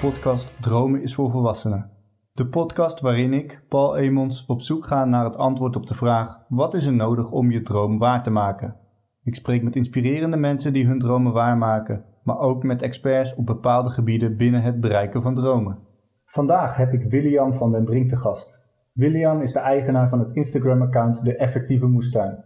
[0.00, 1.90] Podcast Dromen is voor Volwassenen.
[2.32, 6.38] De podcast waarin ik, Paul Emons, op zoek ga naar het antwoord op de vraag:
[6.48, 8.76] wat is er nodig om je droom waar te maken?
[9.22, 13.90] Ik spreek met inspirerende mensen die hun dromen waarmaken, maar ook met experts op bepaalde
[13.90, 15.78] gebieden binnen het bereiken van dromen.
[16.24, 18.60] Vandaag heb ik William van den Brink te gast.
[18.92, 22.44] William is de eigenaar van het Instagram-account De Effectieve Moestuin.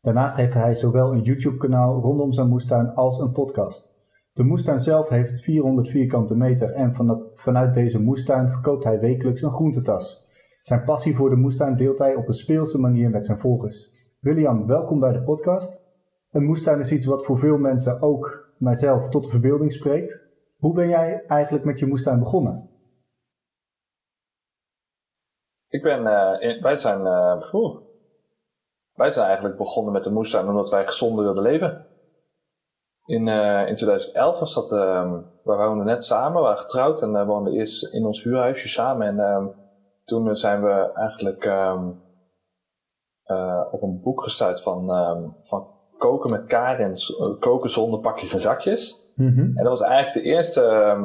[0.00, 3.93] Daarnaast heeft hij zowel een YouTube-kanaal rondom zijn moestuin als een podcast.
[4.34, 6.94] De moestuin zelf heeft 400 vierkante meter en
[7.34, 10.26] vanuit deze moestuin verkoopt hij wekelijks een groentetas.
[10.62, 13.90] Zijn passie voor de moestuin deelt hij op een speelse manier met zijn volgers.
[14.20, 15.82] William, welkom bij de podcast.
[16.30, 20.20] Een moestuin is iets wat voor veel mensen, ook mijzelf, tot de verbeelding spreekt.
[20.58, 22.70] Hoe ben jij eigenlijk met je moestuin begonnen?
[25.68, 27.52] Ik ben, uh, wij zijn, uh,
[28.94, 31.86] wij zijn eigenlijk begonnen met de moestuin omdat wij gezonder wilden leven.
[33.06, 37.10] In, uh, in 2011 was dat, uh, we woonden net samen, we waren getrouwd en
[37.10, 39.06] uh, woonden eerst in ons huurhuisje samen.
[39.06, 39.46] En uh,
[40.04, 42.02] toen zijn we eigenlijk um,
[43.70, 44.86] op een boek gestuurd van,
[45.42, 49.12] van koken met Karens, koken zonder pakjes en zakjes.
[49.14, 49.56] Mm -hmm.
[49.56, 50.62] En dat was eigenlijk de eerste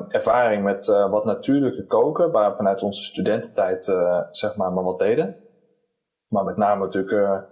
[0.08, 3.86] ervaring met wat natuurlijke koken, waar we vanuit onze studententijd
[4.32, 5.36] zeg maar maar wat deden.
[6.28, 7.48] Maar met name natuurlijk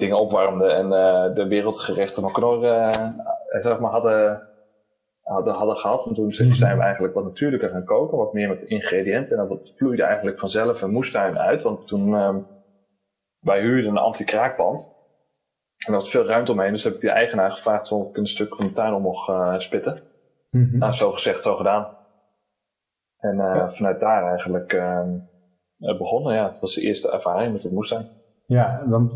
[0.00, 2.88] dingen opwarmden en uh, de wereldgerechten van Knor uh,
[3.48, 4.48] zeg maar hadden,
[5.22, 6.06] hadden, hadden gehad.
[6.06, 9.38] En toen zijn we eigenlijk wat natuurlijker gaan koken, wat meer met ingrediënten.
[9.38, 11.62] En dat vloeide eigenlijk vanzelf een moestuin uit.
[11.62, 12.36] Want toen uh,
[13.38, 15.00] wij huurden een anti-kraakband.
[15.76, 18.26] En er was veel ruimte omheen, dus heb ik die eigenaar gevraagd of ik een
[18.26, 19.98] stuk van de tuin om mocht uh, spitten.
[20.50, 20.78] Mm -hmm.
[20.78, 21.96] Nou, zo gezegd, zo gedaan.
[23.18, 23.70] En ja.
[23.70, 25.18] vanuit daar eigenlijk ehm,
[25.76, 26.34] begonnen.
[26.34, 28.08] Ja, het was de eerste ervaring met de moestuin.
[28.46, 29.14] Ja, want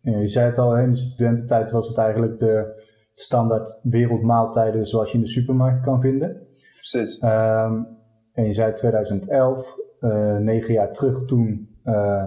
[0.00, 2.82] je zei het al, in de studententijd was het eigenlijk de
[3.14, 6.46] standaard wereldmaaltijden zoals je in de supermarkt kan vinden.
[6.76, 7.22] Precies.
[7.22, 7.86] Um,
[8.32, 12.24] en je zei 2011, uh, negen jaar terug, toen uh,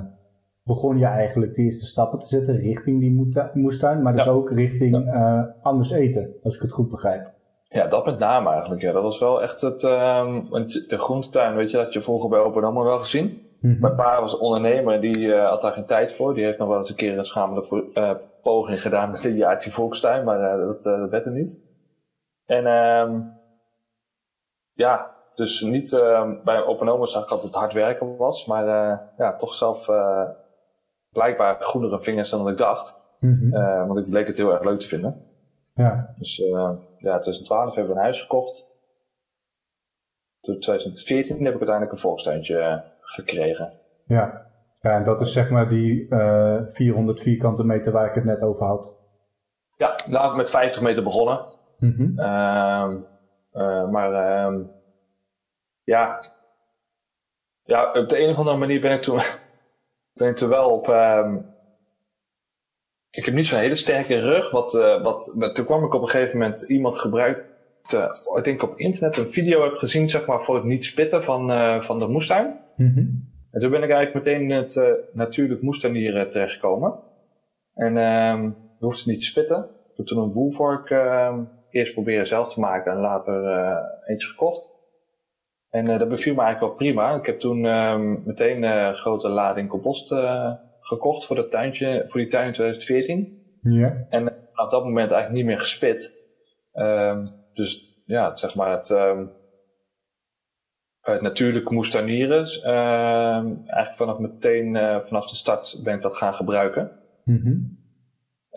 [0.63, 4.31] begon je eigenlijk de eerste stappen te zetten richting die moestuin, maar dus ja.
[4.31, 5.37] ook richting ja.
[5.39, 7.31] uh, anders eten, als ik het goed begrijp.
[7.67, 8.81] Ja, dat met name eigenlijk.
[8.81, 8.91] Ja.
[8.91, 10.49] Dat was wel echt het, um,
[10.87, 13.41] de groentetuin, weet je, had je vroeger bij Open allemaal wel gezien.
[13.61, 13.79] Mm -hmm.
[13.79, 16.33] Mijn pa was ondernemer, die uh, had daar geen tijd voor.
[16.33, 19.71] Die heeft nog wel eens een keer een schamele uh, poging gedaan met een jaartje
[19.71, 21.61] volkstuin, maar uh, dat, dat werd er niet.
[22.45, 23.39] En um,
[24.73, 25.89] ja, dus niet
[26.43, 28.65] bij Open zag ik dat het hard werken was, maar
[29.17, 29.89] ja, toch zelf
[31.09, 32.99] blijkbaar groenere vingers dan ik dacht.
[33.19, 33.87] Mm -hmm.
[33.87, 35.25] want ik bleek het heel erg leuk te vinden.
[35.75, 36.13] Ja.
[36.17, 36.37] Dus
[36.97, 38.71] ja, 2012 hebben we een huis gekocht.
[40.39, 42.83] Toen 2014 heb ik uiteindelijk een volkstuintje
[43.13, 43.73] gekregen.
[44.05, 44.47] Ja.
[44.75, 48.41] ja, en dat is zeg maar die uh, 400 vierkante meter waar ik het net
[48.41, 48.93] over had.
[49.77, 51.39] Ja, nou met 50 meter begonnen.
[51.77, 52.13] Mm -hmm.
[52.19, 52.91] uh,
[53.53, 54.59] uh, maar uh,
[55.83, 56.19] ja.
[57.63, 59.19] ja, op de een of andere manier ben ik toen,
[60.13, 60.87] ben ik toen wel op...
[60.87, 61.49] Um,
[63.11, 64.51] ik heb niet zo'n hele sterke rug.
[64.51, 67.43] Wat, uh, wat, toen kwam ik op een gegeven moment iemand gebruikt.
[68.35, 71.51] ik denk op internet een video heb gezien, zeg maar, voor het niet spitten van,
[71.51, 72.59] uh, van de moestuin.
[72.81, 73.29] Mm -hmm.
[73.51, 76.99] En toen ben ik eigenlijk meteen in het uh, natuurlijk moestuinier terechtgekomen.
[77.73, 78.43] En um,
[78.79, 79.57] je hoeft ze niet te spitten.
[79.63, 81.37] Ik heb toen een woelvork uh,
[81.69, 84.79] eerst proberen zelf te maken en later uh, eentje gekocht.
[85.69, 87.15] En dat beviel me eigenlijk wel prima.
[87.15, 90.13] Ik heb toen um, meteen een grote lading compost
[90.81, 93.41] gekocht voor, dat tuintje, voor die tuin in 2014.
[93.57, 94.03] Ja.
[94.09, 96.19] En op dat moment eigenlijk niet meer gespit.
[96.73, 97.19] Um,
[97.53, 99.31] dus ja, zeg maar het, um, het
[101.19, 102.45] natuurlijk moestuinieren.
[102.65, 103.35] Uh,
[103.65, 106.91] eigenlijk vanaf meteen, uh, vanaf de start ben ik dat gaan gebruiken.
[107.23, 107.79] Mm -hmm.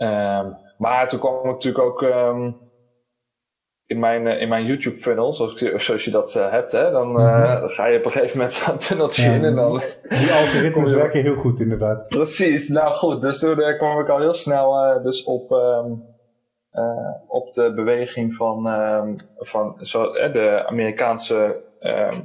[0.09, 2.56] um, maar toen kwam ik natuurlijk ook um,
[3.87, 5.54] in mijn, uh, in mijn YouTube funnel, zoals,
[5.84, 7.68] zoals je dat uh, hebt, hè, dan, mm -hmm.
[7.68, 9.72] ga je op een gegeven moment zo'n tunneltje ja, in en dan...
[10.09, 12.09] Die algoritmes werken heel goed inderdaad.
[12.09, 16.03] Precies, nou goed, dus toen kwam ik al heel snel dus op, um,
[17.27, 18.68] op de beweging van,
[19.39, 21.73] van zo, de Amerikaanse uh,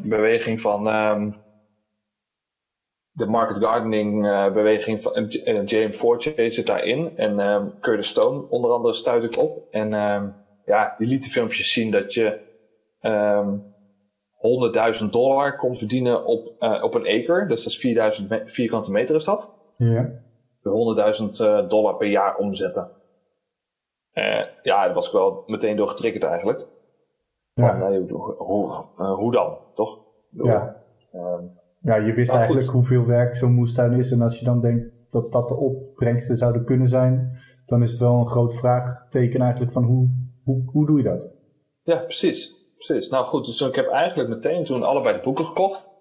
[0.04, 1.34] beweging van um,
[3.12, 7.18] de market gardening uh, beweging van uh, James Fortier zit daarin.
[7.18, 9.68] En um, Curtis Stone onder andere stuit ik op.
[9.72, 9.90] En
[10.66, 12.40] ja, die liet de filmpjes zien dat je
[13.02, 13.74] um,
[15.04, 17.46] 100.000 dollar kon verdienen op, uh, op een acre.
[17.48, 19.56] Dus dat is 4000 me vierkante meter is dat.
[19.78, 20.12] Ja.
[20.64, 22.92] 100.000 dollar per jaar omzetten.
[24.14, 26.66] Uh, ja, daar was ik wel meteen door getriggerd eigenlijk.
[27.60, 27.88] Van, ja.
[27.88, 28.06] nee,
[28.38, 30.02] hoe, uh, hoe dan, toch?
[30.30, 30.76] Ja.
[31.14, 31.40] Uh,
[31.82, 32.74] ja, je wist eigenlijk goed.
[32.74, 34.12] hoeveel werk zo'n moestuin is.
[34.12, 38.00] En als je dan denkt dat dat de opbrengsten zouden kunnen zijn, dan is het
[38.00, 40.10] wel een groot vraagteken eigenlijk van hoe,
[40.44, 41.30] hoe, hoe doe je dat?
[41.84, 42.72] Ja, precies.
[42.76, 43.10] precies.
[43.10, 45.98] Nou goed, dus ik heb eigenlijk meteen toen allebei de boeken gekocht.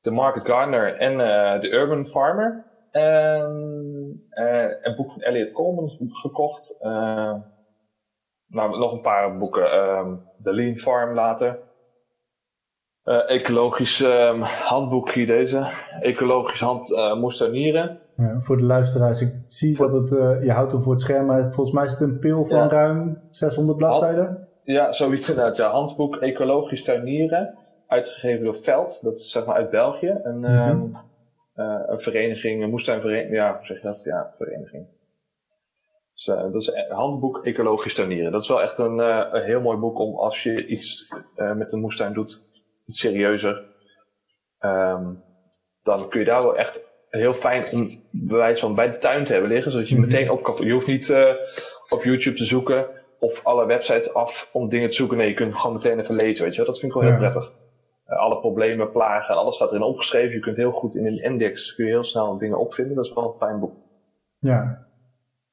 [0.00, 2.66] De Market Gardener en uh, The Urban Farmer.
[2.90, 6.80] En uh, een boek van Elliot Coleman gekocht.
[6.82, 7.34] Uh,
[8.48, 9.74] nou, nog een paar boeken.
[9.78, 11.58] Um, The Lean Farm later.
[13.04, 15.66] Uh, ecologisch um, handboek hier deze.
[16.00, 18.00] Ecologisch hand uh, moestuinieren.
[18.16, 21.26] Ja, voor de luisteraars, ik zie dat het, uh, je houdt hem voor het scherm,
[21.26, 22.68] maar volgens mij is het een pil van ja.
[22.68, 24.48] ruim 600 bladzijden.
[24.62, 25.56] Ja, zoiets inderdaad.
[25.56, 27.54] Ja, handboek Ecologisch tuinieren,
[27.86, 30.20] uitgegeven door Veld, dat is zeg maar uit België.
[30.22, 30.92] Een, mm -hmm.
[31.56, 34.02] uh, een vereniging, een moestuinvereniging, ja, hoe zeg je dat?
[34.02, 34.86] Ja, vereniging.
[36.18, 38.32] Dus, uh, dat is een handboek Ecologisch tuinieren.
[38.32, 41.12] Dat is wel echt een, een heel mooi boek om als je iets
[41.56, 42.42] met een moestuin doet,
[42.86, 43.64] iets serieuzer,
[44.60, 45.22] um,
[45.82, 49.32] dan kun je daar wel echt heel fijn om bewijs van bij de tuin te
[49.32, 49.72] hebben liggen.
[49.72, 50.66] Zodat je meteen op kan.
[50.66, 51.10] Je hoeft niet
[51.88, 52.86] op YouTube te zoeken
[53.18, 55.16] of alle websites af om dingen te zoeken.
[55.16, 56.44] Nee, je kunt gewoon meteen even lezen.
[56.44, 56.64] Weet je?
[56.64, 57.30] Dat vind ik wel heel ja.
[57.30, 57.52] prettig.
[58.06, 60.34] Alle problemen, plagen, alles staat erin opgeschreven.
[60.34, 62.96] Je kunt heel goed in een index kun je heel snel dingen opvinden.
[62.96, 63.74] Dat is wel een fijn boek.
[64.38, 64.87] Ja.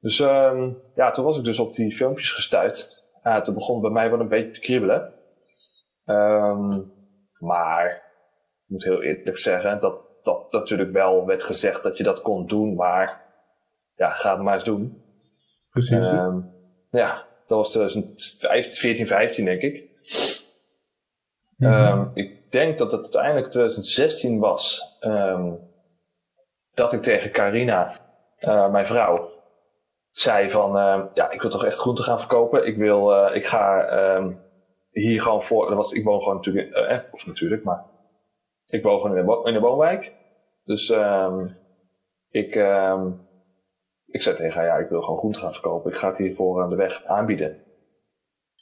[0.06, 3.04] Dus um, ja, toen was ik dus op die filmpjes gestuurd.
[3.24, 5.12] Uh, toen begon bij mij wel een beetje te kriebelen.
[6.04, 6.68] Um,
[7.40, 12.22] maar ik moet heel eerlijk zeggen dat dat natuurlijk wel werd gezegd dat je dat
[12.22, 13.24] kon doen, maar
[13.94, 15.02] ja, ga het maar eens doen.
[15.70, 16.10] Precies.
[16.10, 16.52] Um,
[16.90, 17.14] ja,
[17.46, 19.84] dat was 2014, 15 denk ik.
[21.56, 21.98] Mm -hmm.
[21.98, 25.58] um, ik denk dat het uiteindelijk 2016 was um,
[26.74, 27.92] dat ik tegen Carina,
[28.40, 29.35] uh, mijn vrouw,
[30.18, 32.66] zei van, uh, ja, ik wil toch echt groenten gaan verkopen.
[32.66, 33.88] Ik wil, uh, ik ga
[34.90, 37.84] hier gewoon voor, dat was, ik woon gewoon natuurlijk, eh, of natuurlijk, maar
[38.66, 40.12] ik woon gewoon in de, in woonwijk.
[40.64, 41.56] Dus um,
[42.30, 43.28] ik, um,
[44.06, 45.90] ik zei tegen haar, ja, ik wil gewoon groente gaan verkopen.
[45.90, 47.64] Ik ga het hiervoor aan de weg aanbieden.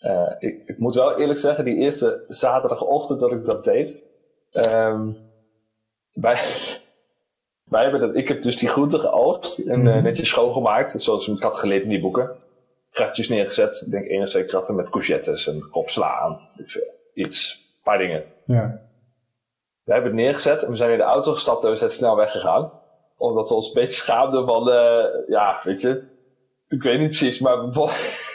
[0.01, 4.03] Uh, ik, ik, moet wel eerlijk zeggen, die eerste zaterdagochtend dat ik dat deed,
[4.53, 5.17] um,
[7.75, 11.43] wij, hebben dat, ik heb dus die groenten geoogst en uh, netjes schoongemaakt, zoals ik
[11.43, 12.31] had geleerd in die boeken.
[12.91, 16.41] Kratjes neergezet, ik denk één of twee kratten met courgettes en kop sla aan.
[17.15, 18.25] Iets, een paar dingen.
[18.47, 18.81] Ja.
[19.85, 22.17] We hebben het neergezet en we zijn in de auto gestapt en we zijn snel
[22.17, 22.73] weggegaan.
[23.17, 26.03] Omdat we ons een beetje schaamden van, uh, ja, weet je.
[26.69, 27.57] Ik weet niet precies, maar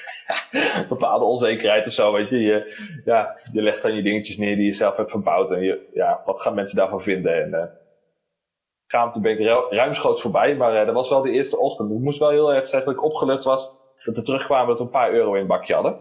[0.89, 2.39] bepaalde onzekerheid of zo, weet je.
[2.39, 2.75] je.
[3.05, 5.51] Ja, je legt dan je dingetjes neer die je zelf hebt verbouwd.
[5.51, 7.43] En je, ja, wat gaan mensen daarvan vinden?
[7.43, 7.63] En uh,
[9.21, 9.39] ik
[9.69, 11.91] ruimschoots voorbij, maar uh, dat was wel de eerste ochtend.
[11.91, 14.83] Ik moest wel heel erg zeggen dat ik opgelucht was dat we terugkwamen dat we
[14.83, 15.99] een paar euro in het bakje hadden.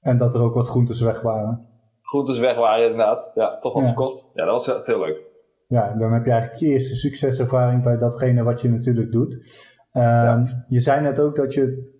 [0.00, 1.70] En dat er ook wat groentes weg waren
[2.12, 3.32] groentes weg waren inderdaad.
[3.34, 3.88] Ja, toch wat ja.
[3.88, 4.30] verkocht.
[4.34, 5.20] Ja, dat was echt heel leuk.
[5.66, 9.38] Ja, dan heb je eigenlijk je eerste succeservaring bij datgene wat je natuurlijk doet.
[9.92, 10.38] Ja.
[10.68, 11.90] Je zei net ook dat je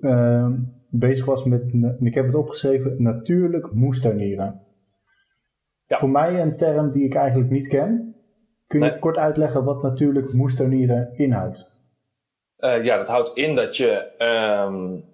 [0.00, 0.46] uh,
[0.88, 1.62] bezig was met,
[2.00, 4.60] ik heb het opgeschreven, natuurlijk moestuinieren.
[5.86, 5.96] Ja.
[5.96, 8.09] Voor mij een term die ik eigenlijk niet ken.
[8.70, 8.98] Kun je nee.
[8.98, 11.70] kort uitleggen wat natuurlijk moestuinieren inhoudt?
[12.58, 14.12] Uh, ja, dat houdt in dat je
[14.66, 15.04] um,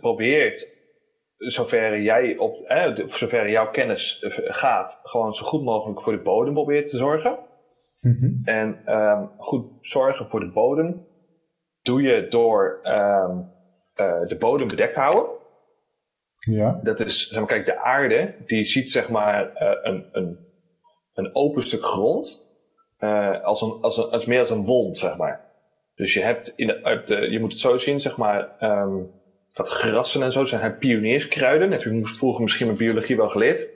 [0.00, 0.74] probeert
[1.36, 6.54] zover jij op, eh, zover jouw kennis gaat, gewoon zo goed mogelijk voor de bodem
[6.54, 7.38] probeert te zorgen.
[8.00, 8.40] Mm -hmm.
[8.44, 11.06] En um, goed zorgen voor de bodem
[11.82, 13.52] doe je door um,
[14.00, 15.26] uh, de bodem bedekt houden.
[16.38, 16.80] Ja.
[16.82, 20.38] Dat is, zeg maar, kijk, de aarde, die ziet zeg maar uh, een, een,
[21.12, 22.45] een open stuk grond
[22.98, 25.44] uh, als, een, als, een, als meer als een wond, zeg maar.
[25.94, 29.10] Dus je hebt in de, de je moet het zo zien, zeg maar, um,
[29.52, 31.70] dat grassen en zo zijn pionierskruiden.
[31.70, 33.70] Heb je vroeger misschien met biologie wel geleerd.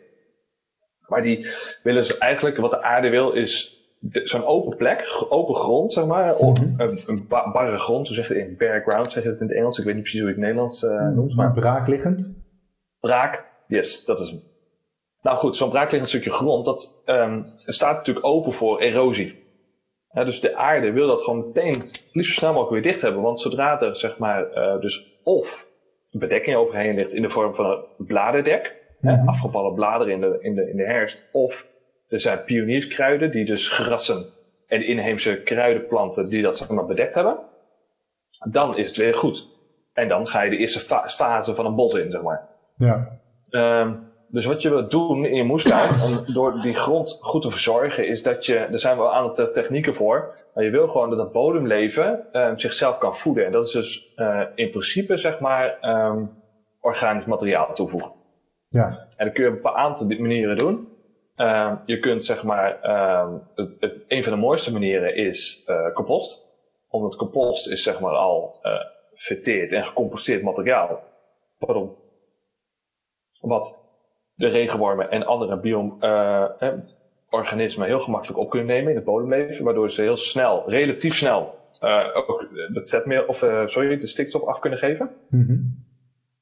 [1.07, 1.47] Maar die
[1.83, 6.35] willen ze eigenlijk, wat de aarde wil, is zo'n open plek, open grond, zeg maar.
[6.39, 6.75] Mm -hmm.
[6.77, 9.47] Een, een barre grond, zo zeg je het in bare ground, zeg je het in
[9.47, 9.79] het Engels.
[9.79, 11.35] Ik weet niet precies hoe je het Nederlands uh, noemt.
[11.35, 12.33] Maar braakliggend?
[13.00, 14.50] Braak, yes, dat is hem.
[15.23, 19.49] Nou goed, zo'n braakliggend stukje grond, dat um, staat natuurlijk open voor erosie.
[20.11, 21.75] Ja, dus de aarde wil dat gewoon meteen
[22.12, 23.23] liefst zo snel mogelijk weer dicht hebben.
[23.23, 25.69] Want zodra er zeg maar uh, dus of
[26.19, 28.79] bedekking overheen ligt in de vorm van een bladerdek.
[29.00, 29.29] Mm -hmm.
[29.29, 31.29] afgevallen bladeren in de, in, de, in de herfst.
[31.33, 31.67] Of
[32.09, 34.25] er zijn pionierskruiden die dus grassen
[34.67, 37.39] en inheemse kruidenplanten die dat zeg maar bedekt hebben.
[38.50, 39.49] Dan is het weer goed.
[39.93, 42.49] En dan ga je de eerste fa fase van een bos in, zeg maar.
[42.77, 43.19] Ja.
[43.50, 47.51] Um, dus wat je wilt doen in je moestuin, om door die grond goed te
[47.51, 51.11] verzorgen, is dat je, er zijn wel een aantal technieken voor, maar je wil gewoon
[51.11, 53.47] dat het bodemleven um, zichzelf kan voeden.
[53.47, 56.31] En dat is dus uh, in principe, zeg maar, um,
[56.81, 58.13] organisch materiaal toevoegen.
[58.69, 59.07] Ja.
[59.17, 60.89] En dat kun je op een aantal manieren doen.
[61.37, 62.79] Um, je kunt, zeg maar,
[63.55, 66.49] het, het, een van de mooiste manieren is uh, compost.
[66.89, 68.73] Omdat compost is, zeg maar, al uh,
[69.15, 71.03] verteerd en gecomposteerd materiaal.
[71.59, 71.97] Pardon.
[73.41, 73.80] Wat
[74.40, 80.02] de regenwormen en andere bio-organismen heel gemakkelijk op kunnen nemen in het bodemleven, waardoor ze
[80.02, 81.54] heel snel, relatief snel,
[82.14, 85.11] ook het zetmeel, of sorry, de stikstof af kunnen geven.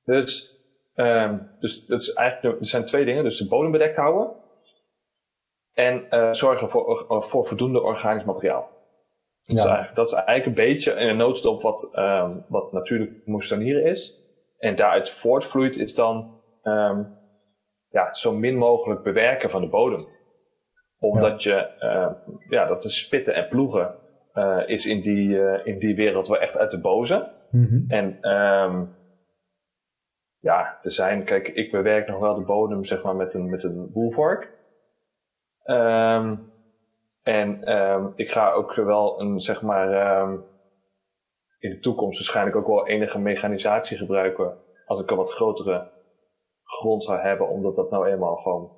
[0.04, 0.60] Dus,
[0.94, 3.24] um, dus dat is eigenlijk, er zijn twee dingen.
[3.24, 4.30] Dus de bodem bedekt houden
[5.72, 8.68] en uh, zorgen voor, voor voldoende organisch materiaal.
[9.42, 13.12] Dat, is eigenlijk, dat is eigenlijk een beetje in een notendop wat, um, wat natuurlijk
[13.24, 14.18] moestanieren is.
[14.58, 17.17] En daaruit voortvloeit is dan um,
[17.88, 20.06] ja, zo min mogelijk bewerken van de bodem.
[20.98, 21.56] Omdat ja.
[21.56, 23.94] je, uh, ja, dat is spitten en ploegen
[24.34, 27.32] uh, is in die, uh, in die wereld wel echt uit de boze.
[27.50, 27.84] Mm -hmm.
[27.88, 28.96] En um,
[30.38, 33.62] ja, er zijn, kijk, ik bewerk nog wel de bodem zeg maar met een, met
[33.62, 34.56] een woelvork.
[35.64, 36.52] Um,
[37.22, 39.88] en um, ik ga ook wel een, zeg maar,
[41.58, 44.58] in de toekomst waarschijnlijk ook wel enige mechanisatie gebruiken.
[44.86, 45.90] Als ik een wat grotere
[46.68, 48.70] grond zou hebben, omdat dat nou eenmaal gewoon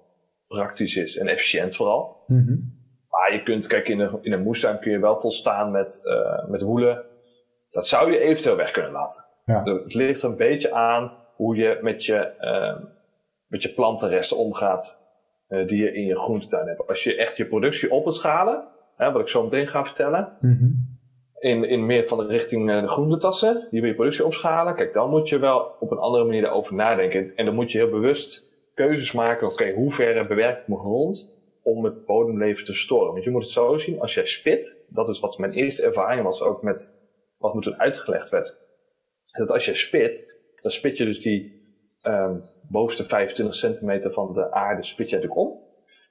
[0.47, 2.25] praktisch is en efficiënt vooral.
[2.27, 2.79] Mm -hmm.
[3.09, 6.49] Maar je kunt, kijk, in een, in een moestuin kun je wel volstaan met, uh,
[6.49, 7.05] met woelen.
[7.71, 9.25] Dat zou je eventueel weg kunnen laten.
[9.45, 9.63] Ja.
[9.63, 12.87] Het ligt een beetje aan hoe je met je, uh,
[13.47, 14.99] met je plantenresten omgaat
[15.49, 16.89] uh, die je in je groentetuin hebt.
[16.89, 20.37] Als je echt je productie op wil schalen, hè, wat ik zo meteen ga vertellen,
[20.41, 20.90] mm -hmm.
[21.41, 24.93] In, in meer van de richting uh, de groentetassen, die wil je productie opschalen, kijk,
[24.93, 27.37] dan moet je wel op een andere manier daarover nadenken.
[27.37, 31.39] En dan moet je heel bewust keuzes maken, oké, hoe ver bewerk ik mijn grond
[31.63, 33.13] om het bodemleven te storen?
[33.13, 36.23] Want je moet het zo zien, als jij spit, dat is wat mijn eerste ervaring
[36.23, 36.99] was ook met
[37.39, 38.59] wat me toen uitgelegd werd,
[39.33, 41.63] dat als jij spit, dan spit je dus die
[42.03, 45.49] um, bovenste 25 centimeter van de aarde spit je natuurlijk om.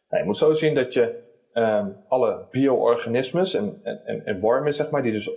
[0.10, 4.90] Nou, je moet zo zien dat je um, alle bio-organismes en, en, en wormen, zeg
[4.90, 5.30] maar, die dus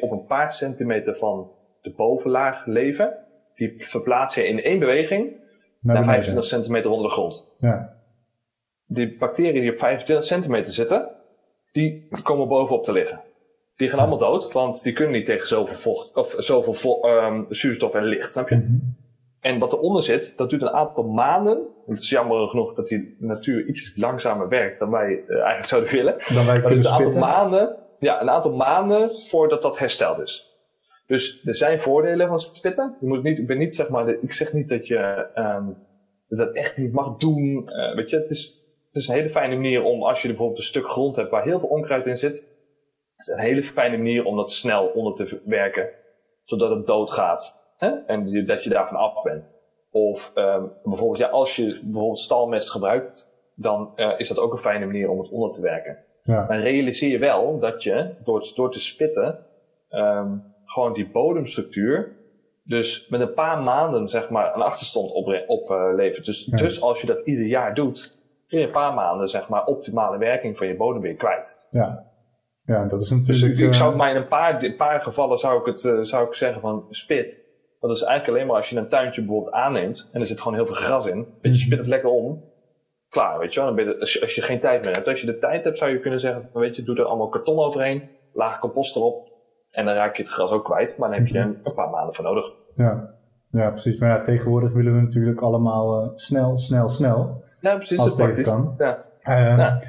[0.00, 1.50] op een paar centimeter van
[1.82, 3.18] de bovenlaag leven,
[3.54, 5.36] die verplaats je in één beweging
[5.80, 7.54] naar, naar 25 centimeter onder de grond.
[7.58, 7.94] Ja.
[8.86, 11.10] Die bacteriën die op 25 centimeter zitten,
[11.72, 13.20] die komen bovenop te liggen.
[13.76, 17.94] Die gaan allemaal dood, want die kunnen niet tegen zoveel vocht of zoveel um, zuurstof
[17.94, 18.54] en licht, snap je?
[18.54, 19.05] Mm -hmm.
[19.46, 21.66] En wat eronder zit, dat duurt een aantal maanden.
[21.86, 25.90] Het is jammer genoeg dat die natuur iets langzamer werkt dan wij uh, eigenlijk zouden
[25.92, 26.16] willen.
[26.34, 30.56] Dan wij kunnen een aantal maanden, ja, een aantal maanden voordat dat hersteld is.
[31.06, 32.96] Dus er zijn voordelen van spitten.
[33.00, 35.76] Je moet niet, ik ben niet zeg maar, ik zeg niet dat je um,
[36.28, 37.68] dat echt niet mag doen.
[37.68, 38.46] Uh, weet je, het is,
[38.86, 41.44] het is een hele fijne manier om als je bijvoorbeeld een stuk grond hebt waar
[41.44, 42.36] heel veel onkruid in zit.
[43.14, 45.88] Het is een hele fijne manier om dat snel onder te werken,
[46.44, 47.65] zodat het doodgaat.
[47.76, 47.88] Hè?
[47.88, 49.44] En dat je daarvan af bent.
[49.90, 54.58] Of um, bijvoorbeeld, ja, als je bijvoorbeeld stalmest gebruikt, dan uh, is dat ook een
[54.58, 55.98] fijne manier om het onder te werken.
[56.22, 56.44] Ja.
[56.48, 59.46] Maar realiseer je wel dat je door, door te spitten,
[59.90, 62.16] um, gewoon die bodemstructuur,
[62.62, 65.48] dus met een paar maanden zeg maar een achterstand oplevert.
[65.48, 66.56] Op, uh, dus, ja.
[66.56, 70.58] dus als je dat ieder jaar doet, in een paar maanden zeg maar optimale werking
[70.58, 71.66] van je bodem weer kwijt.
[71.70, 72.14] Ja.
[72.64, 73.40] Ja, dat is natuurlijk.
[73.40, 76.00] Dus ik, ik zou maar in een paar, een paar gevallen zou ik het, uh,
[76.00, 77.44] zou ik zeggen van spit.
[77.86, 80.40] Want dat is eigenlijk alleen maar als je een tuintje bijvoorbeeld aanneemt en er zit
[80.40, 81.26] gewoon heel veel gras in.
[81.40, 82.44] Weet je, spit het lekker om.
[83.08, 83.74] Klaar, weet je wel.
[83.74, 85.08] Dan ben je, als, je, als je geen tijd meer hebt.
[85.08, 87.28] Als je de tijd hebt, zou je kunnen zeggen van, weet je, doe er allemaal
[87.28, 88.08] karton overheen.
[88.32, 89.32] Laag compost erop.
[89.70, 90.96] En dan raak je het gras ook kwijt.
[90.96, 92.54] Maar dan heb je een, een paar maanden voor nodig.
[92.74, 93.14] Ja.
[93.50, 93.98] ja, precies.
[93.98, 97.44] Maar ja, tegenwoordig willen we natuurlijk allemaal uh, snel, snel, snel.
[97.60, 97.98] Ja, precies.
[97.98, 98.46] Als dat praktisch.
[98.46, 98.74] Kan.
[98.78, 99.04] Ja.
[99.24, 99.80] Uh, ja.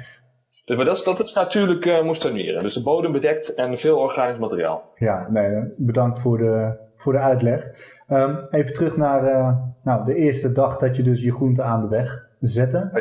[0.68, 2.62] Dus, maar dat is, dat is natuurlijk uh, moestuinieren.
[2.62, 4.92] Dus de bodem bedekt en veel organisch materiaal.
[4.94, 7.64] Ja, nee, bedankt voor de, voor de uitleg.
[8.08, 11.80] Um, even terug naar uh, nou, de eerste dag dat je dus je groente aan
[11.80, 12.90] de weg zette.
[12.94, 13.00] Oh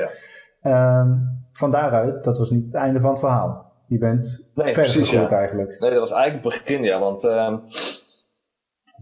[0.61, 0.99] ja.
[0.99, 3.71] um, van daaruit, dat was niet het einde van het verhaal.
[3.87, 5.29] Je bent nee, verder precies, ja.
[5.29, 5.79] eigenlijk.
[5.79, 6.99] Nee, dat was eigenlijk het begin, ja.
[6.99, 7.63] Want um,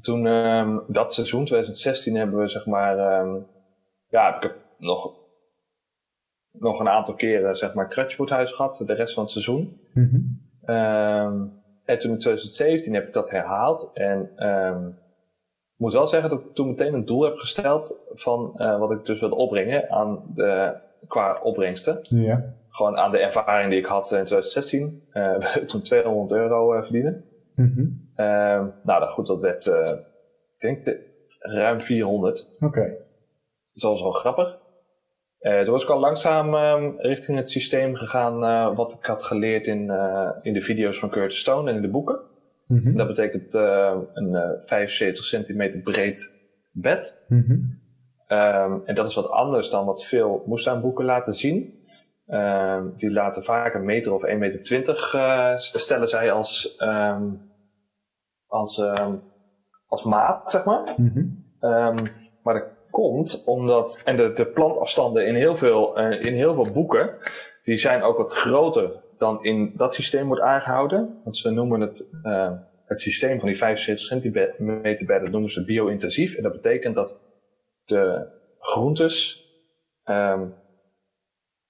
[0.01, 0.23] toen
[0.87, 2.97] dat seizoen, 2016, hebben we zeg maar...
[4.07, 5.13] ja, heb ik nog,
[6.59, 8.83] nog een aantal keren zeg maar huis gehad.
[8.85, 9.79] De rest van het seizoen.
[9.93, 11.63] Mm -hmm.
[11.85, 13.91] En toen in 2017 heb ik dat herhaald.
[13.93, 14.87] En um,
[15.75, 18.91] ik moet wel zeggen dat ik toen meteen een doel heb gesteld van uh, wat
[18.91, 20.75] ik dus wilde opbrengen aan de,
[21.07, 21.99] qua opbrengsten.
[22.01, 22.53] Ja.
[22.69, 25.03] Gewoon aan de ervaring die ik had in 2016.
[25.13, 25.35] Uh,
[25.69, 27.23] toen 200 euro uh, verdienen.
[27.55, 28.09] Mm -hmm.
[28.17, 29.65] uh, nou, goed, dat werd,
[30.57, 30.99] ik denk,
[31.39, 32.51] ruim 400.
[32.55, 32.65] Oké.
[32.65, 32.97] Okay.
[33.73, 34.57] Dus dat was wel grappig.
[35.45, 39.23] Uh, toen was ik al langzaam uh, richting het systeem gegaan uh, wat ik had
[39.23, 39.91] geleerd in,
[40.41, 42.19] in de video's van Curtis Stone en in de boeken.
[42.67, 42.97] Mm -hmm.
[42.97, 46.33] Dat betekent een 75 centimeter breed
[46.71, 47.25] bed.
[47.27, 47.79] Mm -hmm.
[48.37, 51.83] um, en dat is wat anders dan wat veel moestuinboeken laten zien.
[52.27, 55.15] Um, die laten vaak een meter of 1,20 meter 20,
[55.57, 57.51] stellen zij als, um,
[58.47, 58.81] als,
[59.87, 60.93] als maat, zeg maar.
[60.97, 61.44] Mm -hmm.
[61.59, 62.05] Ehm,
[62.43, 67.17] maar dat komt omdat, en de, de plantafstanden in heel, veel, in heel veel boeken,
[67.63, 71.21] die zijn ook wat groter dan in dat systeem wordt aangehouden.
[71.23, 72.51] Want ze noemen het, uh,
[72.85, 76.35] het systeem van die 75 centimeter bed, noemen ze bio-intensief.
[76.35, 77.21] En dat betekent dat
[77.85, 78.27] de
[78.59, 79.45] groentes,
[80.05, 80.53] um,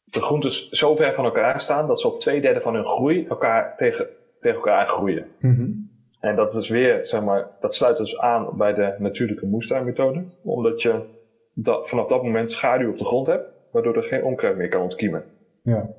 [0.04, 3.27] de groentes zo ver van elkaar staan dat ze op twee derde van hun groei
[3.27, 4.08] elkaar tegen,
[4.39, 5.27] tegen elkaar groeien.
[5.39, 5.85] Mm
[6.25, 10.25] En dat is weer, zeg maar, dat sluit dus aan bij de natuurlijke moestuinmethode.
[10.44, 11.01] Omdat je
[11.53, 14.82] dat, vanaf dat moment schaduw op de grond hebt, waardoor er geen onkruid meer kan
[14.82, 15.24] ontkiemen.
[15.62, 15.89] Ja.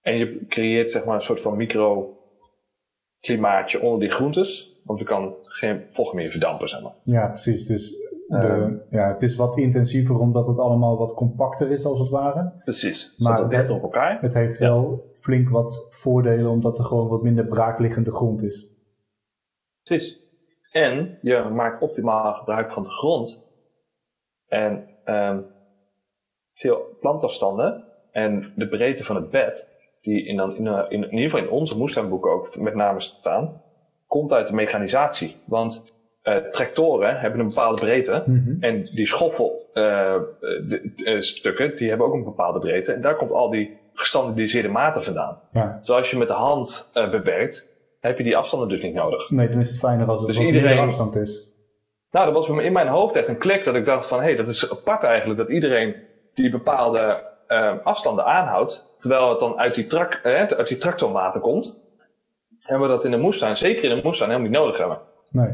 [0.00, 4.72] En je creëert zeg maar een soort van microklimaatje onder die groentes.
[4.84, 6.94] Want er kan geen vocht meer verdampen, zeg maar.
[7.02, 7.66] Ja, precies.
[7.66, 7.94] Dus
[8.26, 8.76] de, ehm.
[8.90, 12.52] ja, het is wat intensiever omdat het allemaal wat compacter is, als het ware.
[12.64, 13.14] Precies.
[13.18, 14.20] Maar het dichter op elkaar.
[14.20, 18.68] Het heeft wel flink wat voordelen omdat er gewoon wat minder braakliggende grond is.
[19.82, 20.22] Precies.
[20.70, 23.52] En je maakt optimaal gebruik van de grond.
[24.46, 25.46] En um,
[26.54, 31.46] veel plantafstanden en de breedte van het bed die in, in, in, in, ieder geval
[31.46, 33.62] in onze moestuinboeken ook met name staan,
[34.06, 35.36] komt uit de mechanisatie.
[35.44, 35.93] Want
[36.24, 38.22] uh, tractoren hebben een bepaalde breedte.
[38.26, 38.56] Mhm.
[38.60, 42.92] En die schoffelstukken, uh, die hebben ook een bepaalde breedte.
[42.92, 45.40] En daar komt al die gestandardiseerde maten vandaan.
[45.52, 45.76] Ja.
[45.80, 49.30] Dus als je met de hand uh, bewerkt, heb je die afstanden dus niet nodig.
[49.30, 51.48] Nee, dan is het fijner als het dus iedereen, afstand is.
[52.10, 54.18] Nou, dat was in mijn hoofd echt een klik dat ik dacht van...
[54.18, 55.94] hé, hey, dat is apart eigenlijk dat iedereen
[56.34, 57.32] die bepaalde
[57.82, 61.84] afstanden aanhoudt Terwijl het dan uit die, trak, eh, uit die tractormaten komt.
[62.68, 64.98] En we dat in de moestuin, zeker in de moestuin, helemaal niet nodig hebben.
[65.30, 65.48] Nee.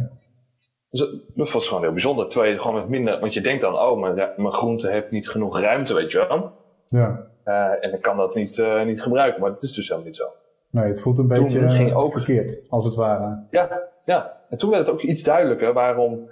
[0.90, 2.28] Dus dat was gewoon heel bijzonder.
[2.28, 5.28] Terwijl je gewoon met minder, want je denkt dan, oh, mijn, mijn groente heeft niet
[5.28, 6.52] genoeg ruimte, weet je wel.
[6.86, 7.26] Ja.
[7.44, 10.16] Uh, en ik kan dat niet, uh, niet gebruiken, maar dat is dus helemaal niet
[10.16, 10.24] zo.
[10.70, 13.46] Nee, het voelt een beetje ging ook, verkeerd, als het ware.
[13.50, 16.30] Ja, ja, en toen werd het ook iets duidelijker waarom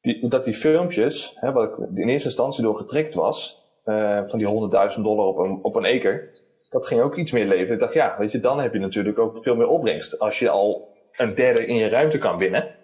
[0.00, 4.48] die, dat die filmpjes, hè, wat ik in eerste instantie door was, uh, van die
[4.96, 6.42] 100.000 dollar op een, op een acre.
[6.68, 7.74] Dat ging ook iets meer leven.
[7.74, 10.18] Ik dacht, ja, weet je, dan heb je natuurlijk ook veel meer opbrengst.
[10.18, 12.74] Als je al een derde in je ruimte kan winnen,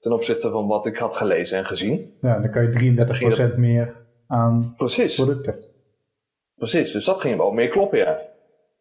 [0.00, 2.14] ten opzichte van wat ik had gelezen en gezien.
[2.20, 5.14] Ja, dan kan je 33% meer aan Precies.
[5.14, 5.54] producten.
[6.54, 8.18] Precies, dus dat ging wel meer kloppen, ja.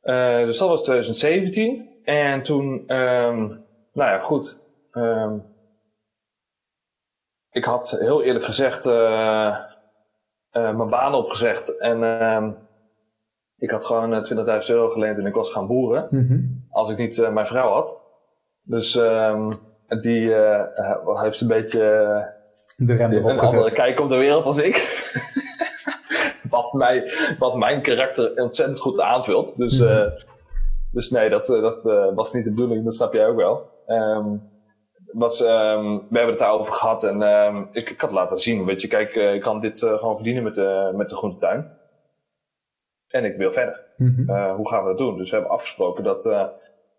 [0.04, 1.90] Uh, dus dat was 2017.
[2.04, 3.48] En toen, um,
[3.94, 4.68] nou ja, goed.
[4.94, 5.44] Um,
[7.52, 8.94] ik had heel eerlijk gezegd, uh,
[10.52, 11.78] uh, mijn baan opgezegd.
[11.78, 12.48] En uh,
[13.58, 16.08] ik had gewoon 20.000 eh, euro geleend en ik was gaan boeren.
[16.10, 18.02] Mm Als ik niet mijn vrouw had.
[18.66, 19.54] Dus um,
[20.02, 20.34] die
[21.04, 21.80] heeft een beetje
[22.78, 24.76] de rem erop een andere kijk op de wereld als ik.
[26.50, 29.58] wat, mij, wat mijn karakter ontzettend goed aanvult.
[29.58, 30.12] Dus, mm
[30.92, 31.84] dus nee, dat, dat
[32.16, 33.70] was niet de bedoeling, dat snap jij ook wel.
[33.88, 34.50] Um,
[35.12, 38.82] was, um, we hebben het daarover gehad en um, ik, ik had laten zien, weet
[38.82, 41.78] je, kijk, uh, ik kan dit uh, gewoon verdienen met de, met de groentetuin.
[43.08, 43.86] En ik wil verder.
[43.98, 44.30] Mm -hmm.
[44.30, 45.18] uh, hoe gaan we dat doen?
[45.18, 46.24] Dus we hebben afgesproken dat,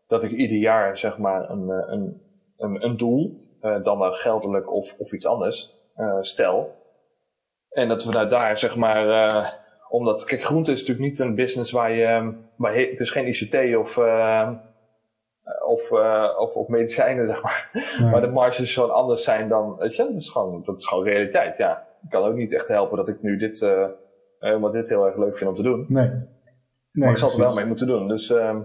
[0.07, 2.23] dat ik ieder jaar, zeg maar, een, een,
[2.61, 5.75] een, een doel, dan wel geldelijk of, of iets anders,
[6.21, 6.79] stel.
[7.71, 9.05] En dat we daar, zeg maar,
[9.91, 13.27] omdat, kijk, groente is natuurlijk niet een business waar je, waar he, het is geen
[13.27, 14.51] ICT of eh,
[15.67, 15.93] of,
[16.39, 17.71] of, of, medicijnen, zeg maar.
[18.11, 21.05] Maar de marges gewoon anders zijn dan, weet je, dat is gewoon, dat is gewoon
[21.05, 21.87] realiteit, ja.
[22.03, 23.61] Ik kan ook niet echt helpen dat ik nu dit,
[24.41, 25.87] uh, dit heel erg leuk vind om te doen.
[25.89, 26.09] Nee.
[26.09, 26.25] nee
[26.93, 28.09] maar ik zal er wel mee moeten doen.
[28.09, 28.59] Dus uh,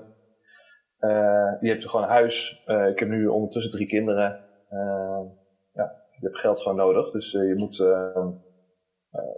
[1.59, 2.63] je hebt gewoon een huis.
[2.65, 4.39] ik heb nu ondertussen drie kinderen.
[5.73, 7.11] ja, je hebt geld gewoon nodig.
[7.11, 8.15] Dus je moet daar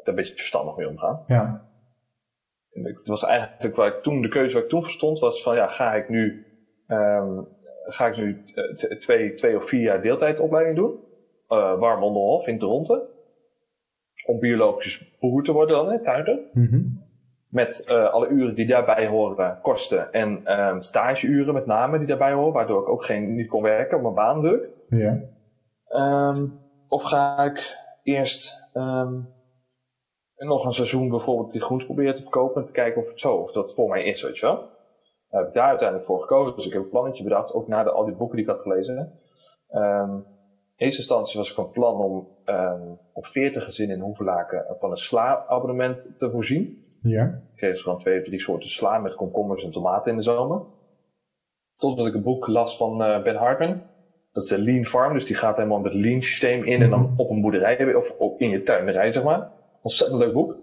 [0.04, 1.24] een beetje verstandig mee omgaan.
[1.28, 1.66] Ja.
[2.72, 5.56] En het was eigenlijk waar ik toen, de keuze waar ik toen verstond, was van
[5.56, 6.46] ja, ga ik nu
[6.88, 7.48] Um,
[7.88, 11.00] ga ik nu eh, twee, twee of vier jaar deeltijdopleiding doen.
[11.50, 13.08] Uh, warm onderhof in Toronto.
[14.26, 16.40] Om biologisch boer te worden dan, hè, tuinder.
[16.54, 17.06] Mm
[17.48, 22.34] Met uh, alle uren die daarbij horen, kosten en um, stageuren met name die daarbij
[22.34, 22.54] horen.
[22.54, 24.70] Waardoor ik ook geen, niet kon werken op mijn baan druk.
[24.90, 25.20] Ja.
[25.90, 26.52] Um,
[26.88, 29.30] of ga ik eerst um,
[30.36, 32.62] nog een seizoen bijvoorbeeld die groenten proberen te verkopen.
[32.62, 34.76] En te kijken of het zo, of dat voor mij is, weet je wel
[35.30, 36.56] heb ik daar uiteindelijk voor gekozen.
[36.56, 38.62] Dus ik heb een plannetje bedacht, ook na de, al die boeken die ik had
[38.62, 39.20] gelezen.
[40.76, 42.28] In eerste instantie was ik van plan om
[43.14, 46.86] op 40 gezinnen in Hoevelaken van een sla-abonnement te voorzien.
[47.02, 47.24] Ja.
[47.24, 50.24] Ik kreeg dus gewoon twee of drie soorten sla met komkommers en tomaten in de
[50.24, 50.62] zomer.
[51.78, 53.82] Totdat ik een boek las van uh, Ben Hartman.
[54.32, 56.90] Dat is de Lean Farm, dus die gaat helemaal met het Lean systeem in en
[56.90, 57.20] dan mhm.
[57.20, 59.52] op een boerderij, of in je tuinderij zeg maar.
[59.82, 60.58] Ontzettend leuk boek.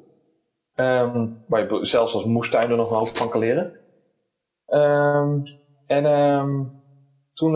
[0.75, 3.73] Um, waar je zelfs als moestuiner nog een hoop van kan leren.
[4.67, 5.43] Um,
[5.87, 6.83] en um,
[7.33, 7.55] toen,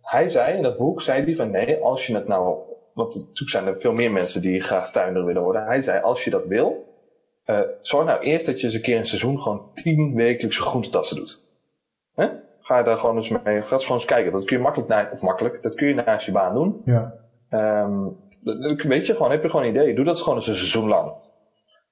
[0.00, 2.58] hij zei in dat boek, zei hij van nee, als je het nou,
[2.96, 5.64] want natuurlijk zijn er veel meer mensen die graag tuinder willen worden.
[5.64, 6.94] Hij zei, als je dat wil,
[7.46, 11.16] uh, zorg nou eerst dat je eens een keer een seizoen gewoon tien wekelijkse groentetassen
[11.16, 11.40] doet.
[12.14, 12.28] Hè?
[12.60, 14.32] Ga je daar gewoon eens mee, ga eens gewoon eens kijken.
[14.32, 16.82] Dat kun je makkelijk, na, of makkelijk, dat kun je naast je baan doen.
[16.84, 17.14] Ja.
[17.50, 18.16] Um,
[18.76, 19.94] weet je gewoon, heb je gewoon een idee.
[19.94, 21.12] Doe dat gewoon eens een seizoen lang.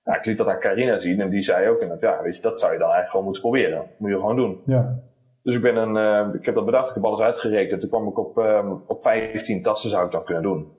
[0.04, 2.60] Nou, ik liet dat aan Carina zien en die zei ook ja, weet je, dat
[2.60, 3.86] zou je dan eigenlijk gewoon moeten proberen.
[3.98, 4.60] moet je gewoon doen.
[4.64, 5.02] Ja.
[5.42, 5.96] Dus ik ben een,
[6.28, 7.80] uh, ik heb dat bedacht, ik heb alles uitgerekend.
[7.80, 10.72] Toen kwam ik op, um, op 15 tassen zou ik dan kunnen doen.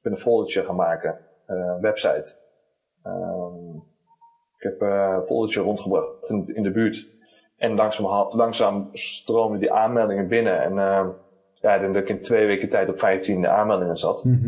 [0.00, 2.36] Ik ben een foldertje gaan maken, uh, website.
[3.06, 3.82] Um,
[4.58, 7.08] ik heb uh, een foldertje rondgebracht in, in, de buurt.
[7.56, 10.62] En langzaam, langzaam stroomden die aanmeldingen binnen.
[10.62, 11.06] En uh,
[11.54, 14.24] ja, ik denk dat ik in twee weken tijd op 15 aanmeldingen zat.
[14.24, 14.40] Mm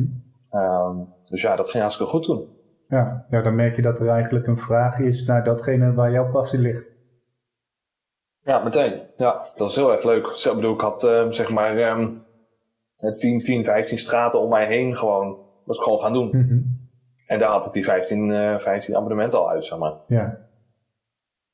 [0.51, 0.61] -hmm.
[0.61, 2.49] um, dus ja, dat ging hartstikke goed toen.
[2.89, 6.31] Ja, ja, dan merk je dat er eigenlijk een vraag is naar datgene waar jouw
[6.31, 6.91] passie ligt.
[8.41, 9.01] Ja, meteen.
[9.17, 10.27] Ja, dat is heel erg leuk.
[10.27, 12.23] Zo bedoel, ik had uh, zeg maar um,
[13.11, 16.27] 10, 10, 15 straten om mij heen gewoon, was ik gewoon gaan doen.
[16.33, 16.91] Mm -hmm.
[17.27, 19.95] En daar had ik die 15, uh, 15 abonnementen al uit, zeg maar.
[20.07, 20.39] Ja.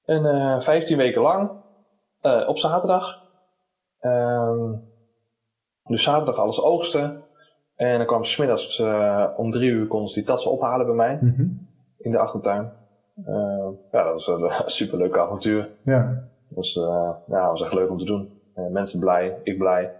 [0.05, 1.51] En uh, 15 weken lang,
[2.23, 3.27] uh, op zaterdag.
[4.01, 4.87] Um,
[5.85, 7.23] dus zaterdag alles oogsten.
[7.75, 8.83] En dan kwam smiddags
[9.37, 11.19] om drie uur konden ze die tassen ophalen bij mij.
[11.21, 11.69] Mm -hmm.
[11.99, 12.73] In de achtertuin.
[13.27, 15.71] Uh, ja, dat was een superleuke avontuur.
[15.85, 16.29] Ja.
[16.49, 16.75] Dat was,
[17.27, 18.41] ja, was echt leuk om te doen.
[18.55, 19.97] mensen blij, ik blij.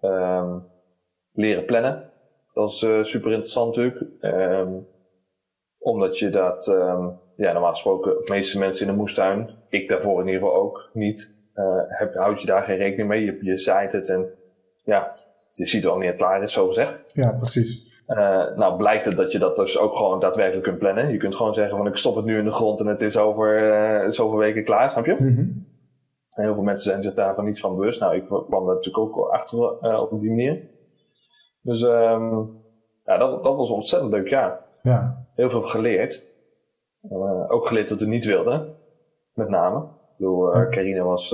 [0.00, 0.69] Um,
[1.32, 2.10] leren plannen.
[2.54, 2.78] Dat is
[3.10, 4.06] super interessant natuurlijk.
[4.20, 4.86] Um,
[5.78, 10.20] omdat je dat, um, ja, normaal gesproken, de meeste mensen in de moestuin, ik daarvoor
[10.20, 11.38] in ieder geval ook niet,
[11.88, 13.24] heb, houd je daar geen rekening mee.
[13.24, 14.28] Je, je zaait het en
[14.84, 15.14] ja,
[15.50, 17.10] je ziet wel wanneer het klaar is, zo gezegd.
[17.12, 17.88] Ja, precies.
[18.08, 21.10] Uh, nou blijkt het dat je dat dus ook gewoon daadwerkelijk kunt plannen.
[21.10, 23.16] Je kunt gewoon zeggen van ik stop het nu in de grond en het is
[23.16, 23.72] over
[24.04, 25.16] uh, zoveel weken klaar, snap je?
[25.18, 25.68] Mm -hmm.
[26.30, 28.00] En heel veel mensen zijn zich daarvan niet van bewust.
[28.00, 30.68] Nou, ik kwam daar natuurlijk ook achter op die manier.
[31.60, 32.58] Dus um,
[33.04, 34.64] ja, dat, dat was ontzettend leuk jaar.
[34.82, 35.26] Ja.
[35.34, 36.34] Heel veel geleerd.
[37.48, 38.74] ook geleerd dat we niet wilden.
[39.34, 39.78] Met name.
[39.78, 40.68] Ik bedoel, Ja.
[40.68, 41.28] Carina was...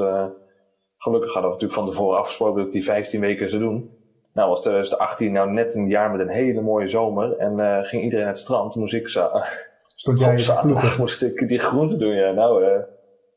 [0.97, 3.97] gelukkig hadden we natuurlijk van tevoren afgesproken dat ik die 15 weken zou doen.
[4.37, 7.37] Nou was 2018 nou net een jaar met een hele mooie zomer.
[7.37, 8.75] En uh, ging iedereen naar het strand.
[8.75, 9.45] Moest ik uh,
[9.95, 12.15] Stond jij op zaterdag moest ik die groenten doen.
[12.15, 12.79] Ja, nou, uh,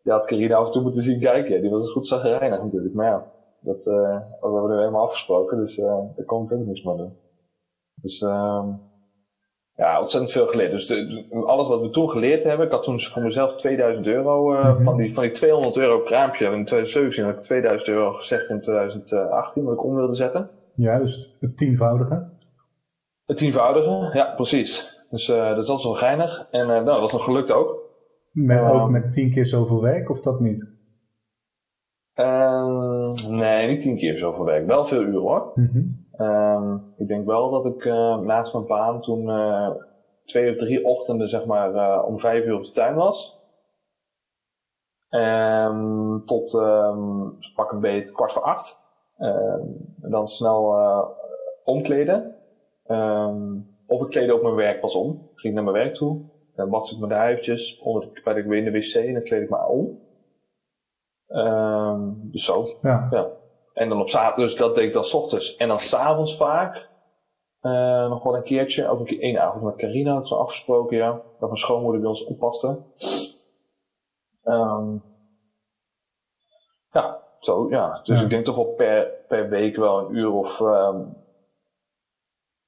[0.04, 1.62] die had Carina af en toe moeten zien kijken.
[1.62, 2.94] Die was goed zagrijnig natuurlijk.
[2.94, 5.58] Maar ja, dat, hebben we nu helemaal afgesproken.
[5.58, 7.18] Dus daar kon ik ook niks meer doen.
[7.96, 8.20] Dus
[9.80, 10.72] ja, ontzettend veel geleerd.
[10.72, 12.66] Dus de, alles wat we toen geleerd hebben.
[12.66, 14.50] Ik had toen voor mezelf 2000 euro.
[14.50, 14.84] Mm -hmm.
[14.84, 16.46] van, die, van die 200 euro kraampje.
[16.46, 19.64] In 2017 had ik 2000 euro gezegd in 2018.
[19.64, 20.50] Wat ik om wilde zetten.
[20.76, 22.30] Ja, dus het tienvoudige.
[23.26, 25.02] Het tienvoudige, ja, precies.
[25.10, 26.48] Dus, uh, dus dat is wel geinig.
[26.52, 27.76] En uh, nou, dat was nog gelukt ook.
[28.32, 30.66] Met, uh, ook met tien keer zoveel werk, of dat niet?
[32.20, 34.68] Ehm, nee, niet tien keer zoveel werk.
[34.68, 35.52] Wel veel uren hoor.
[35.56, 36.26] Mm -hmm.
[36.26, 39.32] um, ik denk wel dat ik eh, naast mijn baan toen
[40.26, 43.38] twee of drie ochtenden zeg maar om vijf uur op de tuin was.
[45.10, 46.52] Um, tot
[47.56, 48.88] pak een beetje kwart voor acht.
[49.96, 50.76] Dan snel
[51.64, 52.36] omkleden.
[53.88, 55.30] Of ik kleedde ook mijn werk pas om.
[55.36, 56.22] Ging naar mijn werk toe.
[56.56, 57.80] Dan was ik mijn huifjes.
[57.80, 60.08] Onder de, ik weer in de wc en dan kleed ik me om.
[61.30, 62.66] Um, dus zo.
[62.82, 63.08] Ja.
[63.12, 63.26] ja.
[63.74, 65.56] En dan op zaterdag, dus dat deed ik dan s ochtends.
[65.56, 66.90] En dan s'avonds vaak.
[67.62, 68.88] Uh, nog wel een keertje.
[68.88, 71.12] Ook een keer één avond met Carina had ik zo afgesproken, ja.
[71.12, 72.84] Dat mijn schoonmoeder bij ons oppaste.
[74.44, 75.04] Um,
[76.92, 78.00] ja, zo, ja.
[78.04, 78.24] Dus Ja.
[78.24, 81.18] ik denk toch wel per, per week wel een uur of um,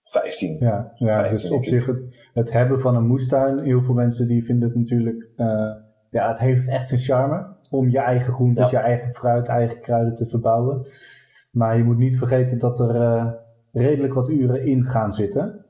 [0.04, 0.58] 15.
[0.60, 3.60] Ja, ja dus op zich het, het hebben van een moestuin.
[3.60, 5.30] Heel veel mensen die vinden het natuurlijk...
[5.36, 5.72] eh,
[6.10, 8.80] ja, het heeft echt zijn charme om je eigen groentes, Ja.
[8.80, 10.86] je eigen fruit, eigen kruiden te verbouwen.
[11.52, 13.28] Maar je moet niet vergeten dat er eh,
[13.72, 15.66] redelijk wat uren in gaan zitten.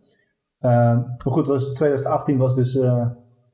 [0.60, 3.08] Eh, maar goed, was, 2018 was dus eh,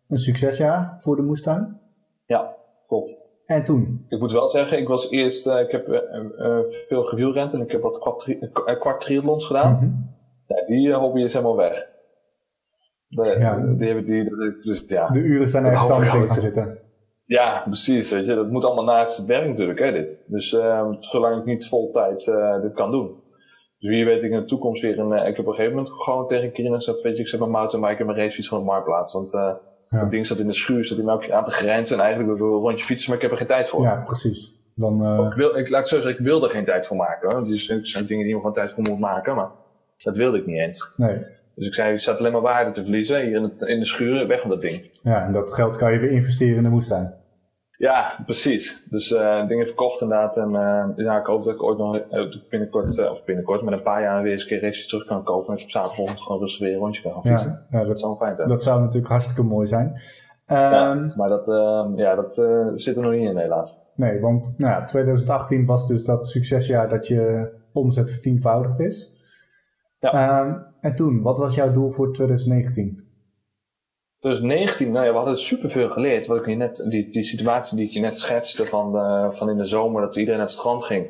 [0.07, 1.79] een succesjaar voor de moestuin.
[2.25, 2.55] Ja,
[2.87, 3.25] klopt.
[3.45, 4.05] En toen?
[4.07, 5.85] Ik moet wel zeggen, ik was eerst, uh, ik heb
[6.87, 9.73] veel gewielrend en ik heb wat kwart, tri kwart triathlons gedaan.
[9.75, 9.91] Mhm.
[10.43, 11.89] Ja, die hobby is helemaal weg.
[13.07, 13.59] De, Ja.
[13.59, 14.23] die hebben die,
[14.61, 15.07] dus ja.
[15.09, 16.77] De uren zijn ergens ik anders in gaan zitten.
[17.27, 18.11] Ja, precies.
[18.11, 20.23] Weet je, dat moet allemaal naast het werk natuurlijk, hè, dit.
[20.27, 23.07] Dus uh, zolang ik niet vol tijd uh, dit kan doen.
[23.79, 25.11] Dus wie weet ik in de toekomst weer een...
[25.11, 27.39] Uh, ik heb op een gegeven moment gewoon tegen Kirina gezegd, weet je, ik zet
[27.39, 29.13] mijn mountainbike en mijn racefiets van de marktplaats.
[29.13, 29.51] Want uh,
[29.89, 29.99] Ja.
[29.99, 31.95] het ding staat in de schuur, hij me elke keer aan te grijnzen.
[31.97, 33.83] En eigenlijk wil ik een rondje fietsen, maar ik heb er geen tijd voor.
[33.83, 34.55] Ja, precies.
[34.75, 36.97] Dan, eh, Ik, wil, ik, laat ik zo zeggen, ik wil er geen tijd voor
[36.97, 37.31] maken.
[37.31, 37.43] Hoor.
[37.43, 39.49] Dus er zijn dingen die je gewoon tijd voor moet maken, maar
[39.97, 40.93] dat wilde ik niet eens.
[40.97, 41.17] nee.
[41.57, 43.85] Dus ik zei, je staat alleen maar waarde te verliezen hier in, het, in de
[43.85, 44.89] schuur, weg met dat ding.
[45.01, 47.13] Ja, en dat geld kan je weer investeren in de moestuin.
[47.71, 48.87] Ja, precies.
[48.89, 50.37] Dus uh, dingen verkocht inderdaad.
[50.37, 52.07] En uh, ja, ik hoop dat ik ooit nog
[52.49, 55.23] binnenkort, uh, of binnenkort, met een paar jaar weer eens een keer races terug kan
[55.23, 55.57] kopen.
[55.57, 57.65] En op zaterdag gewoon rustig weer een rondje kan gaan fietsen.
[57.71, 58.47] Ja, ja dat, zou fijn zijn.
[58.47, 59.87] Dat zou natuurlijk hartstikke mooi zijn.
[59.87, 61.47] Um, ja, maar dat,
[61.95, 62.35] ja, dat
[62.75, 63.79] zit er nog niet in helaas.
[63.95, 69.16] Nee, want nou ja, 2018 was dus dat succesjaar dat je omzet vertienvoudigd is.
[69.99, 70.41] Ja.
[70.41, 73.05] Um, en toen, wat was jouw doel voor 2019?
[74.19, 76.27] Dus 19, nou ja, we hadden superveel geleerd.
[76.27, 79.49] Wat ik je net, die, die situatie die ik je net schetste van, de, van
[79.49, 81.07] in de zomer, dat iedereen naar het strand ging.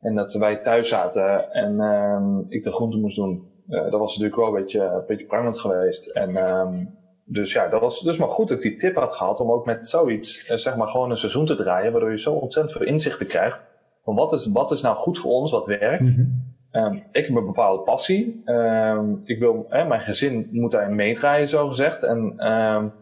[0.00, 3.48] En dat wij thuis zaten en um, ik de groente moest doen.
[3.68, 6.10] Uh, dat was natuurlijk wel een beetje, een beetje prangend geweest.
[6.10, 9.40] En um, dus ja, dat was dus maar goed dat ik die tip had gehad
[9.40, 12.32] om ook met zoiets, uh, zeg maar, gewoon een seizoen te draaien, waardoor je zo
[12.32, 13.66] ontzettend veel inzichten krijgt.
[14.02, 16.16] Van wat is, wat is nou goed voor ons, wat werkt.
[16.16, 16.56] Mm -hmm.
[16.72, 18.42] Um, ik heb een bepaalde passie.
[18.44, 22.02] Um, ik wil, hè, mijn gezin moet daarin meedraaien, zo gezegd.
[22.02, 22.92] En um,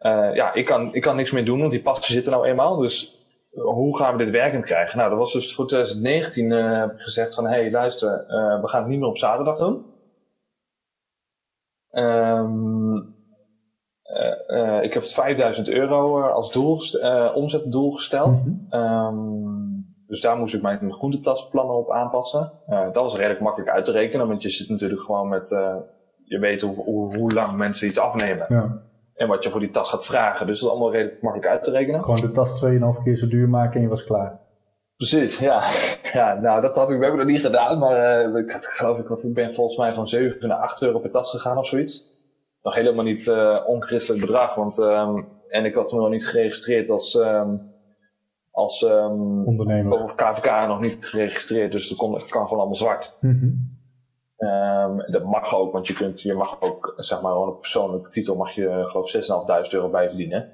[0.00, 2.46] uh, ja, ik kan, ik kan niks meer doen, want die passie zit er nou
[2.46, 2.76] eenmaal.
[2.76, 4.98] Dus hoe gaan we dit werkend krijgen?
[4.98, 8.60] Nou, dat was dus voor 2019 uh, heb ik gezegd van, hé, hey, luister, uh,
[8.60, 9.96] we gaan het niet meer op zaterdag doen.
[14.82, 16.80] ik heb 5000 euro als doel,
[17.34, 18.44] omzetdoel gesteld.
[18.44, 19.77] Mm -hmm.
[20.08, 22.52] Dus daar moest ik mijn groentetasplannen op aanpassen.
[22.68, 25.76] Uh, dat was redelijk makkelijk uit te rekenen, want je zit natuurlijk gewoon met, uh,
[26.24, 28.46] je weet hoe, hoe, hoe, lang mensen iets afnemen.
[28.48, 28.82] Ja.
[29.14, 30.46] En wat je voor die tas gaat vragen.
[30.46, 32.04] Dus dat is allemaal redelijk makkelijk uit te rekenen.
[32.04, 32.64] Gewoon de tas
[32.98, 34.40] 2,5 keer zo duur maken en je was klaar.
[34.96, 35.62] Precies, ja.
[36.12, 38.98] ja nou, dat had ik, we hebben nog niet gedaan, maar uh, ik had, geloof
[38.98, 41.66] ik, want ik ben volgens mij van 7 naar 8 euro per tas gegaan of
[41.66, 42.16] zoiets.
[42.62, 43.32] Nog helemaal niet
[43.66, 47.62] onchristelijk bedrag, want, um, en ik had toen nog niet geregistreerd als, um,
[48.58, 50.02] als um, ondernemer.
[50.02, 53.16] Of KVK nog niet geregistreerd, dus dat, kon, kan gewoon allemaal zwart.
[53.20, 53.76] Mm
[54.38, 58.10] um, dat mag ook, want je, kunt, je mag ook, zeg maar, gewoon een persoonlijke
[58.10, 59.16] titel mag je, geloof
[59.66, 60.52] 6.500 euro bij verdienen.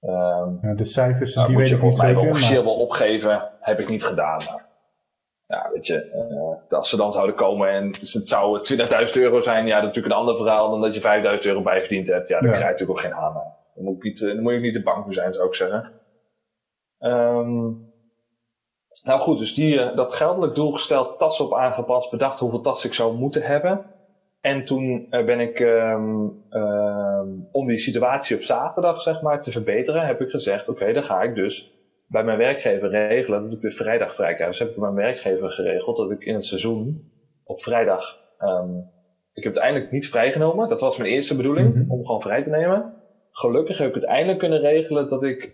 [0.00, 3.78] Um, ja, de cijfers, nou, die weet je volgens mij wel officieel wel opgeven, heb
[3.78, 4.40] ik niet gedaan.
[4.50, 4.64] Maar,
[5.46, 6.26] ja, weet je,
[6.68, 8.58] uh, als ze dan zouden komen en het zou
[9.06, 11.62] 20.000 euro zijn, ja, dat is natuurlijk een ander verhaal dan dat je 5.000 euro
[11.62, 12.28] bijverdiend hebt.
[12.28, 12.56] Ja, dan ja.
[12.56, 13.32] krijg je natuurlijk ook geen aan.
[13.74, 15.54] Dan moet, ik niet, dan moet je ook niet te bang voor zijn, zou ik
[15.54, 15.92] zeggen.
[17.00, 17.84] Um,
[19.02, 22.84] nou goed, dus die, uh, dat geldelijk doel gesteld, tas op aangepast, bedacht hoeveel tas
[22.84, 23.84] ik zou moeten hebben.
[24.40, 29.50] En toen uh, ben ik, um, um, om die situatie op zaterdag zeg maar te
[29.50, 31.74] verbeteren, heb ik gezegd, oké, okay, dan ga ik dus
[32.06, 34.50] bij mijn werkgever regelen dat ik weer vrijdag vrij krijg.
[34.50, 37.10] Dus heb ik bij mijn werkgever geregeld dat ik in het seizoen
[37.44, 38.20] op vrijdag,
[39.32, 40.68] ik heb het eindelijk niet vrijgenomen.
[40.68, 41.90] Dat was mijn eerste bedoeling, mm -hmm.
[41.90, 42.94] om gewoon vrij te nemen.
[43.30, 45.52] Gelukkig heb ik het eindelijk kunnen regelen dat ik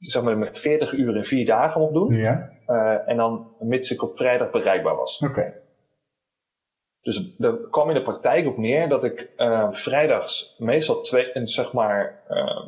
[0.00, 2.14] zeg maar, met 40 uur in vier dagen mocht doen.
[2.14, 2.50] Ja.
[2.66, 5.20] Uh, en dan mits ik op vrijdag bereikbaar was.
[5.22, 5.30] Oké.
[5.30, 5.54] Okay.
[7.00, 11.46] Dus er kwam in de praktijk op neer dat ik uh, vrijdags meestal twee, en
[11.46, 12.62] zeg maar, uh,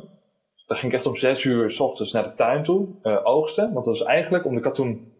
[0.65, 2.87] dan ging ik echt om zes uur s ochtends naar de tuin toe,
[3.23, 3.73] oogsten.
[3.73, 5.13] Want dat was eigenlijk, omdat ik had toen,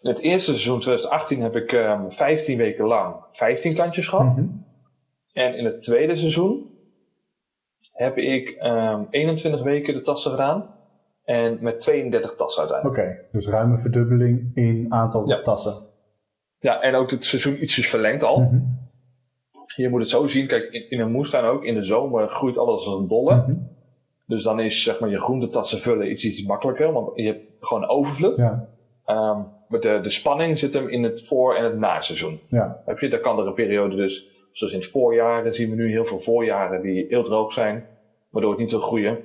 [0.00, 1.70] in het eerste seizoen 2018 heb ik
[2.08, 4.36] 15 weken lang 15 klantjes gehad.
[4.36, 4.66] Mm -hmm.
[5.32, 6.63] En in het tweede seizoen
[7.94, 10.74] heb ik um, ehm, 21 weken de tassen gedaan.
[11.24, 13.00] En met 32 tassen uiteindelijk.
[13.00, 15.42] Oké, okay, dus ruime verdubbeling in aantal ja.
[15.42, 15.76] tassen.
[16.58, 18.40] Ja, en ook het seizoen ietsjes verlengd al.
[18.40, 18.82] Mm -hmm.
[19.76, 22.58] Je moet het zo zien, kijk, in, in, een moestuin ook, in de zomer groeit
[22.58, 23.34] alles als een dolle.
[23.34, 23.72] Mm -hmm.
[24.26, 27.88] Dus dan is zeg maar je groentetassen vullen iets, iets makkelijker, want je hebt gewoon
[27.88, 28.36] overvloed.
[28.36, 28.68] Ja.
[29.06, 32.40] Um, maar de, de spanning zit hem in het voor- en het na-seizoen.
[32.48, 32.82] Ja.
[32.84, 35.90] Heb je, daar kan er een periode dus Zoals in het voorjaar zien we nu
[35.90, 37.86] heel veel voorjaren die heel droog zijn,
[38.30, 39.24] waardoor het niet zo groeien.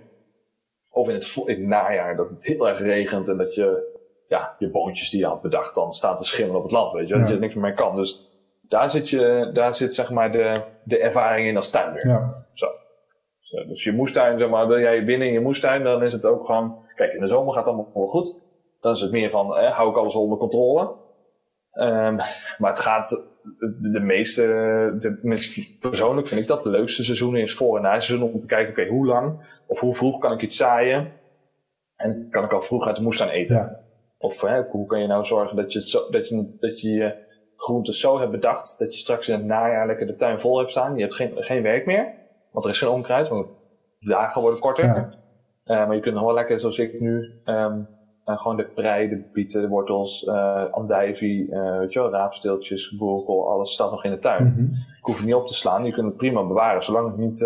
[0.91, 4.55] Of in het, in het najaar dat het heel erg regent en dat je ja,
[4.59, 7.13] je boontjes die je had bedacht dan staan te schimmelen op het land, weet je,
[7.13, 7.19] ja.
[7.19, 7.93] dat je er niks meer mee kan.
[7.93, 8.29] Dus
[8.61, 12.07] daar zit, je, daar zit zeg maar de, de ervaring in als tuinder.
[12.07, 12.45] Ja.
[12.53, 12.67] Zo.
[13.67, 16.45] Dus je moestuin, zeg maar, wil jij winnen in je moestuin, dan is het ook
[16.45, 18.41] gewoon, kijk, in de zomer gaat het allemaal wel goed.
[18.81, 20.81] Dan is het meer van, eh, hou ik alles onder controle.
[21.73, 22.15] Um,
[22.57, 23.27] maar het gaat
[23.91, 24.43] de meeste,
[24.99, 28.47] de, persoonlijk vind ik dat de leukste seizoenen is voor en na seizoen om te
[28.47, 31.12] kijken, oké, okay, hoe lang of hoe vroeg kan ik iets zaaien?
[31.95, 33.55] En kan ik al vroeg uit de moestuin eten?
[33.55, 33.79] Ja.
[34.17, 37.15] Of hè, hoe kan je nou zorgen dat je, zo, dat je, dat je je
[37.55, 40.71] groenten zo hebt bedacht dat je straks in het najaar lekker de tuin vol hebt
[40.71, 40.95] staan.
[40.95, 42.13] Je hebt geen, geen werk meer,
[42.51, 43.47] want er is geen onkruid, want
[43.99, 44.85] de dagen worden korter.
[44.85, 45.17] Ja.
[45.65, 47.88] Uh, maar je kunt nog wel lekker, zoals ik nu, um,
[48.29, 52.95] uh, gewoon de prei, de bieten, de wortels, uh, andijvie, uh, weet je wel, raapsteeltjes,
[52.97, 54.43] boerkool, alles staat nog in de tuin.
[54.43, 54.71] Mm -hmm.
[54.73, 57.41] Ik hoef het niet op te slaan, je kunt het prima bewaren, zolang het niet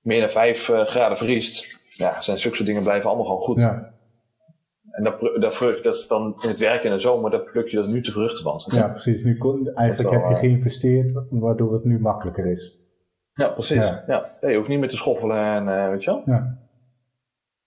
[0.00, 1.82] meer dan 5 graden vriest.
[1.82, 3.60] Ja, zijn zulke dingen blijven allemaal gewoon goed.
[3.60, 3.92] Ja.
[4.90, 7.68] En dat, dat, vrucht, dat is dan in het werk in de zomer, dat pluk
[7.68, 8.60] je dat nu te vruchten van.
[8.66, 9.22] Ja, precies.
[9.22, 12.78] Nu kon, eigenlijk heb je geïnvesteerd, waardoor het nu makkelijker is.
[13.34, 13.84] Ja, precies.
[13.84, 14.04] Ja.
[14.40, 14.48] ja.
[14.48, 16.22] je hoeft niet meer te schoffelen en weet je wel.
[16.26, 16.58] Ja.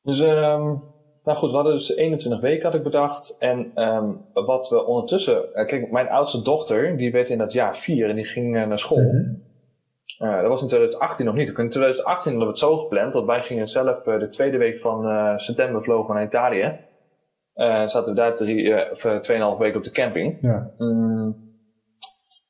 [0.02, 0.80] Dus, um,
[1.28, 3.36] nou goed, we hadden dus 21 weken had ik bedacht.
[3.40, 5.44] En um, wat we ondertussen...
[5.52, 9.12] kijk, mijn oudste dochter, die werd in dat jaar 4 en die ging naar school.
[9.12, 9.46] Mm
[10.20, 11.48] uh, dat was in 2018 nog niet.
[11.48, 15.40] In 2018 hadden we het zo gepland, dat wij gingen zelf de tweede week van
[15.40, 16.80] september vlogen naar Italië.
[17.86, 20.38] zaten we daar drie, of tweeënhalf weken op de camping.
[20.42, 20.72] Ja.
[20.78, 21.36] Mm,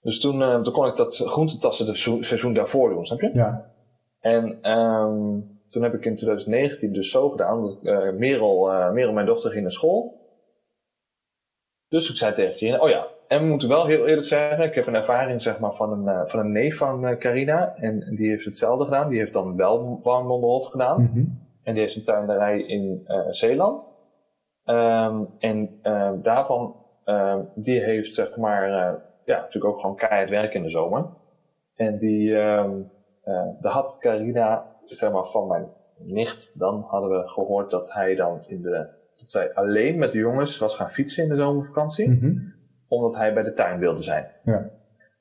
[0.02, 3.32] dus toen, toen kon ik dat groentetassen seizoen daarvoor doen, snap je?
[3.34, 3.72] Ja.
[4.20, 7.82] En um, toen heb ik in 2019 dus zo gedaan, dat
[8.18, 10.26] Merel, Merel, mijn dochter, ging naar school.
[11.88, 14.76] Dus ik zei tegen Trine, oh ja, en we moeten wel heel eerlijk zeggen, ik
[14.76, 17.76] heb een ervaring zeg maar, van, een, uh, van een neef van uh, Carina.
[17.76, 19.10] En die heeft hetzelfde gedaan.
[19.10, 21.02] Die heeft dan wel Warmlonderhof gedaan.
[21.02, 21.46] Mm -hmm.
[21.64, 23.96] En die heeft een tuinderij in uh, Zeeland.
[24.66, 25.80] Um, en
[26.22, 26.76] daarvan,
[27.56, 28.70] die heeft zeg maar,
[29.26, 31.06] ja, natuurlijk ook gewoon keihard werk in de zomer.
[31.76, 32.92] En die, um,
[33.60, 38.40] daar had Carina, zeg maar, van mijn nicht, dan hadden we gehoord dat hij dan
[38.48, 42.10] in de, dat zij alleen met de jongens was gaan fietsen in de zomervakantie.
[42.10, 42.56] Mm -hmm
[42.88, 44.28] omdat hij bij de tuin wilde zijn.
[44.44, 44.70] Ja.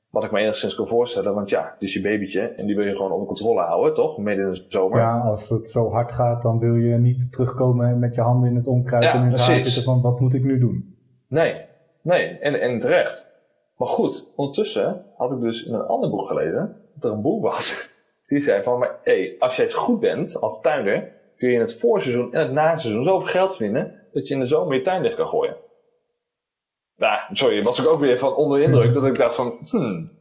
[0.09, 2.85] Wat ik me enigszins kan voorstellen, want ja, het is je babytje en die wil
[2.85, 4.17] je gewoon onder controle houden, toch?
[4.17, 4.99] Midden in de zomer.
[4.99, 8.55] Ja, als het zo hard gaat, dan wil je niet terugkomen met je handen in
[8.55, 10.97] het onkruid en in het haar zitten van wat moet ik nu doen?
[11.27, 11.65] Nee,
[12.01, 13.35] nee, en, en terecht.
[13.77, 17.41] Maar goed, ondertussen had ik dus in een ander boek gelezen dat er een boek
[17.41, 17.86] was
[18.27, 21.79] die zei van, maar, hey, als jij goed bent als tuinder, kun je in het
[21.79, 25.15] voorseizoen en het naseizoen zoveel geld verdienen dat je in de zomer je tuin dicht
[25.15, 25.57] kan gooien.
[26.95, 30.11] Nou, sorry, was ik ook weer van onder indruk dat ik dacht van, hmm,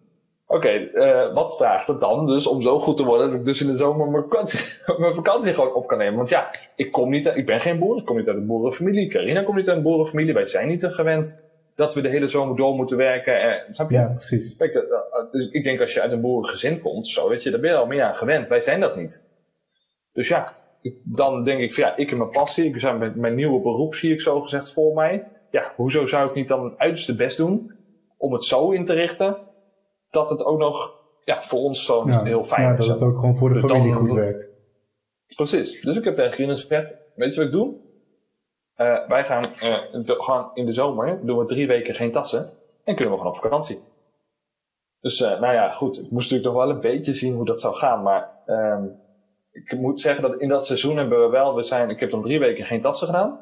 [0.46, 3.60] oké, uh, wat vraagt het dan dus om zo goed te worden dat ik dus
[3.60, 4.60] in de zomer mijn vakantie,
[5.00, 6.16] mijn vakantie gewoon op kan nemen?
[6.16, 9.08] Want ja, ik kom niet, ik ben geen boer, ik kom niet uit een boerenfamilie,
[9.08, 11.45] Carina komt niet uit een boerenfamilie, wij zijn niet te gewend
[11.76, 13.40] dat we de hele zomer door moeten werken.
[13.40, 13.96] Eh, snap je?
[13.96, 14.56] Ja, precies.
[14.56, 14.82] Kijk, uh,
[15.30, 17.76] dus ik denk als je uit een boerengezin komt, zo, weet je, daar ben je
[17.76, 18.48] al meer aan gewend.
[18.48, 19.34] Wij zijn dat niet.
[20.12, 20.52] Dus ja,
[21.02, 23.94] dan denk ik van ja, ik heb mijn passie, ik ben mijn, mijn nieuwe beroep,
[23.94, 25.24] zie ik zo gezegd voor mij
[25.56, 27.72] ja, hoezo zou ik niet dan het uiterste best doen
[28.16, 29.36] om het zo in te richten
[30.10, 32.86] dat het ook nog ja, voor ons zo heel fijn ja, is.
[32.86, 34.48] dat het ook gewoon voor de dus familie goed werkt.
[35.36, 35.80] Precies.
[35.80, 37.74] Dus ik heb tegen Green gezegd, weet je wat ik doe?
[38.76, 42.50] Uh, wij gaan, uh, de, gaan in de zomer, doen we drie weken geen tassen
[42.84, 43.80] en kunnen we gewoon op vakantie.
[45.00, 45.96] Dus uh, nou ja, goed.
[45.96, 48.02] Ik moest natuurlijk nog wel een beetje zien hoe dat zou gaan.
[48.02, 49.00] Maar um,
[49.50, 52.22] ik moet zeggen dat in dat seizoen hebben we wel, we zijn, ik heb dan
[52.22, 53.40] drie weken geen tassen gedaan.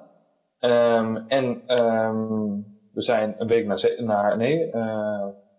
[0.60, 1.44] Um, en
[1.82, 4.70] um, we zijn een week naar, naar nee,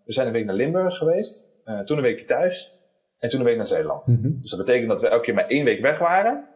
[0.05, 1.53] we zijn een week naar Limburg geweest.
[1.85, 2.79] Toen een week thuis.
[3.17, 4.07] En toen een week naar Zeeland.
[4.07, 4.39] Mm -hmm.
[4.39, 6.47] Dus dat betekent dat we elke keer maar één week weg waren.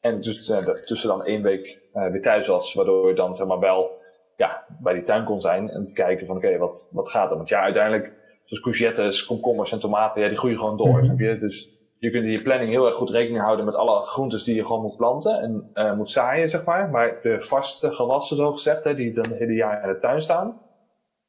[0.00, 2.74] En dus uh, tussen dan één week weer thuis was.
[2.74, 3.98] Waardoor je dan zeg maar wel
[4.36, 5.70] ja, bij die tuin kon zijn.
[5.70, 7.36] En te kijken van oké, okay, wat, wat gaat er?
[7.36, 11.00] Want ja, uiteindelijk, zoals courgettes, komkommers en tomaten, ja, die groeien gewoon door.
[11.00, 11.20] Mm -hmm.
[11.20, 11.36] je?
[11.36, 14.54] Dus je kunt in je planning heel erg goed rekening houden met alle groentes die
[14.54, 16.90] je gewoon moet planten en uh, moet zaaien, zeg maar.
[16.90, 20.22] Maar de vaste gewassen, zo gezegd, hè, die dan het hele jaar in de tuin
[20.22, 20.60] staan,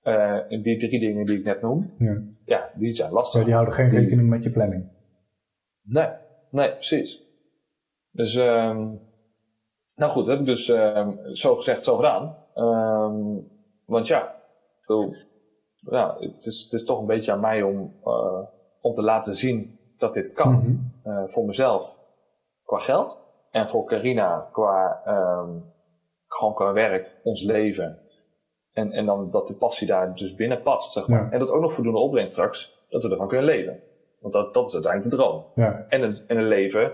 [0.03, 3.39] uh, die drie dingen die ik net noem, ja, ja die zijn lastig.
[3.39, 4.89] Ja, die houden geen rekening met je planning.
[5.81, 6.09] Nee,
[6.51, 7.27] nee, precies.
[8.19, 9.01] Dus, um,
[9.95, 12.37] nou goed, dat heb ik dus um, zo gezegd, zo gedaan.
[12.55, 13.47] Um,
[13.85, 14.35] want ja,
[16.19, 18.41] het, is, het is toch een beetje aan mij om, uh,
[18.81, 20.53] om te laten zien dat dit kan.
[20.53, 20.59] Mm
[21.03, 21.13] -hmm.
[21.13, 21.99] uh, voor mezelf
[22.63, 25.01] qua geld en voor Carina qua
[26.27, 27.99] gewoon qua werk, ons leven.
[28.71, 31.23] En, en dan dat de passie daar dus binnen past, zeg maar.
[31.23, 31.31] Ja.
[31.31, 33.79] En dat ook nog voldoende opbrengt straks, dat we ervan kunnen leven.
[34.19, 35.45] Want dat, dat is uiteindelijk de droom.
[35.55, 35.85] Ja.
[35.89, 36.91] En, een, en een leven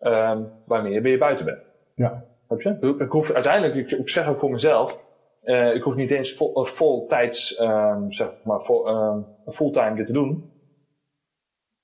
[0.00, 1.62] um, waarmee je buiten bent.
[1.94, 2.24] Ja.
[2.46, 2.96] Heb je?
[2.98, 5.04] Ik hoef uiteindelijk, ik, ik zeg ook voor mezelf,
[5.44, 10.06] uh, ik hoef niet eens vol, vol tijds, um, zeg maar, vol, um, fulltime dit
[10.06, 10.50] te doen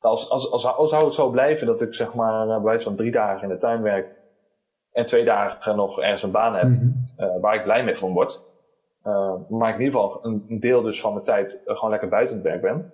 [0.07, 2.97] als, als, als, als, zou het zo blijven dat ik zeg maar bij wijze van
[2.97, 4.15] drie dagen in de tuin werk
[4.93, 7.27] en twee dagen nog ergens een baan heb mm -hmm.
[7.27, 8.43] uh, waar ik blij mee van word,
[9.05, 12.35] uh, maar ik in ieder geval een, deel dus van mijn tijd gewoon lekker buiten
[12.35, 12.93] het werk ben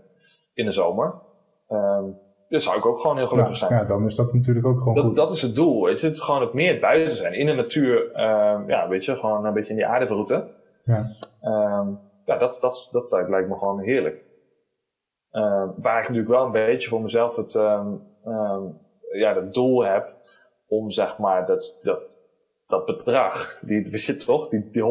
[0.55, 1.15] in de zomer,
[1.69, 2.19] um,
[2.53, 3.73] dan zou ik ook gewoon heel gelukkig zijn.
[3.73, 5.17] Ja, dan is dat natuurlijk ook gewoon dat, goed.
[5.17, 6.07] Dat is het doel, weet je.
[6.07, 9.45] Het is gewoon het meer buiten zijn, in de natuur, uh, ja, weet je, gewoon
[9.45, 10.49] een beetje in die aarde verroeten.
[10.85, 11.11] Ja.
[11.43, 14.25] Um, ja, dat, dat, dat, dat lijkt me gewoon heerlijk.
[15.33, 18.79] Uh, waar ik natuurlijk wel een beetje voor mezelf het, um, um,
[19.13, 20.15] ja, het doel heb
[20.69, 22.01] om zeg maar dat, dat,
[22.67, 24.83] dat bedrag, die, we zitten toch, die, die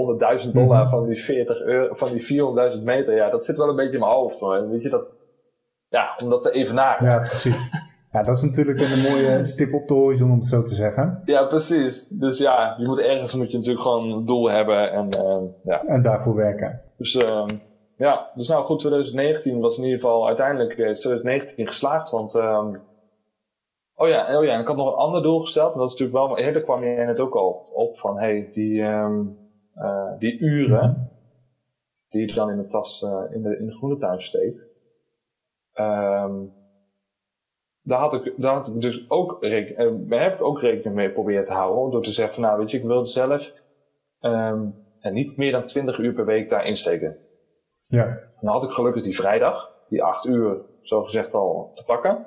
[0.46, 0.90] 100.000 dollar mhm.
[0.90, 4.00] van die 40 euro, van die 400.000 meter, ja, dat zit wel een beetje in
[4.00, 4.42] mijn hoofd.
[4.42, 5.10] Maar weet je, dat,
[5.92, 7.10] ja, om dat te evenaren.
[7.10, 7.90] Ja, precies.
[8.12, 11.22] Ja, dat is natuurlijk een mooie stip op de horizon om het zo te zeggen.
[11.26, 12.08] Ja, precies.
[12.08, 15.84] Dus ja, je moet ergens moet je natuurlijk gewoon een doel hebben en uh, ja.
[15.86, 16.82] En daarvoor werken.
[16.98, 17.46] Dus uh,
[17.98, 22.10] ja, dus nou goed, 2019 was in ieder geval uiteindelijk 2019 geslaagd.
[22.10, 22.82] Want um,
[23.96, 25.74] Oh ja, oh ja, en ik had nog een ander doel gesteld.
[25.74, 28.82] En dat is natuurlijk wel, eerder kwam je net ook al op van, hey, die,
[28.82, 29.38] um,
[29.76, 31.12] uh, die uren
[32.10, 34.71] die je dan in de tas uh, in, de, in de groene tuin steekt.
[35.76, 36.54] Um,
[37.82, 41.12] daar had ik, daar had ik dus ook rekening, uh, heb ik ook rekening mee
[41.12, 41.92] proberen te houden.
[41.92, 43.54] Door te zeggen van, nou weet je, ik wil zelf
[44.20, 47.18] um, en niet meer dan 20 uur per week daar insteken.
[47.86, 48.20] Ja.
[48.42, 52.26] Dan had ik gelukkig die vrijdag, die 8 uur, zo gezegd al te pakken.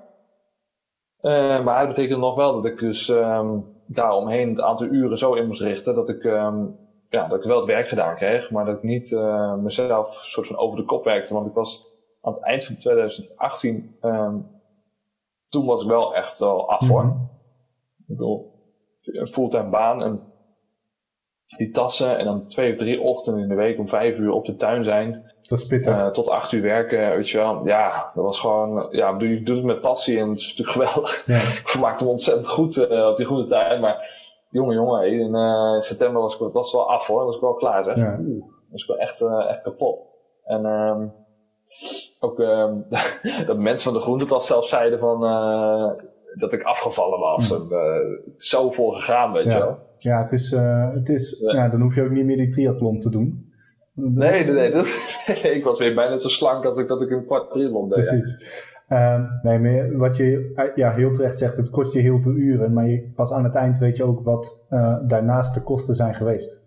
[1.21, 5.35] Uh, maar het betekent nog wel dat ik dus um, daaromheen het aantal uren zo
[5.35, 6.79] in moest richten dat ik, um,
[7.09, 10.47] ja, dat ik wel het werk gedaan kreeg, maar dat ik niet uh, mezelf soort
[10.47, 11.35] van over de kop werkte.
[11.35, 11.94] Want ik was
[12.25, 14.47] aan het eind van 2018, um,
[15.49, 17.05] toen was ik wel echt wel af voor.
[17.05, 17.29] Mm -hmm.
[17.99, 18.53] Ik bedoel,
[19.03, 20.21] een fulltime baan en
[21.57, 24.45] die tassen en dan twee of drie ochtenden in de week om vijf uur op
[24.45, 25.33] de tuin zijn.
[25.43, 25.95] Dat is pittig.
[25.95, 27.67] Uh, tot acht uur werken, weet je wel.
[27.67, 31.27] Ja, dat was gewoon, ja, je doet het met passie en het is natuurlijk geweldig.
[31.27, 31.37] Ja.
[31.61, 34.07] ik vermaakte me ontzettend goed uh, op die goede tijd, maar
[34.51, 37.85] jongen, jongen, in uh, september was ik was wel af hoor, was ik wel klaar
[37.85, 37.97] zeg.
[37.97, 38.19] Ja.
[38.21, 40.07] Oeh, was ik wel echt, echt kapot.
[40.45, 41.13] En um,
[42.25, 42.85] ook um,
[43.47, 45.21] dat mensen van de groentetas zelf zeiden van,
[46.35, 47.53] dat ik afgevallen was.
[47.53, 47.69] En,
[48.35, 49.57] zo voor gegaan, weet ja.
[49.57, 49.79] je wel.
[49.99, 50.51] Ja, het is,
[50.95, 53.53] het is ja, dan hoef je ook niet meer die triathlon te doen.
[53.95, 54.87] Nee, nee, nee, dat,
[55.43, 58.07] nee, Ik was weer bijna zo slank als ik dat ik een kwart triathlon deed.
[58.07, 58.73] Precies.
[58.89, 62.73] Um, nee, maar wat je ja, heel terecht zegt, het kost je heel veel uren,
[62.73, 64.59] maar je, pas aan het eind weet je ook wat
[65.07, 66.64] daarnaast de kosten zijn geweest.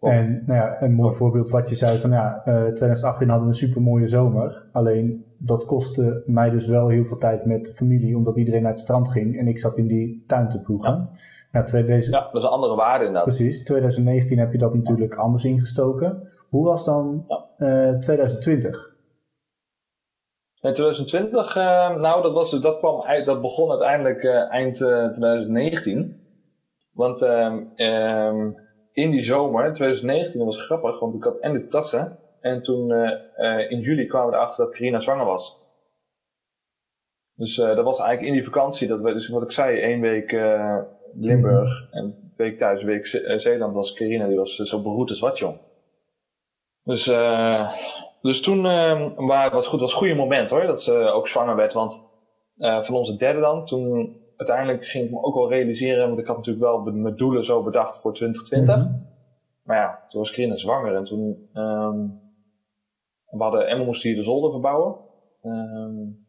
[0.00, 0.20] Klopt.
[0.20, 1.18] En nou ja, een mooi klopt.
[1.18, 4.66] voorbeeld wat je zei van ja, uh, 2018 hadden we een super mooie zomer.
[4.72, 8.80] Alleen dat kostte mij dus wel heel veel tijd met familie, omdat iedereen naar het
[8.80, 10.92] strand ging en ik zat in die tuin te ploegen.
[10.92, 11.18] Ja.
[11.52, 12.14] Ja, 2000...
[12.14, 13.24] ja, dat is een andere waarde inderdaad.
[13.24, 16.28] Precies, 2019 heb je dat natuurlijk anders ingestoken.
[16.48, 17.90] Hoe was dan ja.
[17.92, 18.94] uh, 2020?
[20.60, 26.20] In 2020, uh, nou dat, was dus, dat, kwam, dat begon uiteindelijk uh, eind 2019.
[26.92, 27.72] Want um,
[28.96, 32.18] in die zomer, 2019, dat was grappig, want ik had en de tassen.
[32.40, 32.92] En toen
[33.68, 35.60] in juli kwamen we erachter dat Carina zwanger was.
[37.34, 40.32] Dus dat was eigenlijk in die vakantie, dat we, dus wat ik zei, één week
[41.14, 41.98] Limburg mm.
[41.98, 45.20] en een week thuis, een week Ze Zeeland was Carina, die was zo beroerd als
[45.20, 45.58] wat jong.
[46.82, 47.04] Dus,
[48.22, 51.56] dus toen uh, maar, was goed, was een goede moment hoor, dat ze ook zwanger
[51.56, 51.72] werd.
[51.72, 52.04] Want
[52.58, 56.36] van onze derde dan, toen uiteindelijk ging ik me ook wel realiseren, want ik had
[56.36, 58.76] natuurlijk wel mijn doelen zo bedacht voor 2020.
[58.76, 59.06] Mm-hmm.
[59.62, 62.20] Maar ja, toen was Carina zwanger en toen um,
[63.30, 64.96] we hadden Emma moest hier de zolder verbouwen.
[65.42, 66.26] Um,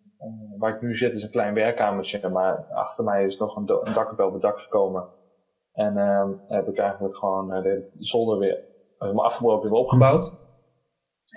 [0.57, 3.93] waar ik nu zit is een klein werkkamertje, maar achter mij is nog een, een
[3.93, 5.09] dak op dak gekomen.
[5.71, 8.63] En uh, heb ik eigenlijk gewoon uh, de zolder weer
[8.97, 10.33] helemaal afgebroken weer opgebouwd.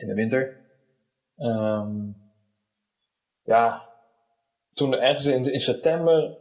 [0.01, 0.59] In de winter.
[1.37, 2.16] Um,
[3.43, 3.81] ja,
[4.73, 6.39] toen ergens in, in september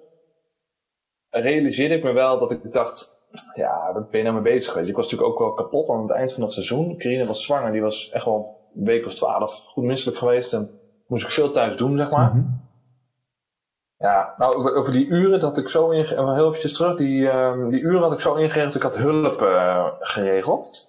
[1.29, 4.89] realiseerde ik me wel dat ik dacht, ja, waar ben je nou mee bezig geweest?
[4.89, 6.97] Ik was natuurlijk ook wel kapot aan het eind van dat seizoen.
[6.97, 10.53] Carina was zwanger, die was echt wel een week of twaalf goed misselijk geweest.
[10.53, 12.27] En moest ik veel thuis doen, zeg maar.
[12.27, 12.67] Mm-hmm.
[13.97, 17.69] Ja, nou, over, over, die uren dat ik zo in, heel eventjes terug, die, uh,
[17.69, 20.87] die uren had ik zo ingeregeld, ik had hulp uh, geregeld.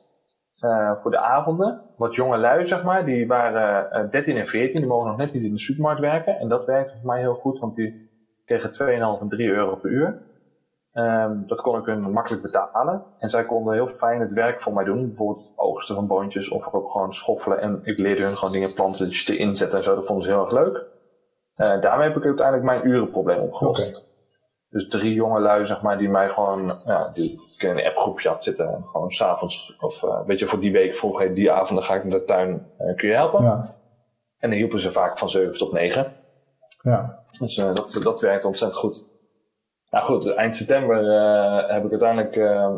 [0.64, 1.82] Uh, voor de avonden.
[1.96, 5.42] Wat jonge lui, zeg maar, die waren 13 en 14, die mogen nog net niet
[5.42, 6.38] in de supermarkt werken.
[6.38, 8.10] En dat werkte voor mij heel goed, want die
[8.44, 8.70] kregen
[9.18, 10.22] 2,5 en 3 euro per uur.
[10.92, 13.04] Um, dat kon ik hun makkelijk betalen.
[13.18, 15.06] En zij konden heel fijn het werk voor mij doen.
[15.06, 17.60] Bijvoorbeeld het oogsten van boontjes of ook gewoon schoffelen.
[17.60, 19.94] En ik leerde hun gewoon dingen planten dus te inzetten en zo.
[19.94, 20.86] Dat vonden ze heel erg leuk.
[21.56, 23.96] Uh, daarmee heb ik uiteindelijk mijn urenprobleem opgelost.
[23.96, 24.08] Okay.
[24.70, 28.28] Dus drie jonge lui, zeg maar, die mij gewoon, ja, die ik in een appgroepje
[28.28, 28.68] had zitten.
[28.68, 31.82] En gewoon s'avonds, of uh, weet je, voor die week vroeg, hey, die avond dan
[31.82, 33.42] ga ik naar de tuin, uh, kun je helpen?
[33.42, 33.78] Ja.
[34.38, 36.12] En dan hielpen ze vaak van 7 tot 9.
[36.82, 37.24] Ja.
[37.38, 39.09] Dus dat, dat werkt ontzettend goed.
[39.90, 42.36] Nou goed, eind september uh, heb ik uiteindelijk.
[42.36, 42.74] Uh,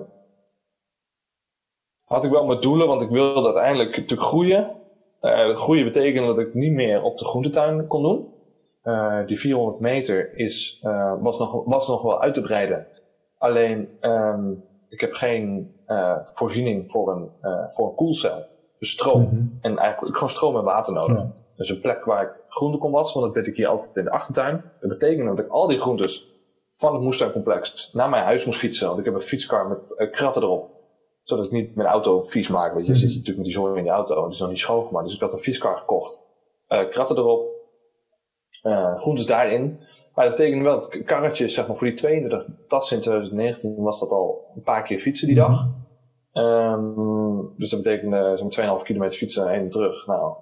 [2.04, 4.76] had ik wel mijn doelen, want ik wilde uiteindelijk natuurlijk groeien.
[5.22, 8.34] Uh, groeien betekende dat ik niet meer op de groentetuin kon doen.
[9.26, 10.78] die 400 meter is,
[11.20, 12.86] was, nog, was nog wel uit te breiden.
[13.38, 15.74] Alleen, um, ik heb geen
[16.24, 17.30] voorziening voor een,
[17.68, 18.44] voor een koelcel.
[18.78, 19.22] Dus stroom.
[19.22, 19.58] Mm-hmm.
[19.60, 21.16] En eigenlijk gewoon stroom en water nodig.
[21.16, 21.32] Ja.
[21.56, 24.04] Dus een plek waar ik groente kon wassen, want dat deed ik hier altijd in
[24.04, 24.64] de achtertuin.
[24.80, 26.31] Dat betekende dat ik al die groentes
[26.82, 28.86] van het moestuincomplex naar mijn huis moest fietsen.
[28.86, 30.70] Want ik heb een fietskar met uh, kratten erop.
[31.22, 32.72] Zodat ik niet mijn auto vies maak.
[32.72, 33.00] Want je Mhm.
[33.00, 34.22] zit je natuurlijk met die zooi in die auto.
[34.24, 35.04] Die is nog niet schoongemaakt.
[35.06, 36.26] Dus ik had een fietskar gekocht.
[36.68, 37.50] Uh, kratten erop.
[38.66, 39.80] Uh, groentes daarin.
[40.14, 44.00] Maar dat betekende wel, dat karretjes, zeg maar, voor die 32 tassen in 2019 was
[44.00, 45.68] dat al een paar keer fietsen die dag.
[46.32, 50.06] Um, dus dat betekende zo'n 2,5 kilometer fietsen heen en terug.
[50.06, 50.36] Nou,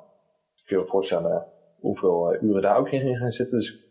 [0.55, 1.47] ik kan je voorstellen
[1.81, 3.59] hoeveel uren daar ook in gaan zitten.
[3.59, 3.90] Dus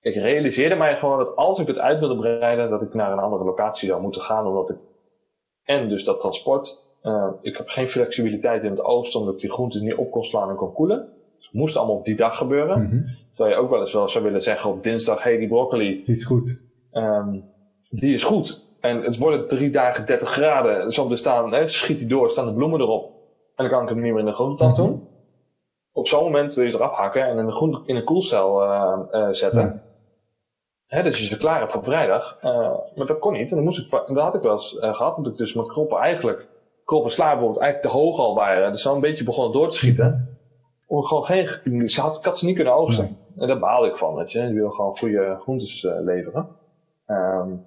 [0.00, 3.18] ik realiseerde mij gewoon dat als ik het uit wilde breiden, dat ik naar een
[3.18, 4.76] andere locatie zou moeten gaan, omdat ik
[5.68, 9.50] en dus dat transport, uh, ik heb geen flexibiliteit in het oosten, omdat ik die
[9.50, 11.08] groentes niet op kon slaan en kon koelen.
[11.36, 12.80] Dus het moest allemaal op die dag gebeuren.
[12.80, 13.04] Mm -hmm.
[13.32, 16.02] Terwijl je ook wel eens wel zou willen zeggen op dinsdag, hey die broccoli.
[16.04, 16.60] Die is goed.
[16.92, 17.44] Um,
[17.90, 18.66] die is goed.
[18.80, 20.92] En het wordt drie dagen 30 graden.
[20.92, 23.04] Zo er staan, hè, schiet die door, staan de bloemen erop.
[23.54, 24.94] En dan kan ik hem niet meer in de groentetas mm -hmm.
[24.94, 25.08] doen.
[25.92, 28.64] Op zo'n moment wil je ze eraf hakken en in een, groen, in een koelcel
[28.64, 29.62] uh, uh, zetten.
[29.62, 29.82] Ja.
[30.88, 32.38] Hè, dus je ze klaar hebt voor vrijdag.
[32.44, 33.50] Uh, maar dat kon niet.
[33.50, 35.16] En dan moest ik, dat had ik wel eens uh, gehad.
[35.16, 36.48] Dat ik dus mijn kroppen eigenlijk,
[36.84, 38.72] kroppen sla bijvoorbeeld, eigenlijk te hoog al waren.
[38.72, 40.38] Dus zo een beetje begonnen door te schieten.
[40.86, 43.04] Om gewoon geen, ze had, ik had ze niet kunnen oogsten.
[43.04, 43.42] Nee.
[43.42, 44.52] En daar baalde ik van, weet je.
[44.52, 46.48] Wil gewoon goede groentes uh, leveren.
[47.06, 47.64] Um,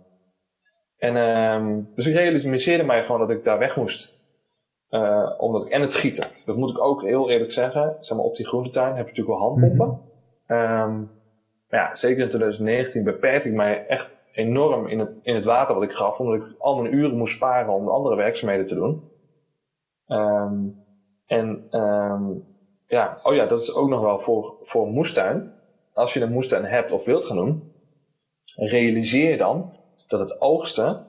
[0.98, 4.20] en, um, dus ik realiseerde mij gewoon dat ik daar weg moest.
[4.90, 6.28] Uh, omdat ik, en het gieten.
[6.46, 7.98] Dat moet ik ook heel eerlijk zeggen.
[8.00, 9.88] Zeg maar, op die groentetuin heb je natuurlijk wel handpompen.
[9.88, 10.92] Mm -hmm.
[10.92, 11.12] um,
[11.72, 15.84] ja, zeker in 2019 beperkte ik mij echt enorm in het, in het water wat
[15.84, 19.10] ik gaf, omdat ik al mijn uren moest sparen om andere werkzaamheden te doen.
[20.08, 20.84] Um,
[21.26, 22.46] en um,
[22.88, 25.54] ja, oh ja, dat is ook nog wel voor, voor moestuin.
[25.94, 27.74] Als je een moestuin hebt of wilt gaan doen,
[28.56, 29.74] realiseer je dan
[30.08, 31.06] dat het oogsten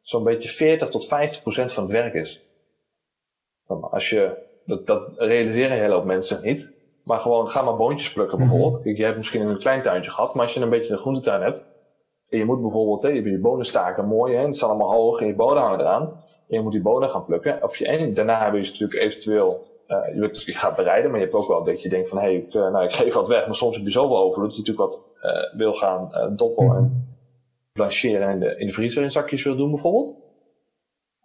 [0.00, 2.44] zo'n beetje 40 tot 50 procent van het werk is.
[3.66, 6.75] Als je, dat, dat realiseren een hele hoop mensen niet.
[7.06, 8.70] Maar gewoon, ga maar boontjes plukken bijvoorbeeld.
[8.70, 8.82] Mm -hmm.
[8.82, 11.42] Kijk, je hebt misschien een klein tuintje gehad, maar als je een beetje een groentetuin
[11.42, 11.68] hebt.
[12.28, 15.20] En je moet bijvoorbeeld, hè, je hebt je bonenstaken mooi, hè, het staat allemaal hoog
[15.20, 16.02] en je bonen hangen eraan.
[16.48, 17.62] En je moet die bonen gaan plukken.
[17.62, 21.20] Of je, en daarna wil je natuurlijk eventueel, uh, je, wilt, je gaat bereiden, maar
[21.20, 23.14] je hebt ook wel dat je denkt van, hé, hey, ik, uh, nou, ik geef
[23.14, 26.10] wat weg, maar soms heb je zoveel over dat je natuurlijk wat uh, wil gaan
[26.34, 26.76] doppen -hmm.
[26.76, 27.16] en
[27.72, 30.18] blancheren en in de, in de vriezer in zakjes wil doen bijvoorbeeld.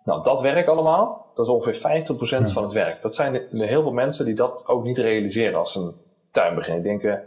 [0.03, 2.47] Nou, dat werk allemaal, dat is ongeveer 50% ja.
[2.47, 3.01] van het werk.
[3.01, 5.95] Dat zijn de, de heel veel mensen die dat ook niet realiseren als ze een
[6.31, 6.83] tuin beginnen.
[6.83, 7.23] Die denken,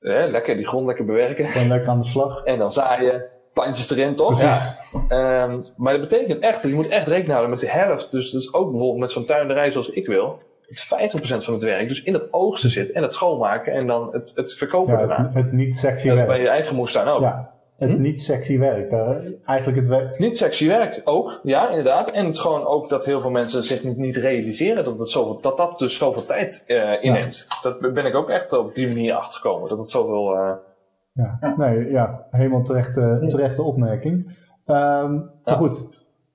[0.00, 1.46] eh, lekker die grond lekker bewerken.
[1.46, 2.44] Gewoon lekker aan de slag.
[2.44, 4.40] En dan zaaien, plantjes erin, toch?
[4.40, 4.76] Ja.
[4.92, 8.10] Um, maar dat betekent echt, je moet echt rekening houden met de helft.
[8.10, 10.38] Dus, dus ook bijvoorbeeld met zo'n tuinderij zoals ik wil.
[10.60, 14.08] Het 50% van het werk dus in het oogsten zit en het schoonmaken en dan
[14.12, 15.16] het, het verkopen ja.
[15.16, 17.20] Het, het niet sexy Dat is bij je eigen moestuin ook.
[17.20, 18.00] Ja het hm?
[18.00, 18.92] niet sexy werk.
[19.44, 20.18] Eigenlijk het werk.
[20.18, 21.40] Niet sexy werk, ook.
[21.42, 22.10] Ja, inderdaad.
[22.10, 25.08] En het is gewoon ook dat heel veel mensen zich niet, niet realiseren dat, het
[25.08, 27.46] zoveel, dat dat dus zoveel tijd uh, inneemt.
[27.48, 27.70] Ja.
[27.70, 29.68] Dat ben ik ook echt op die manier achtergekomen.
[29.68, 30.34] Dat het zoveel...
[30.34, 30.52] Uh...
[31.12, 31.36] Ja.
[31.40, 34.26] ja, nee, ja, helemaal terechte, terechte opmerking.
[34.66, 35.86] Um, maar goed,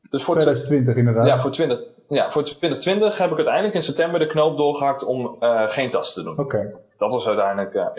[0.10, 1.28] dus voor 2020 inderdaad.
[1.28, 5.36] Ja, voor 20, ja, voor 2020 heb ik uiteindelijk in september de knoop doorgehakt om
[5.68, 6.32] geen tas te doen.
[6.32, 6.42] Oké.
[6.42, 6.74] Okay.
[6.98, 7.92] Dat was uiteindelijk, ja.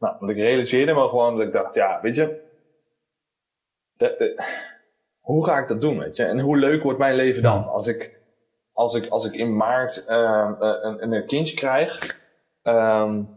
[0.00, 2.47] Nou, want ik realiseerde me gewoon dat ik dacht, ja, weet je,
[3.98, 4.42] de, de,
[5.20, 6.22] hoe ga ik dat doen, weet je?
[6.22, 7.68] En hoe leuk wordt mijn leven dan?
[7.68, 8.20] Als ik,
[8.72, 12.20] als ik, als ik in maart uh, een, een kindje krijg.
[12.62, 13.36] Um,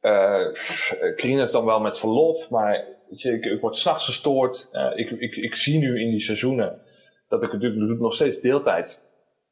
[0.00, 4.70] uh, dan wel met verlof, maar weet je, ik, ik word s'nachts gestoord.
[4.94, 6.80] Ik, ik, ik zie nu in die seizoenen
[7.28, 9.10] dat ik het doe, nog steeds deeltijd.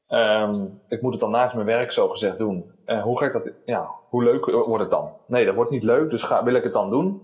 [0.09, 2.73] Um, ik moet het dan naast mijn werk zo gezegd doen.
[2.87, 5.11] Uh, hoe ga ik dat, ja, hoe leuk wordt het dan?
[5.27, 7.23] Nee, dat wordt niet leuk, dus ga, wil ik het dan doen?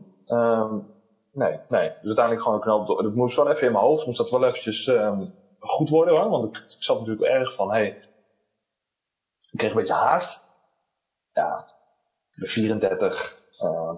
[1.36, 1.88] Nee, nee.
[1.88, 3.04] Dus uiteindelijk gewoon een knoop door.
[3.04, 6.28] Het moest wel even in mijn hoofd, moest dat wel eventjes um, goed worden hoor.
[6.28, 7.88] Want ik, ik zat natuurlijk erg van, hé, hey,
[9.50, 10.44] ik kreeg een beetje haast.
[11.32, 11.66] Ja,
[12.34, 13.38] de 34.
[13.62, 13.92] Uh,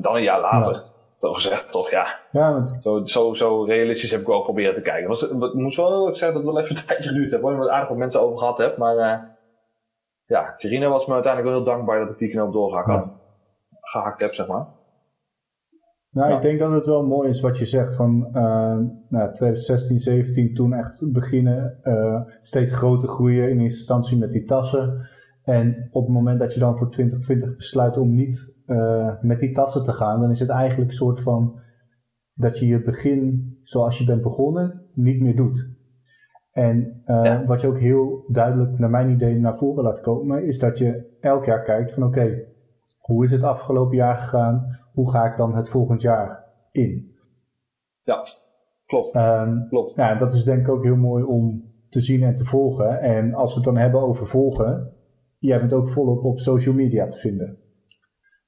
[0.00, 0.74] dan een jaar later.
[0.74, 0.84] Ja.
[1.16, 1.90] Zo gezegd, toch?
[1.90, 2.20] Ja.
[2.30, 5.10] ja zo, zo, zo, realistisch heb ik wel proberen te kijken.
[5.10, 7.42] Het moest wel, ik zeg dat het wel even een tijdje geduurd heeft.
[7.42, 8.76] Waar ik het aardig wat mensen over gehad heb.
[8.76, 9.18] Maar uh,
[10.26, 12.94] ja, Karina was me uiteindelijk wel heel dankbaar dat ik die knoop doorgehakt ja.
[12.94, 13.16] had.
[13.80, 14.80] Gehakt heb, zeg maar.
[16.12, 16.36] Nou, ja.
[16.36, 20.54] ik denk dat het wel mooi is wat je zegt van uh, nou, 2016, 17
[20.54, 25.06] toen echt beginnen, uh, steeds groter groeien in eerste instantie met die tassen.
[25.42, 29.52] En op het moment dat je dan voor 2020 besluit om niet uh, met die
[29.52, 31.60] tassen te gaan, dan is het eigenlijk een soort van
[32.34, 35.70] dat je je begin zoals je bent begonnen niet meer doet.
[36.50, 37.44] En ja.
[37.44, 41.16] wat je ook heel duidelijk naar mijn idee naar voren laat komen, is dat je
[41.20, 42.51] elk jaar kijkt van oké, okay,
[43.12, 44.78] hoe is het afgelopen jaar gegaan?
[44.92, 47.16] Hoe ga ik dan het volgend jaar in?
[48.02, 48.22] Ja,
[48.86, 49.14] klopt.
[49.14, 49.94] Um, klopt.
[49.94, 53.00] Ja, dat is denk ik ook heel mooi om te zien en te volgen.
[53.00, 54.92] En als we het dan hebben over volgen,
[55.38, 57.58] jij bent ook volop op social media te vinden.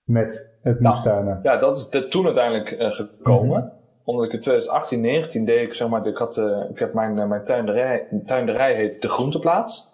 [0.05, 1.41] Met het moestuinen.
[1.43, 3.63] Ja, ja, dat is de, toen uiteindelijk uh, gekomen.
[3.63, 3.83] Mm -hmm.
[4.05, 7.17] Omdat ik in 2018, 19 deed ik, zeg maar, ik had, uh, ik heb mijn,
[7.17, 9.93] uh, mijn tuinderij, tuinderij heet De Groenteplaats.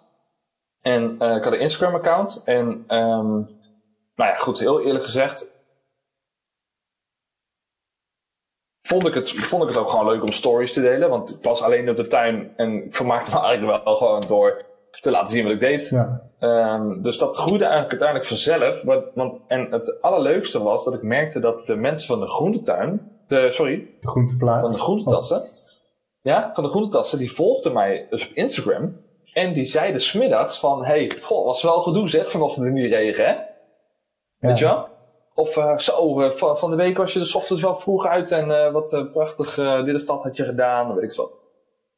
[0.81, 3.45] En ik had een Instagram account en um,
[4.21, 5.59] nou ja, goed, heel eerlijk gezegd.
[8.81, 11.09] Vond ik, het, vond ik het ook gewoon leuk om stories te delen.
[11.09, 14.65] Want ik was alleen op de tuin en ik vermaakte me eigenlijk wel gewoon door
[14.89, 15.89] te laten zien wat ik deed.
[15.89, 16.21] Ja.
[16.39, 18.81] Um, dus dat groeide eigenlijk uiteindelijk vanzelf.
[19.13, 23.51] want, en het allerleukste was dat ik merkte dat de mensen van de groentetuin, de,
[23.51, 25.47] sorry, de groenteplaats, van de groentetassen, oh.
[26.21, 28.95] ja, van de groentetassen, die volgden mij dus op Instagram.
[29.33, 33.25] En die zeiden smiddags van, hey, goh, was wel gedoe zeg, vanochtend in die regen,
[33.25, 33.35] hè?
[34.41, 34.87] Weet je wel?
[35.33, 38.31] Of uh, zo, uh, van, van de week was je de ochtends wel vroeg uit
[38.31, 41.31] en uh, wat prachtig dit of dat had je gedaan, weet ik wat.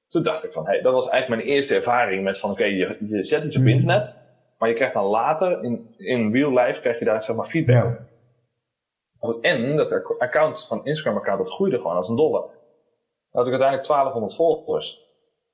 [0.09, 2.97] Toen dacht ik van, hey, dat was eigenlijk mijn eerste ervaring met van, oké, je,
[2.99, 3.71] je zet iets op mhm.
[3.71, 4.21] internet,
[4.57, 7.83] maar je krijgt dan later, in, in real life, krijg je daar zeg maar feedback.
[7.83, 8.11] Ja.
[9.41, 12.41] En dat account van Instagram-account, dat groeide gewoon als een dollar.
[12.41, 15.02] Dan had ik uiteindelijk 1200 volgers.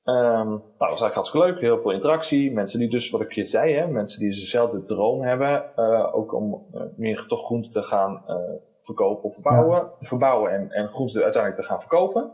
[0.10, 1.60] Um, nou, dat was eigenlijk hartstikke leuk.
[1.60, 2.52] Heel veel interactie.
[2.52, 5.72] Mensen die dus, wat ik je zei, hè, mensen die dezelfde droom hebben.
[5.76, 8.36] Uh, ook om uh, meer toch groenten te gaan uh,
[8.78, 9.92] verkopen of verbouwen.
[10.00, 12.32] Verbouwen en, en groenten uiteindelijk te gaan verkopen.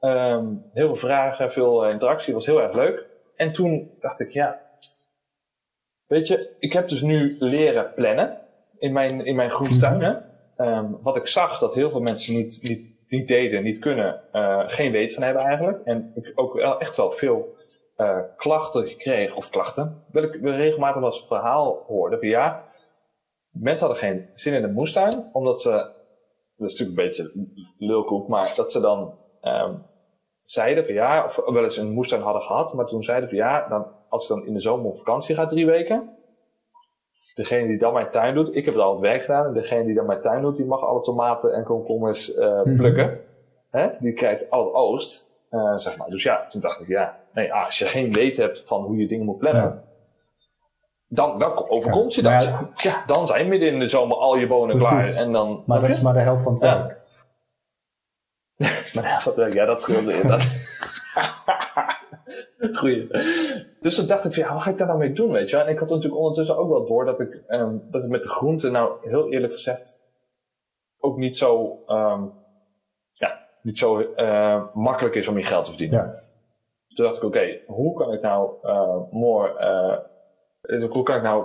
[0.00, 2.34] Um, heel veel vragen, veel interactie.
[2.34, 3.06] was heel erg leuk.
[3.36, 4.60] En toen dacht ik, ja.
[6.06, 8.40] Weet je, ik heb dus nu leren plannen
[8.78, 10.24] in mijn, in mijn groentetuin.
[10.56, 14.62] Um, wat ik zag dat heel veel mensen niet, niet niet deden, niet kunnen, uh,
[14.66, 15.84] geen weet van hebben eigenlijk.
[15.84, 17.56] En ik ook wel echt wel veel
[17.96, 22.64] uh, klachten gekregen, of klachten, wil ik regelmatig als verhaal hoorde van ja,
[23.50, 25.70] mensen hadden geen zin in de moestuin, omdat ze,
[26.56, 27.32] dat is natuurlijk een beetje
[27.78, 29.86] lulkoek, maar dat ze dan um,
[30.42, 33.68] zeiden van ja, of wel eens een moestuin hadden gehad, maar toen zeiden van ja,
[33.68, 36.18] dan, als ik dan in de zomer op vakantie ga drie weken,
[37.34, 39.46] Degene die dan mijn tuin doet, ik heb het al het werk gedaan.
[39.46, 43.20] En degene die dan mijn tuin doet, die mag alle tomaten en komkommers uh, plukken.
[43.70, 43.88] Hè?
[44.00, 45.28] Die krijgt al het oost.
[45.50, 46.06] Uh, zeg maar.
[46.08, 48.96] Dus ja, toen dacht ik, ja, nee, ah, als je geen weet hebt van hoe
[48.96, 49.82] je dingen moet plannen,
[51.08, 52.50] dan, dan overkomt je dat.
[52.74, 55.14] Ja, dan zijn midden in de zomer al je bonen klaar.
[55.14, 56.98] En dan, maar dat is maar de helft van het werk.
[58.94, 60.48] maar de helft van het werk, ja, dat scheelde inderdaad.
[62.78, 63.06] Goeie.
[63.80, 65.56] Dus toen dacht ik van, ja, wat ga ik daar nou mee doen, weet je
[65.56, 68.28] En ik had natuurlijk ondertussen ook wel door dat ik, um, dat het met de
[68.28, 70.12] groenten nou, heel eerlijk gezegd,
[70.98, 72.32] ook niet zo, um,
[73.12, 75.98] ja, niet zo uh, makkelijk is om je geld te verdienen.
[75.98, 76.22] Ja.
[76.94, 79.54] Toen dacht ik, oké, hoe kan ik nou uh, more,
[80.68, 81.44] uh, hoe kan ik nou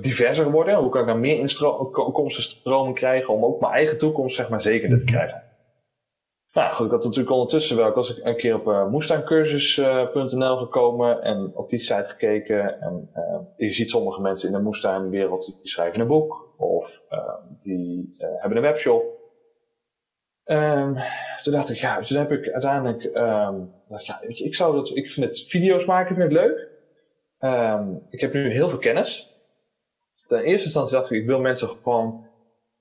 [0.00, 0.76] diverser worden?
[0.76, 4.98] Hoe kan ik nou meer inkomstenstromen krijgen om ook mijn eigen toekomst, zeg maar, zeker
[4.98, 5.49] te krijgen?
[6.52, 11.22] Nou goed, ik had natuurlijk ondertussen wel, ik was een keer op uh, moestuincursus.nl gekomen
[11.22, 12.80] en op die site gekeken.
[12.80, 17.34] En uh, je ziet sommige mensen in de moestuinwereld die schrijven een boek of uh,
[17.60, 19.18] die hebben een webshop.
[20.44, 20.96] Um,
[21.42, 25.10] toen dacht ik, ja, toen heb ik uiteindelijk, um, dacht, ja, ik zou dat, ik
[25.10, 26.68] vind het video's maken, vind ik leuk.
[28.10, 29.38] Ik heb nu heel veel kennis.
[30.26, 32.26] Ten eerste instantie dacht ik, ik wil mensen gewoon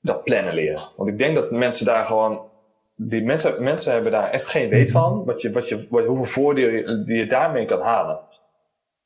[0.02, 0.82] dat plannen leren.
[0.96, 2.49] Want ik denk dat mensen daar gewoon
[3.02, 6.26] die mensen, mensen hebben daar echt geen weet van, wat je, wat je, wat, hoeveel
[6.26, 8.20] voordelen die je daarmee kan halen.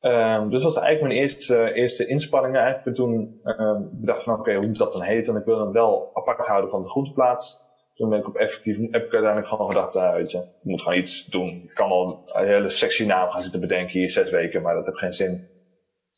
[0.02, 2.96] Um, dus dat was eigenlijk mijn eerste, eerste inspanningen eigenlijk.
[2.96, 5.34] Toen um, bedacht van oké, okay, hoe moet dat dan heten?
[5.34, 7.62] En ik wil hem wel apart houden van de groenteplaats.
[7.94, 10.82] Toen ben ik op effectief, heb ik uiteindelijk gewoon gedacht, uh, weet je, ik moet
[10.82, 11.50] gewoon iets doen.
[11.50, 14.86] Ik kan al een hele sexy naam gaan zitten bedenken hier zes weken, maar dat
[14.86, 15.48] heeft geen zin.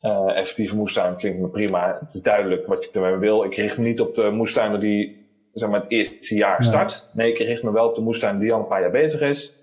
[0.04, 1.98] Uh, effectieve moestuin klinkt me prima.
[2.00, 3.44] Het is duidelijk wat je ermee wil.
[3.44, 5.25] Ik richt me niet op de moestuinen die
[5.58, 7.10] zeg maar, het eerste jaar start.
[7.12, 9.54] Nee, ik richt me wel op de moestuin die al een paar jaar bezig is.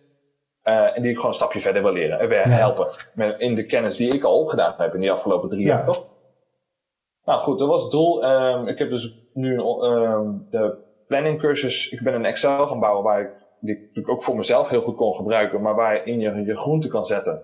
[0.64, 2.88] Uh, en die ik gewoon een stapje verder wil leren en weer helpen.
[3.16, 6.06] Met, in de kennis die ik al opgedaan heb in die afgelopen drie jaar, toch?
[7.26, 8.26] Nou goed, dat was het doel.
[8.26, 10.78] Um, ik heb dus nu um, de
[11.08, 11.90] planning cursus.
[11.90, 13.30] Ik ben een Excel gaan bouwen waar ik,
[13.60, 16.90] die ik natuurlijk ook voor mezelf heel goed kon gebruiken, maar waarin je je groenten
[16.90, 17.42] kan zetten.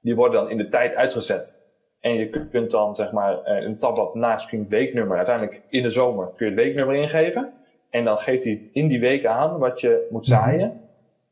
[0.00, 1.66] Die worden dan in de tijd uitgezet.
[2.00, 5.16] En je kunt dan zeg maar eh, een tabblad naast het weeknummer.
[5.16, 7.52] Uiteindelijk in de zomer kun je het weeknummer ingeven.
[7.90, 10.38] En dan geeft hij in die week aan wat je moet mhm.
[10.38, 10.80] zaaien.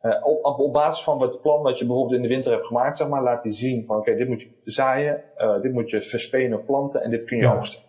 [0.03, 2.97] Uh, op, op, basis van het plan dat je bijvoorbeeld in de winter hebt gemaakt,
[2.97, 6.03] zeg maar, laat hij zien van oké, dit moet je zaaien, uh, dit moet je
[6.03, 7.55] verspenen of planten en dit kun je ja.
[7.55, 7.85] oogsten.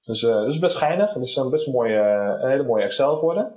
[0.00, 1.14] Dus uh, dat is best geinig.
[1.14, 1.98] Het is een best mooie,
[2.42, 3.54] een hele mooie Excel geworden.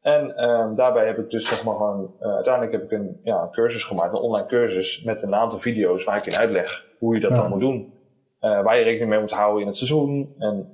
[0.00, 3.50] En ehm, daarbij heb ik dus zeg maar gewoon, uiteindelijk heb ik een, ja, een
[3.50, 7.20] cursus gemaakt, een online cursus met een aantal video's waar ik in uitleg hoe je
[7.20, 7.92] dat dan moet doen.
[8.40, 10.34] waar je rekening mee moet houden in het seizoen.
[10.38, 10.70] En,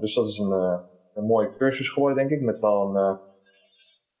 [0.00, 0.80] dus dat is een
[1.14, 2.46] een mooie cursus geworden, denk ik.
[2.46, 3.16] Met wel een, uh,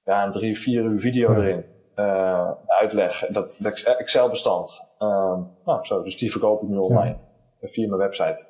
[0.04, 1.64] ja, een drie, vier uur video erin.
[1.96, 4.96] Uh, uitleg, dat, dat Excel-bestand.
[4.98, 7.16] Uh, nou, zo, dus die verkoop ik nu online.
[7.60, 8.46] Via mijn website.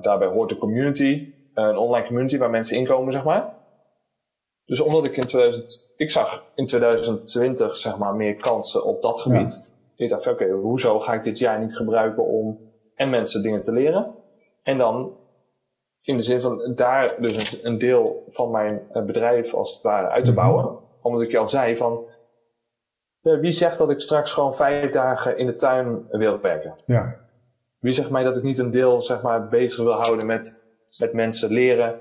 [0.00, 1.34] daarbij hoort de community.
[1.54, 3.54] een online community waar mensen inkomen, zeg maar.
[4.66, 9.20] Dus omdat ik in 2000, ik zag in 2020 zeg maar meer kansen op dat
[9.20, 9.64] gebied.
[9.94, 10.04] Ja.
[10.04, 12.58] Ik dacht, oké, hoezo ga ik dit jaar niet gebruiken om
[12.94, 14.14] en mensen dingen te leren?
[14.62, 15.16] En dan
[16.06, 20.08] in de zin van daar dus een, deel van mijn eh, bedrijf als het ware
[20.08, 20.40] uit te mhm.
[20.40, 20.78] bouwen.
[21.02, 22.04] Omdat ik je al zei van,
[23.20, 26.74] wie zegt dat ik straks gewoon vijf dagen in de tuin wil werken?
[26.86, 27.16] Ja.
[27.78, 30.64] Wie zegt mij dat ik niet een deel zeg maar, bezig wil houden met,
[30.98, 31.98] met mensen leren, uh,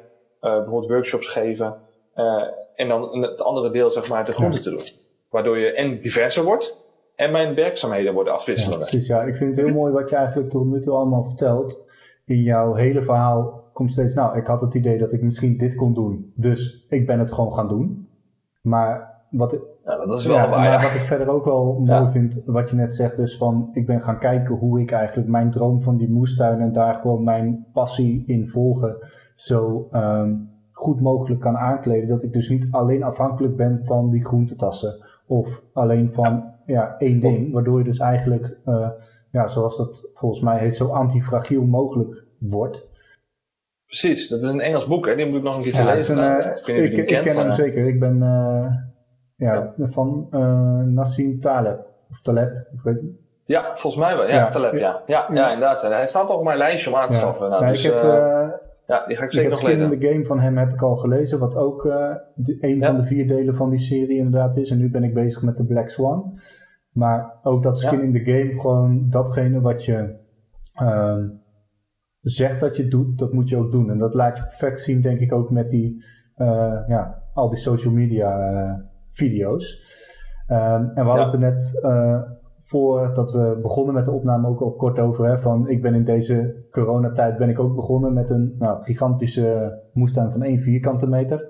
[0.56, 1.76] bijvoorbeeld workshops geven,
[2.16, 2.44] uh,
[2.76, 4.84] en dan het andere deel zeg maar de groenten te doen.
[5.30, 6.84] Waardoor je en diverser wordt
[7.16, 8.80] en mijn werkzaamheden worden afwisselender.
[8.80, 9.22] Ja, precies, ja.
[9.22, 11.80] Ik vind het heel mooi wat je eigenlijk tot nu toe allemaal vertelt.
[12.26, 15.76] In jouw hele verhaal komt steeds, nou, ik had het idee dat ik misschien dit
[15.76, 18.08] kon doen, dus ik ben het gewoon gaan doen.
[18.62, 20.50] Maar wat ik, ja, dat is wel waar.
[20.50, 23.86] Maar wat ik verder ook wel mooi vind, wat je net zegt, is van ik
[23.86, 27.66] ben gaan kijken hoe ik eigenlijk mijn droom van die moestuin en daar gewoon mijn
[27.74, 28.98] passie in volgen
[29.36, 32.10] zo um, goed mogelijk kan aankleden.
[32.10, 36.96] Dat ik dus niet alleen afhankelijk ben van die groentetassen of alleen van ja.
[36.98, 38.90] één ding, waardoor je dus eigenlijk, uh,
[39.32, 42.94] ja, zoals dat volgens mij heet, zo antifragiel mogelijk wordt.
[43.86, 45.16] Precies, dat is een Engels boek, hè?
[45.16, 46.18] die moet ik nog een keer te lezen.
[46.18, 47.88] Een, ik, ik, ken hem zeker.
[47.88, 48.66] Ik ben uh,
[49.36, 51.86] ja, van uh, Nassim Taleb.
[52.10, 53.16] Of Taleb, ik weet niet.
[53.46, 54.28] Ja, volgens mij wel.
[54.28, 54.48] Ja, ja.
[54.48, 55.02] Taleb, ja.
[55.06, 55.52] Ja, ja.
[55.52, 55.82] inderdaad.
[55.82, 57.50] Hij staat op mijn lijstje om aan te schaffen.
[57.50, 58.48] Nou, dus, ik heb, uh,
[58.88, 59.92] ja, die ga ik zeker nog lezen.
[59.92, 62.98] in the Game van hem heb ik al gelezen, wat ook uh, de, een van
[62.98, 64.72] de vier delen van die serie inderdaad is.
[64.72, 66.40] En nu ben ik bezig met de Black Swan.
[66.92, 70.16] Maar ook dat Skin in the Game, gewoon datgene wat je
[70.82, 71.18] uh,
[72.28, 73.90] zegt dat je doet, dat moet je ook doen.
[73.90, 76.04] En dat laat je perfect zien, denk ik, ook met die,
[76.38, 79.80] uh, ja, al die social media video's.
[80.52, 82.22] Um, en we hadden het er net uh,
[82.60, 85.26] voordat we begonnen met de opname ook al kort over.
[85.26, 89.80] Hè, van ik ben in deze coronatijd ben ik ook begonnen met een nou, gigantische
[89.94, 91.48] moestuin van 1 vierkante meter.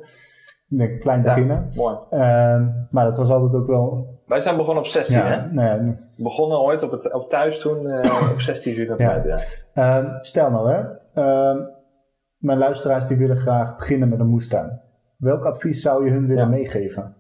[0.78, 1.70] Denk klein beginnen.
[1.76, 1.96] Mooi.
[2.12, 4.14] Um, maar dat was altijd ook wel.
[4.26, 5.62] Wij zijn begonnen op 16, ja, hè?
[5.62, 9.40] Ja, begonnen ooit op, het, op thuis toen uh, op 16 vierkante ja.
[9.74, 9.98] Ja.
[9.98, 10.84] Um, stel nou, hè.
[12.38, 14.82] mijn luisteraars die willen graag beginnen met een moestuin.
[15.18, 17.16] Welk advies zou je hun willen meegeven?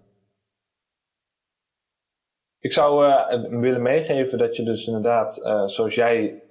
[2.59, 6.43] Ik zou uh, willen meegeven dat je dus inderdaad, uh, zoals jij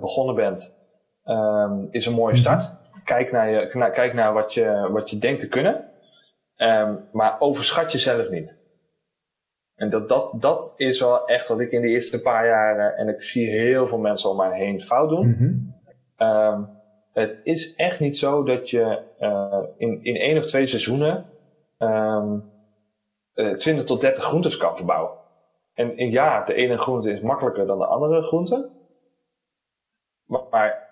[0.00, 0.78] begonnen bent,
[1.90, 2.42] is een mooie mhm.
[2.42, 2.76] start.
[3.04, 5.92] Kijk naar, je, kijk naar wat, je, wat je denkt te kunnen.
[6.56, 8.62] Um, maar overschat jezelf niet.
[9.74, 13.08] En dat, dat, dat is wel echt wat ik in de eerste paar jaren, en
[13.08, 15.26] ik zie heel veel mensen om mij heen fout doen.
[15.26, 15.36] Mm
[16.16, 16.28] -hmm.
[16.28, 16.68] um,
[17.12, 19.02] het is echt niet zo dat je
[19.76, 21.26] in, in één of twee seizoenen
[23.56, 25.10] 20 tot 30 groentes kan verbouwen.
[25.74, 28.70] En, en ja, de ene groente is makkelijker dan de andere groente.
[30.24, 30.88] Maar, maar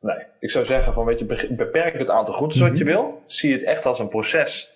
[0.00, 2.92] nee, ik zou zeggen van weet je, beperk het aantal groenten wat je mhm.
[2.92, 3.22] wil.
[3.26, 4.75] Zie het echt als een proces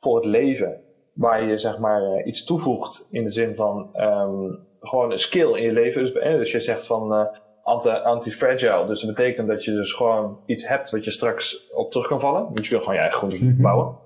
[0.00, 0.80] voor het leven.
[1.14, 5.56] Waar je zeg maar uh, iets toevoegt in de zin van um, gewoon een skill
[5.56, 6.04] in je leven.
[6.04, 8.86] Dus, eh, dus je zegt van uh, anti-fragile.
[8.86, 12.20] Dus dat betekent dat je dus gewoon iets hebt wat je straks op terug kan
[12.20, 12.42] vallen.
[12.42, 13.98] Want je wil gewoon je eigen groenten mm bouwen.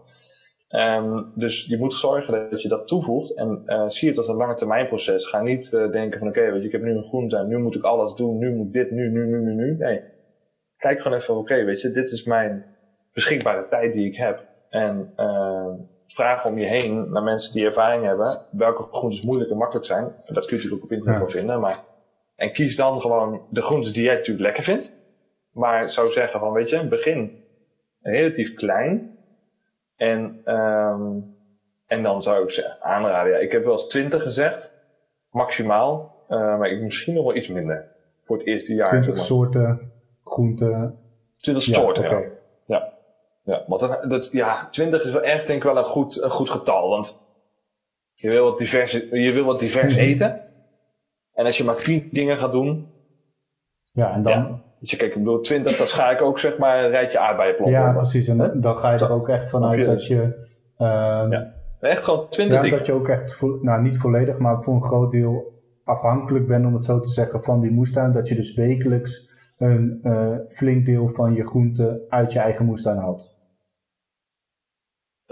[0.68, 4.36] Um, dus je moet zorgen dat je dat toevoegt en uh, zie het als een
[4.36, 5.26] lange termijn proces.
[5.26, 7.58] Ga niet uh, denken van oké, okay, weet je, ik heb nu een groente, nu
[7.58, 9.76] moet ik alles doen, nu moet dit, nu, nu, nu, nu, nu.
[9.76, 10.00] Nee,
[10.76, 12.64] kijk gewoon even, oké, okay, weet je, dit is mijn
[13.12, 14.44] beschikbare tijd die ik heb.
[14.74, 15.72] En uh,
[16.06, 20.04] vraag om je heen naar mensen die ervaring hebben, welke groentes moeilijk en makkelijk zijn.
[20.04, 21.76] Dat kun je natuurlijk ook op internet wel vinden, maar
[22.36, 24.96] en kies dan gewoon de groentes die jij natuurlijk lekker vindt.
[25.50, 27.44] Maar zou zeggen van, weet je, begin
[28.00, 29.18] relatief klein
[29.96, 31.36] en, um,
[31.86, 33.32] en dan zou ik ze aanraden.
[33.32, 34.84] Ja, ik heb wel eens 20 gezegd,
[35.30, 36.14] maximaal.
[36.28, 37.88] Uh, maar ik misschien nog wel iets minder
[38.22, 38.86] voor het eerste jaar.
[38.86, 39.92] 20 soorten
[40.24, 40.98] groenten.
[41.36, 42.22] 20 ja, soorten, okay.
[42.22, 42.28] ja.
[42.64, 42.93] ja.
[43.44, 46.30] Ja, want dat, dat, ja, 20 is wel echt denk ik wel een goed, een
[46.30, 46.88] goed getal.
[46.88, 47.22] Want
[48.12, 50.04] je wil wat divers, je wil wat divers mhm.
[50.04, 50.40] eten.
[51.32, 52.86] En als je maar 10 dingen gaat doen.
[53.84, 56.58] Ja, en dan, ja, dus je, kijk, ik bedoel, 20, dat ga ik ook zeg
[56.58, 57.82] maar een rijtje aardbeienplanten.
[57.82, 58.28] Ja, precies.
[58.28, 60.20] En dan ga je er ook echt vanuit dat je...
[60.78, 61.54] Um, ja.
[61.80, 65.10] Echt gewoon 20 ja, dat je ook echt, nou niet volledig, maar voor een groot
[65.10, 65.52] deel
[65.84, 68.12] afhankelijk bent, om het zo te zeggen, van die moestuin.
[68.12, 69.28] Dat je dus wekelijks
[69.58, 73.33] een uh, flink deel van je groente uit je eigen moestuin haalt.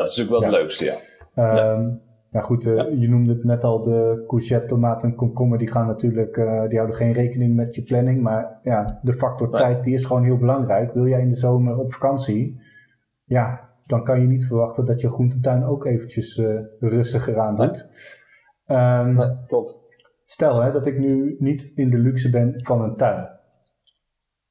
[0.03, 0.85] Dat is natuurlijk wel het leukste,
[1.35, 1.73] ja.
[1.75, 2.01] Um,
[2.31, 5.87] nou goed, uh, je noemde het net al, de courgette, tomaten en komkommer, die gaan
[5.87, 8.23] natuurlijk, uh, die houden geen rekening met je planning.
[8.23, 10.93] Maar ja, de factor tijd, die is gewoon heel belangrijk.
[10.93, 12.61] Wil jij in de zomer op vakantie,
[13.25, 17.87] ja, dan kan je niet verwachten dat je groentetuin ook eventjes uh, rustiger aan doet.
[18.67, 19.81] Um, nee, klopt.
[20.25, 23.29] Stel hè, dat ik nu niet in de luxe ben van een tuin.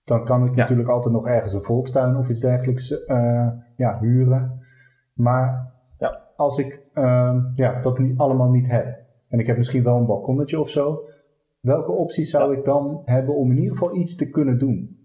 [0.03, 3.03] Dan kan ik natuurlijk altijd nog ergens een volkstuin of iets dergelijks
[3.75, 4.60] ja, huren.
[5.21, 5.73] Maar
[6.35, 8.99] als ik uh, ja, dat niet, allemaal niet heb.
[9.29, 11.03] En ik heb misschien wel een balkonnetje of zo.
[11.59, 14.99] Welke opties zou ik dan hebben om in ieder geval iets te kunnen doen?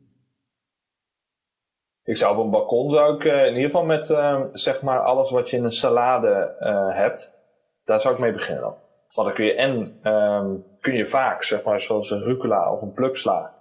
[2.05, 5.01] Ik zou op een balkon zou ik uh, in ieder geval met uh, zeg maar
[5.01, 7.43] alles wat je in een salade uh, hebt,
[7.85, 8.75] daar zou ik mee beginnen dan.
[9.15, 12.83] Maar dan kun je en ehm, kun je vaak, zeg maar, zoals een rucola of
[12.83, 13.55] een pluksla,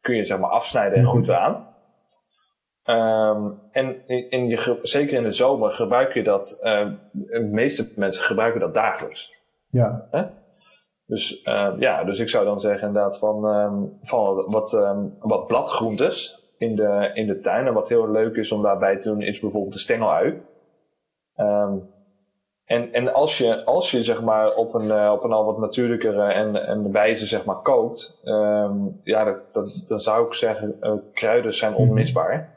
[0.00, 1.67] kun je zeg maar afsnijden en goed weer aan.
[2.88, 8.22] Ehm, en in, je, zeker in de zomer gebruik je dat, uh, de meeste mensen
[8.22, 9.42] gebruiken dat dagelijks.
[9.70, 10.08] Ja.
[11.06, 15.46] Dus uh, ja, dus ik zou dan zeggen inderdaad van, um, van wat, um, wat
[15.46, 17.66] bladgroentes in de, in de tuin.
[17.66, 20.42] En wat heel leuk is om daarbij te doen is bijvoorbeeld de stengelui.
[22.64, 25.58] en, en als je, als je zeg maar op een, uh, op een al wat
[25.58, 28.20] natuurlijkere en, en wijze zeg maar kookt,
[29.02, 31.80] ja, dat, dat, dan zou ik zeggen, uh, kruiden zijn mhm.
[31.80, 32.56] onmisbaar.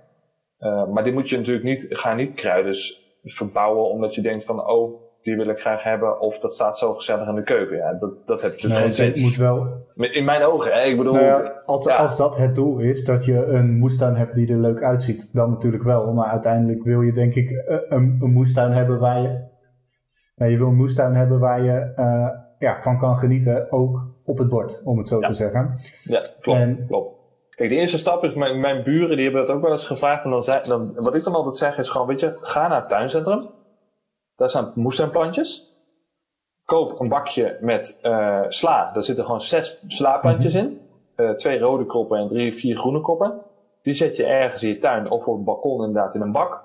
[0.61, 2.75] Uh, maar die moet je natuurlijk niet, ga niet kruiden
[3.23, 6.93] verbouwen omdat je denkt van, oh, die wil ik graag hebben, of dat staat zo
[6.93, 7.77] gezellig in de keuken.
[7.77, 9.19] Ja, dat, dat heb je nee, geen zin.
[9.21, 9.67] moet wel.
[9.95, 10.81] In mijn ogen, hè?
[10.81, 11.13] ik bedoel.
[11.13, 14.59] Nou ja, als, als dat het doel is, dat je een moestuin hebt die er
[14.59, 16.13] leuk uitziet, dan natuurlijk wel.
[16.13, 19.49] Maar uiteindelijk wil je denk ik eh, een, een moestuin hebben waar je.
[20.35, 24.37] Nou, je wil een moestuin hebben waar je uh, ja, van kan genieten, ook op
[24.37, 25.79] het bord, om het zo te zeggen.
[26.03, 26.85] Ja, klopt.
[26.87, 27.20] klopt.
[27.55, 30.23] Kijk, de eerste stap is, mijn, mijn buren die hebben dat ook wel eens gevraagd.
[30.23, 32.79] En dan, zei, dan, wat ik dan altijd zeg is gewoon, weet je, ga naar
[32.79, 33.49] het tuincentrum.
[34.35, 35.75] Daar staan moestuinplantjes.
[36.65, 38.91] Koop een bakje met uh, sla.
[38.93, 40.65] Daar zitten gewoon zes slaplantjes mhm.
[40.65, 40.81] in.
[41.15, 43.41] Uh, twee rode koppen en drie, vier groene koppen.
[43.81, 46.63] Die zet je ergens in je tuin of op het balkon inderdaad in een bak.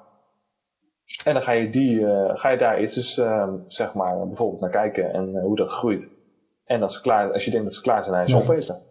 [1.25, 4.61] En dan ga je, die, uh, ga je daar eens eens ehm, zeg maar, bijvoorbeeld
[4.61, 6.17] naar kijken en hoe dat groeit.
[6.65, 8.39] En als, klaar, als je denkt dat ze klaar zijn, hij is ja.
[8.39, 8.86] opeten.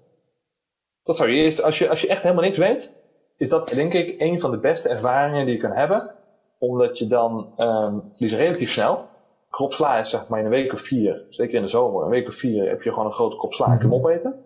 [1.06, 3.04] Dat zou je eerst, als je, als je echt helemaal niks weet,
[3.38, 6.16] is dat denk ik een van de beste ervaringen die je kan hebben.
[6.60, 9.08] Omdat je dan, um, die is relatief snel.
[9.50, 12.10] Krop sla is zeg maar in een week of vier, zeker in de zomer, een
[12.10, 14.46] week of vier heb je gewoon een grote krop sla en kun je hem opeten.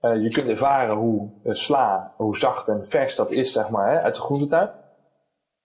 [0.00, 3.92] Uh, je kunt ervaren hoe uh, sla, hoe zacht en vers dat is, zeg maar,
[3.92, 4.70] hè, uit de groentetuin.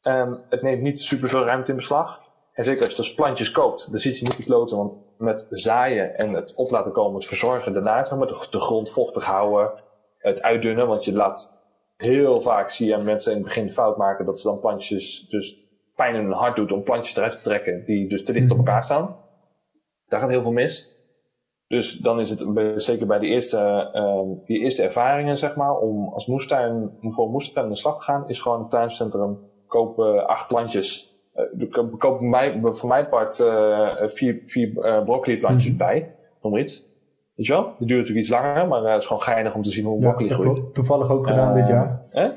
[0.01, 2.19] Um, het neemt niet superveel ruimte in beslag.
[2.53, 5.47] En zeker als je dus plantjes koopt, dan zit je niet te kloten, want met
[5.49, 9.25] zaaien en het op laten komen, het verzorgen daarna, zeg maar, de, de grond vochtig
[9.25, 9.71] houden,
[10.17, 10.87] het uitdunnen.
[10.87, 11.65] Want je laat
[11.97, 15.65] heel vaak, zie je mensen in het begin fout maken, dat ze dan plantjes dus
[15.95, 18.57] pijn in hun hart doet om plantjes eruit te trekken die dus te dicht op
[18.57, 19.15] elkaar staan.
[20.07, 20.95] Daar gaat heel veel mis.
[21.67, 22.45] Dus dan is het
[22.81, 27.25] zeker bij die eerste, uh, die eerste ervaringen, zeg maar, om als moestuin, om voor
[27.25, 31.15] een moestuin aan de slag te gaan, is gewoon het tuincentrum kopen acht plantjes.
[31.57, 36.57] Uh, koop mij, voor mijn part uh, vier, vier uh, broccoli plantjes mm bij, noem
[36.57, 36.86] iets.
[37.37, 37.63] Weet je wel?
[37.63, 39.99] Dat duurt natuurlijk iets langer, maar uh, het is gewoon geinig om te zien hoe
[39.99, 40.73] broccoli groeit.
[40.73, 42.01] Toevallig ook gedaan dit jaar.
[42.09, 42.29] Hè?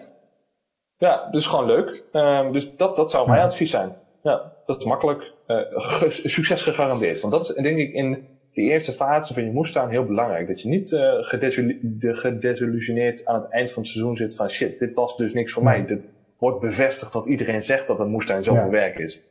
[0.97, 2.05] Ja, dus gewoon leuk.
[2.13, 3.97] Uh, dus dat, dat zou mijn advies zijn.
[4.23, 5.33] Ja, dat is makkelijk.
[5.47, 5.61] Uh,
[6.09, 7.21] succes gegarandeerd.
[7.21, 10.49] Want dat is denk ik in de eerste fase van je moestuin heel belangrijk.
[10.49, 11.13] Dat je niet uh,
[12.11, 15.65] gedesillusioneerd aan het eind van het seizoen zit van shit, dit was dus niks voor
[15.65, 15.85] mij.
[15.85, 16.01] Dit
[16.39, 18.71] wordt bevestigd wat iedereen zegt dat een moestuin zoveel ja.
[18.71, 19.23] werk is.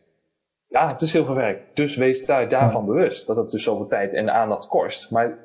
[0.70, 1.62] Ja, het is heel veel werk.
[1.74, 5.12] Dus wees daar, daarvan bewust dat het dus zoveel tijd en aandacht kost.
[5.12, 5.38] Maar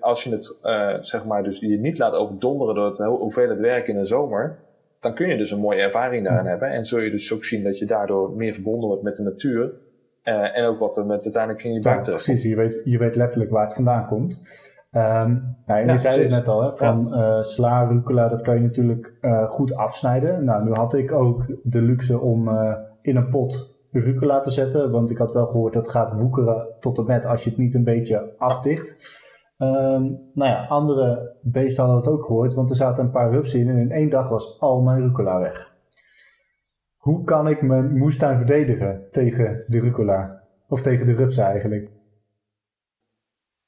[0.00, 3.88] als je het, uh, zeg maar, dus je niet laat overdonderen door het hoeveelheid werk
[3.88, 4.58] in de zomer,
[5.00, 6.68] dan kun je dus een mooie ervaring daarin hebben.
[6.70, 9.72] En zul je dus ook zien dat je daardoor meer verbonden wordt met de natuur.
[10.24, 12.98] Uh, en ook wat er met uiteindelijk in je buik ja, Precies, je weet, je
[12.98, 14.40] weet letterlijk waar het vandaan komt.
[14.92, 17.38] Um, nou, je ja, zei het net al, hè, van ja.
[17.38, 20.44] uh, sla, rucola, dat kan je natuurlijk uh, goed afsnijden.
[20.44, 24.90] Nou, nu had ik ook de luxe om uh, in een pot rucola te zetten.
[24.90, 27.58] Want ik had wel gehoord dat het gaat woekeren tot en met als je het
[27.58, 29.18] niet een beetje afdicht.
[29.58, 33.60] Um, nou ja, andere beesten hadden het ook gehoord, want er zaten een paar rupsen
[33.60, 35.74] in en in één dag was al mijn rucola weg.
[36.96, 40.42] Hoe kan ik mijn moestuin verdedigen tegen de rucola?
[40.68, 41.90] Of tegen de rupsen eigenlijk?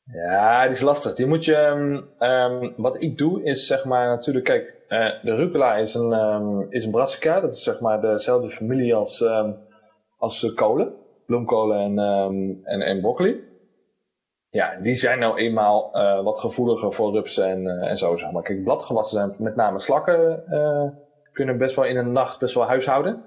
[0.04, 1.14] Ja, die is lastig.
[1.14, 1.56] Die moet je.
[2.18, 6.84] Um, wat ik doe is zeg maar natuurlijk, kijk, uh, de rucola is een, is
[6.84, 7.40] een brassica.
[7.40, 9.20] Dat is zeg maar dezelfde familie als
[10.22, 10.94] als kolen,
[11.26, 13.44] bloemkolen en, um, en, en broccoli.
[14.48, 18.30] Ja, die zijn nou eenmaal uh, wat gevoeliger voor rupsen en, uh, en zo, zeg
[18.30, 18.42] maar.
[18.42, 20.88] Kijk, bladgewassen zijn met name slakken, uh,
[21.32, 23.24] kunnen best wel in een nacht best wel huishouden.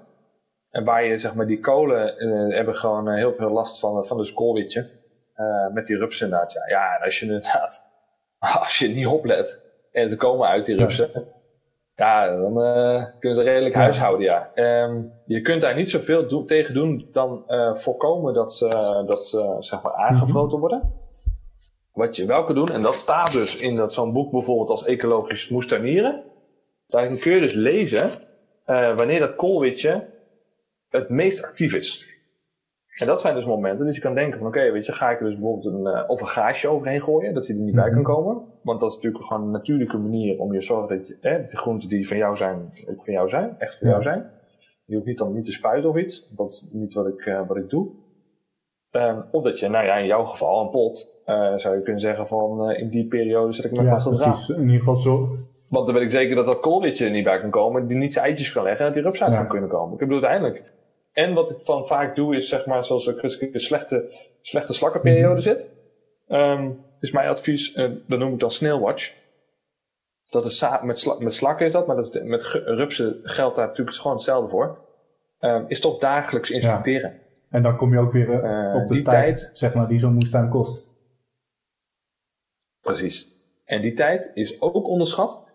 [0.70, 2.14] En waar je, zeg maar, die kolen
[2.54, 4.90] hebben gewoon heel veel last van, van de koolwitje.
[5.72, 6.66] met die rupsen inderdaad, ja.
[6.68, 7.84] Ja, als je inderdaad,
[8.62, 11.22] als je niet oplet en ze komen uit die rupsen, ja.
[11.96, 13.80] Ja, dan uh, kunnen ze redelijk ja.
[13.80, 14.50] huishouden, ja.
[14.84, 19.26] Um, je kunt daar niet zoveel do tegen doen dan uh, voorkomen dat ze, dat
[19.26, 20.92] ze zeg maar aangevroten worden.
[21.92, 25.48] Wat je wel kan doen, en dat staat dus in zo'n boek bijvoorbeeld als ecologisch
[25.48, 26.22] moestuinieren.
[26.86, 28.10] Daar kun je dus lezen
[28.66, 30.06] uh, wanneer dat koolwitje
[30.88, 32.15] het meest actief is.
[32.96, 35.10] En dat zijn dus momenten dat je kan denken van oké, okay, weet je, ga
[35.10, 37.74] ik er dus bijvoorbeeld een, uh, of een gaasje overheen gooien, dat hij er niet
[37.74, 38.42] bij kan komen.
[38.62, 41.48] Want dat is natuurlijk gewoon een natuurlijke manier om je te zorgen dat je, eh,
[41.48, 43.92] de groenten die van jou zijn, ook van jou zijn, echt van ja.
[43.92, 44.30] jou zijn.
[44.84, 47.46] Je hoeft niet dan niet te spuiten of iets, dat is niet wat ik, uh,
[47.46, 47.88] wat ik doe.
[48.90, 52.00] Ehm, of dat je, nou ja, in jouw geval een pot, uh, zou je kunnen
[52.00, 54.48] zeggen van in die periode zet ik me ja, vast op precies.
[54.48, 55.36] In ieder geval zo.
[55.68, 58.12] Want dan weet ik zeker dat dat koolwitje er niet bij kan komen, die niet
[58.12, 59.92] zijn eitjes kan leggen en dat die rups uit kan kunnen komen.
[59.92, 60.74] Ik bedoel, uiteindelijk.
[61.16, 65.40] En wat ik van vaak doe is, zeg maar, zoals ik een slechte, slechte slakkenperiode
[65.40, 65.40] mhm.
[65.40, 65.70] zit,
[66.28, 69.12] um, is mijn advies, uh, dat noem ik dan snailwatch.
[70.30, 73.66] Dat is met, sla met slakken is dat, maar dat is met rupsen geldt daar
[73.66, 74.78] natuurlijk gewoon hetzelfde voor.
[75.40, 77.10] Um, is toch dagelijks inspecteren.
[77.10, 77.18] Ja.
[77.50, 80.14] En dan kom je ook weer uh, op de die tijd, zeg maar, die zo'n
[80.14, 80.82] moestuin kost.
[82.80, 83.26] Precies.
[83.64, 85.48] En die tijd is ook onderschat.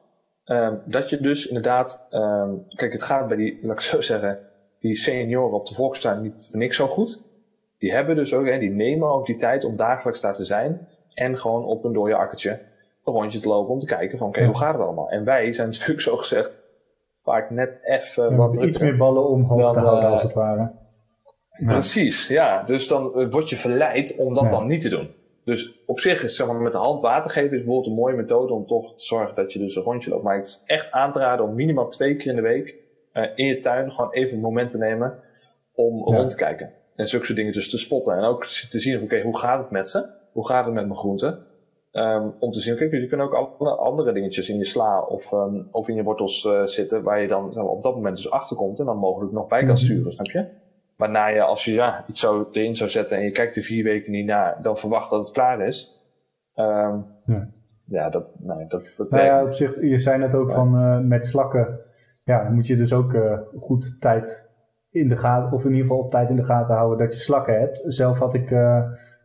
[0.46, 4.51] Um, dat je dus inderdaad, um, kijk, het gaat bij die, laat ik zo zeggen,
[4.82, 7.24] die senioren op de volkstuin niet niks zo goed.
[7.78, 10.88] Die hebben dus ook, hè, die nemen ook die tijd om dagelijks daar te zijn.
[11.14, 12.60] En gewoon op een dode akkertje
[13.04, 15.10] een rondje te lopen om te kijken van, oké, hoe gaat het allemaal?
[15.10, 16.64] En wij zijn natuurlijk zo gezegd
[17.24, 20.72] vaak net even wat Iets meer ballen omhoog te houden, uh, als het ware.
[21.66, 22.64] Precies, ja.
[22.64, 25.10] Dus dan uh, word je verleid om dat dan niet te doen.
[25.46, 28.16] Dus op zich is zeg maar, met de hand water geven is bijvoorbeeld een mooie
[28.16, 30.24] methode om toch te zorgen dat je dus een rondje loopt.
[30.24, 32.76] Maar het is echt aan te raden om minimaal twee keer in de week
[33.14, 35.20] uh, in je tuin gewoon even een moment te nemen
[35.74, 36.72] om rond te kijken.
[36.96, 38.18] En zulke soort dingen dus te spotten.
[38.18, 40.10] En ook te zien van oké, hoe gaat het met ze?
[40.32, 41.46] Hoe gaat het met mijn groenten?
[41.92, 45.68] Um, om te zien, kijk, je kunnen ook andere dingetjes in je sla of, um,
[45.72, 48.32] of in je wortels uh, zitten, waar je dan zeg maar, op dat moment dus
[48.32, 49.84] achter komt en dan mogelijk nog bij kan mhm.
[49.84, 50.48] sturen, snap je?
[50.98, 53.84] Waarna je, als je ja, iets zo erin zou zetten en je kijkt er vier
[53.84, 56.02] weken niet naar, dan verwacht dat het klaar is.
[56.56, 57.50] Um, ja.
[57.86, 61.00] ja, dat, nee, dat, dat nou ja, op zich, je zei net ook van uh,
[61.00, 61.80] met slakken,
[62.24, 64.50] ja, dan moet je dus ook uh, goed tijd
[64.92, 67.20] in de gaten, of in ieder geval op tijd in de gaten houden dat je
[67.20, 67.82] slakken hebt.
[67.84, 68.84] Zelf had ik uh,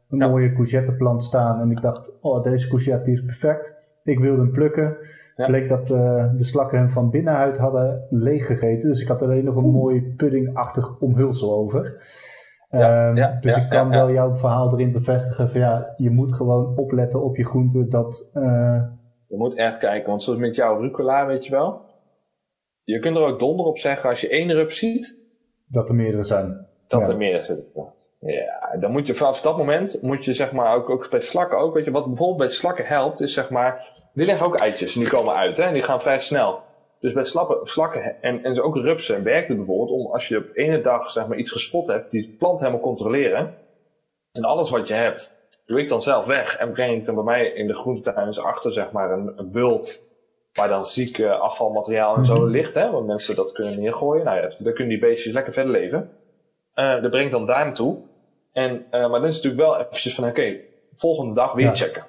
[0.08, 3.76] een mooie courgetteplant staan en ik dacht, oh, deze courgette die is perfect.
[4.02, 4.96] Ik wilde hem plukken.
[5.34, 5.46] Ja.
[5.46, 8.88] Bleek dat uh, de slakken hem van binnenuit hadden leeggegeten.
[8.88, 12.04] Dus ik had alleen nog een mooi puddingachtig omhulsel over.
[12.68, 16.34] Ja, um, ja, dus ik kan wel jouw verhaal erin bevestigen van ja, je moet
[16.34, 18.30] gewoon opletten op je groenten dat...
[18.34, 18.82] Uh,
[19.26, 21.85] je moet echt kijken, want zoals met jouw rucola, weet je wel.
[22.86, 25.24] Je kunt er ook donder op zeggen als je één rup ziet.
[25.66, 26.66] Dat er meerdere zijn.
[26.88, 27.66] Dat er meerdere zitten.
[28.20, 31.58] Ja, dan moet je vanaf dat moment, moet je zeg maar ook, ook bij slakken
[31.58, 34.94] ook, weet je, wat bijvoorbeeld bij slakken helpt, is zeg maar, die leggen ook eitjes
[34.94, 36.60] en die komen uit hè, en die gaan vrij snel.
[37.00, 40.50] Dus bij slappen, slakken en, en ook rupsen werkt het bijvoorbeeld om als je op
[40.50, 43.54] de ene dag zeg maar iets gespot hebt, die plant helemaal controleren.
[44.32, 47.24] En alles wat je hebt, doe ik dan zelf weg en breng ik dan bij
[47.24, 50.05] mij in de groentetuin eens achter zeg maar een, een bult
[50.56, 52.44] waar dan ziek afvalmateriaal en zo mhm.
[52.44, 54.24] ligt, hè, want mensen dat kunnen neergooien.
[54.24, 56.10] Nou ja, dan kunnen die beestjes lekker verder leven.
[56.74, 57.98] Uh, dat brengt dan daar naartoe.
[58.52, 61.76] En, uh, maar dan is het natuurlijk wel eventjes van, oké, okay, volgende dag weer
[61.76, 62.04] checken.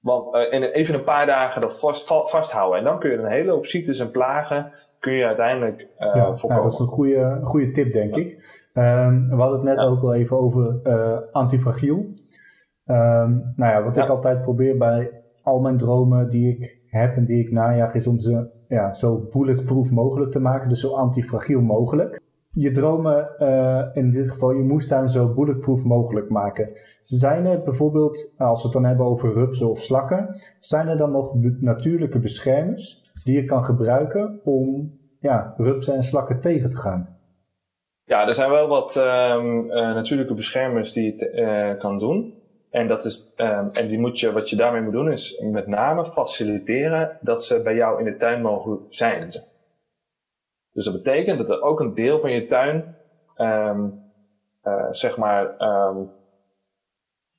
[0.00, 2.78] Want uh, en even een paar dagen dat vast, vasthouden.
[2.78, 6.34] En dan kun je een hele hoop ziektes en plagen kun je uiteindelijk uh, ja,
[6.34, 6.56] voorkomen.
[6.56, 8.30] Ja, dat is een goede, goede tip, denk ik.
[8.74, 11.96] Um, we hadden het net ook al even over uh, antifragiel.
[11.96, 17.24] Um, nou ja, wat ik altijd probeer bij al mijn dromen die ik heb en
[17.24, 20.68] die ik najag, is om ze ja, zo bulletproof mogelijk te maken.
[20.68, 22.24] Dus zo antifragiel mogelijk
[22.58, 26.70] je dromen, uh, in dit geval je moestuin, zo bulletproof mogelijk maken.
[27.02, 31.10] Zijn er bijvoorbeeld, als we het dan hebben over rupsen of slakken, zijn er dan
[31.10, 37.18] nog natuurlijke beschermers die je kan gebruiken om ja, rupsen en slakken tegen te gaan?
[38.04, 42.34] Ja, er zijn wel wat um, uh, natuurlijke beschermers die je uh, kan doen.
[42.70, 45.66] En, dat is, um, en die moet je, wat je daarmee moet doen, is met
[45.66, 49.30] name faciliteren dat ze bij jou in de tuin mogen zijn.
[50.72, 52.96] Dus dat betekent dat er ook een deel van je tuin,
[53.36, 54.04] um,
[54.64, 56.10] uh, zeg maar, um,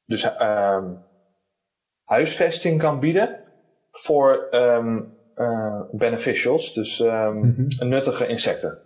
[0.06, 0.30] dus
[2.04, 3.40] huisvesting kan bieden
[3.92, 7.90] voor uh, beneficials, dus mm -hmm.
[7.90, 8.80] nuttige insecten.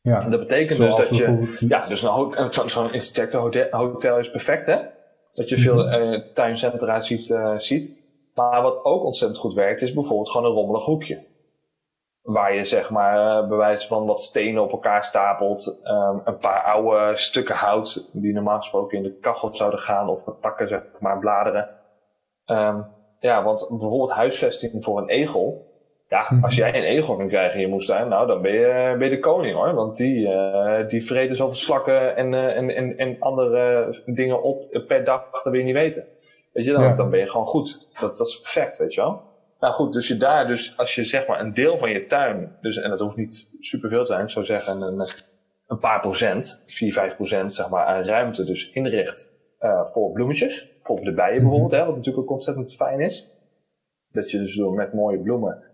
[0.00, 0.22] Ja.
[0.22, 4.78] En dat betekent dus dat je, ja, dus een zo'n zo insectenhotel is perfect, hè?
[5.34, 7.96] Dat je veel uh, tuincentra ziet, uh, ziet.
[8.34, 11.24] Maar wat ook ontzettend goed werkt, is bijvoorbeeld gewoon een rommelig hoekje.
[12.22, 15.80] Waar je zeg maar uh, bij wijze van wat stenen op elkaar stapelt.
[15.84, 20.08] Um, een paar oude stukken hout die normaal gesproken in de kachel zouden gaan.
[20.08, 21.68] Of met takken zeg maar bladeren.
[22.46, 22.86] Um,
[23.20, 25.72] ja, want bijvoorbeeld huisvesting voor een egel.
[26.14, 26.44] Ja, mhm.
[26.44, 29.14] als jij een egel kan krijgen in je moestuin, nou dan ben je, ben je
[29.14, 29.74] de koning hoor.
[29.74, 34.84] Want die, uh, die vreten zoveel slakken en, uh, en, en, en andere dingen op
[34.86, 36.04] per dag, dat wil je niet weten.
[36.52, 37.88] Weet je, dan, dan ben je gewoon goed.
[38.00, 39.22] Dat, dat is perfect, weet je wel.
[39.60, 42.56] Nou goed, dus je daar, dus als je zeg maar een deel van je tuin,
[42.60, 45.08] dus, en dat hoeft niet superveel te zijn, ik zou zeggen een,
[45.66, 50.72] een paar procent, 4, 5 procent zeg maar, aan ruimte dus inricht uh, voor bloemetjes.
[50.72, 51.42] Bijvoorbeeld de bijen mhm.
[51.42, 53.32] bijvoorbeeld, hè, wat natuurlijk ook ontzettend fijn is.
[54.12, 55.72] Dat je dus door met mooie bloemen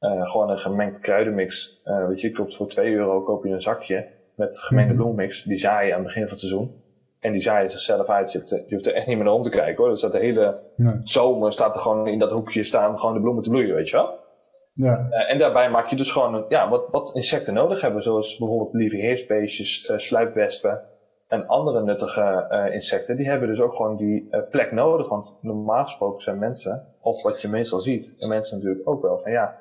[0.00, 3.62] uh, gewoon een gemengd kruidenmix, uh, weet je, koopt voor 2 euro koop je een
[3.62, 6.84] zakje met gemengde mm bloemenmix, die zaai je aan het begin van het seizoen.
[7.20, 8.32] En die zaaien zichzelf uit.
[8.32, 9.88] Je, je hoeft er echt niet meer naar om te kijken hoor.
[9.88, 10.58] Dus dat de hele
[11.02, 13.96] zomer staat er gewoon in dat hoekje staan gewoon de bloemen te bloeien, weet je
[13.96, 14.24] wel.
[14.72, 15.08] Ja.
[15.10, 18.02] Uh, en daarbij maak je dus gewoon ja, wat, wat insecten nodig hebben.
[18.02, 20.82] Zoals bijvoorbeeld lieve heersbeestjes, uh, sluipwespen
[21.28, 23.16] en andere nuttige uh, insecten.
[23.16, 25.08] Die hebben dus ook gewoon die plek nodig.
[25.08, 29.18] Want normaal gesproken zijn mensen, of wat je meestal ziet, en mensen natuurlijk ook wel,
[29.18, 29.60] van ja,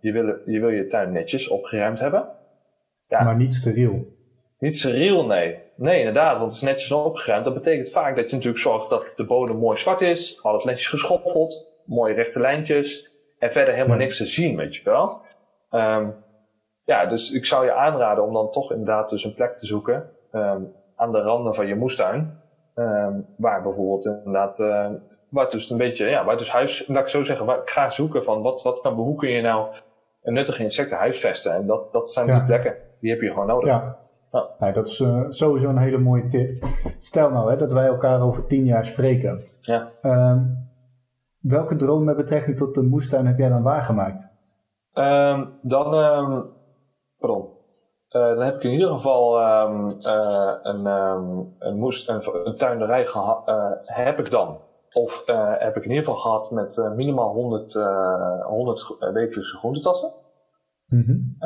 [0.00, 2.28] je, wil, je wil je tuin netjes opgeruimd hebben.
[3.06, 3.24] Ja.
[3.24, 4.14] Maar niet steriel.
[4.58, 5.64] Niet steriel, nee.
[5.76, 7.44] Nee, inderdaad, want het is netjes opgeruimd.
[7.44, 10.88] Dat betekent vaak dat je natuurlijk zorgt dat de bodem mooi zwart is, alles netjes
[10.88, 15.20] geschoffeld, mooie rechte lijntjes en verder helemaal niks te zien, weet je wel.
[15.70, 16.14] Um,
[16.84, 20.10] ja, dus ik zou je aanraden om dan toch inderdaad dus een plek te zoeken
[20.32, 22.40] um, aan de randen van je moestuin.
[22.74, 24.90] Um, waar bijvoorbeeld inderdaad, uh,
[25.28, 27.90] waar dus een beetje, ja, waar dus huis, laat ik zo zeggen, waar ik ga
[27.90, 29.74] zoeken van wat, wat kan, hoe kun je nou
[30.22, 31.54] een nuttige insecten huisvesten?
[31.54, 33.68] En dat, dat zijn die plekken, die heb je gewoon nodig.
[33.68, 33.98] Ja.
[34.58, 34.72] Ja.
[34.72, 36.64] dat is uh, sowieso een hele mooie tip.
[36.98, 39.44] Stel nou hè, dat wij elkaar over tien jaar spreken.
[39.60, 39.90] Ja.
[40.02, 40.68] Um,
[41.40, 44.28] welke droom met betrekking tot de moestuin heb jij dan waargemaakt?
[44.92, 46.50] Um, dan, um,
[47.18, 47.48] pardon.
[48.10, 49.90] Uh, dan heb ik in ieder geval uh,
[50.62, 50.86] een,
[51.58, 53.42] een, moest, een, een tuinderij gehad.
[53.84, 54.58] heb ik dan.
[54.96, 55.22] Of
[55.58, 57.74] heb ik in ieder geval gehad met minimaal 100,
[58.42, 60.12] 100 wekelijkse groentetassen.
[60.86, 61.36] Mm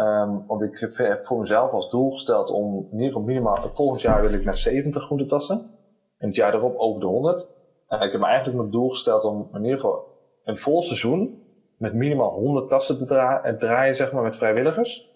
[0.47, 4.23] want ik heb voor mezelf als doel gesteld om in ieder geval minimaal, volgend jaar
[4.23, 5.71] wil ik naar 70 groentetassen.
[6.19, 7.57] En het jaar erop over de 100.
[7.89, 10.05] En ik heb me eigenlijk mijn doel gesteld om in ieder geval
[10.45, 11.43] een vol seizoen
[11.77, 15.11] met minimaal 100 tassen te draaien, draaien zeg maar, met vrijwilligers.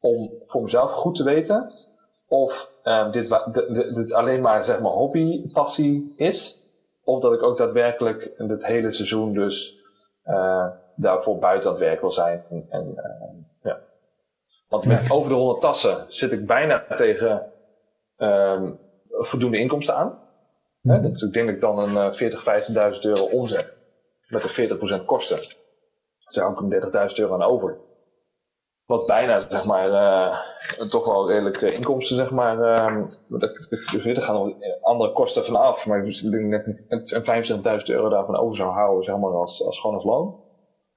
[0.00, 1.72] Om voor mezelf goed te weten
[2.28, 3.40] of um, dit,
[3.94, 6.59] dit, alleen maar zeg maar hobby, passie is.
[7.04, 9.84] Of dat ik ook daadwerkelijk het hele seizoen dus
[10.26, 12.44] uh, daarvoor buiten aan het werk wil zijn.
[12.50, 13.80] En, en uh, ja.
[14.68, 17.52] Want met over de 100 tassen zit ik bijna tegen
[18.16, 18.78] um,
[19.08, 20.18] voldoende inkomsten aan.
[20.80, 23.76] Mm Dus ik denk dat ik dan een 40, uh, 50.000 euro omzet
[24.28, 25.36] met de 40% kosten.
[25.36, 27.78] Dus daar hou ik 30.000 euro aan over.
[28.90, 30.36] Wat bijna, zeg maar, uh,
[30.88, 32.58] toch wel redelijke inkomsten, zeg maar.
[32.58, 38.36] Uh, er gaan nog andere kosten vanaf, maar ik denk net een 25.000 euro daarvan
[38.36, 40.40] over zou houden, zeg maar, als, als gewoon als loon.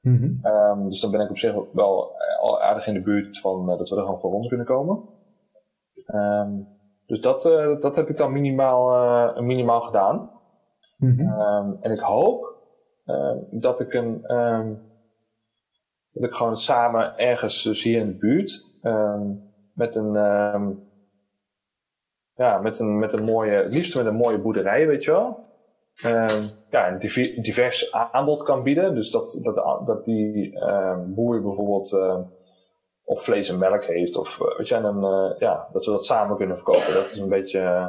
[0.02, 0.52] Mm -hmm.
[0.52, 3.78] um, dus dan ben ik op zich wel al aardig in de buurt van uh,
[3.78, 5.04] dat we er gewoon voor rond kunnen komen.
[6.16, 6.68] Um,
[7.06, 7.42] dus dat,
[7.82, 10.32] dat heb ik dan minimaal, minimaal gedaan.
[10.98, 11.42] Mm -hmm.
[11.42, 12.56] um, en ik hoop
[13.52, 14.26] dat ik een.
[16.14, 18.66] Dat ik gewoon samen ergens, dus hier in de buurt,
[19.74, 20.14] met een.
[22.36, 25.46] ja, met een, met een mooie, liefst met een mooie boerderij, weet je wel.
[26.70, 27.00] ja, een
[27.42, 28.96] divers aanbod kan bieden.
[28.96, 30.60] Dus dat, dat, dat die
[31.08, 31.92] boer bijvoorbeeld
[33.04, 34.18] of vlees en melk heeft.
[34.18, 36.94] Of uh, weet je, en dan, uh, ja, dat we dat samen kunnen verkopen.
[36.94, 37.60] Dat is een beetje.
[37.60, 37.88] Uh,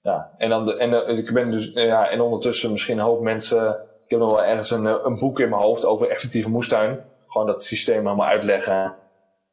[0.00, 3.68] ja, en, dan de, en ik ben dus, ja, en ondertussen misschien een hoop mensen.
[4.04, 7.00] Ik heb nog wel ergens een, een boek in mijn hoofd over effectieve moestuin.
[7.34, 8.94] Gewoon dat systeem helemaal uitleggen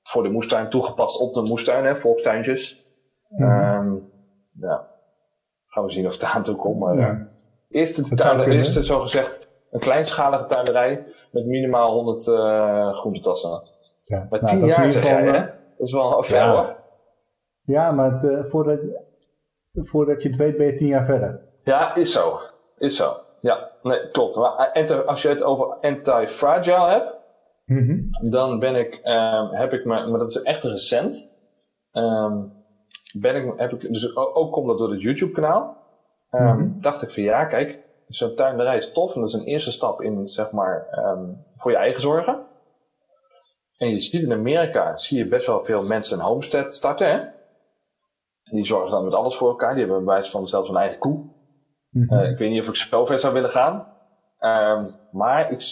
[0.04, 2.86] voor de moestuin, toegepast op de moestuin, hè, volkstuintjes.
[3.30, 4.12] Mm -hmm.
[4.60, 4.88] ja,
[5.68, 6.80] gaan we zien of het aan toe komt.
[6.80, 7.28] Maar ja.
[7.70, 13.62] eerst, de tuin, eerst zo gezegd een kleinschalige tuinderij met minimaal 100 uh, groentetassen.
[14.04, 14.28] Ja.
[14.30, 15.40] Maar nou, tien jaar zeg jij, hè?
[15.78, 16.56] Dat is wel ver ja.
[16.56, 16.76] hoor.
[17.64, 18.80] Ja, maar het, uh, voordat,
[19.74, 21.42] voordat je het weet ben je tien jaar verder.
[21.64, 22.38] Ja, is zo.
[22.78, 23.18] Is zo.
[23.38, 24.36] Ja, nee, klopt.
[24.36, 27.20] Maar als je het over anti-fragile hebt,
[27.72, 28.30] mm -hmm.
[28.30, 31.38] dan ben ik, um, heb ik maar, maar dat is echt recent,
[31.94, 32.54] um,
[33.20, 35.78] ben ik, heb ik, dus ook komt dat door het YouTube kanaal,
[36.32, 36.82] um, mm -hmm.
[36.82, 40.02] dacht ik van ja, kijk, zo'n tuinderij is tof en dat is een eerste stap
[40.02, 40.88] in, zeg maar,
[41.56, 42.50] voor je eigen zorgen.
[43.82, 47.12] En je ziet in Amerika, zie je best wel veel mensen een homestead starten.
[47.12, 47.20] Hè?
[48.44, 49.74] Die zorgen dan met alles voor elkaar.
[49.74, 51.30] Die hebben bij wijze van zelfs een eigen koe.
[51.90, 52.14] Mhm.
[52.14, 53.88] uh, ik weet niet of ik zo ver zou willen gaan.
[55.12, 55.66] Maar ik,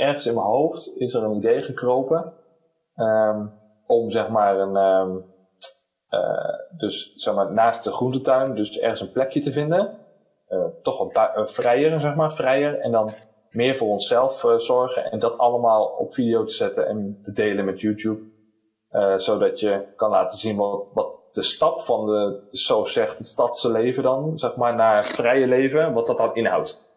[0.00, 2.34] ergens in mijn hoofd is er een idee gekropen.
[2.96, 3.52] Um,
[3.86, 5.24] om zeg maar een, um,
[6.10, 9.98] uh, dus zeg maar naast de groentetuin, dus ergens een plekje te vinden.
[10.48, 12.78] Uh, toch wat vrijer, zeg maar, vrijer.
[12.78, 13.10] En dan
[13.50, 17.64] meer voor onszelf uh, zorgen en dat allemaal op video te zetten en te delen
[17.64, 18.38] met YouTube.
[19.16, 23.70] Zodat je kan laten zien wat, wat de stap van de, zo zegt het stadse
[23.70, 26.89] leven dan, zeg maar, naar het vrije leven, wat dat dan inhoudt.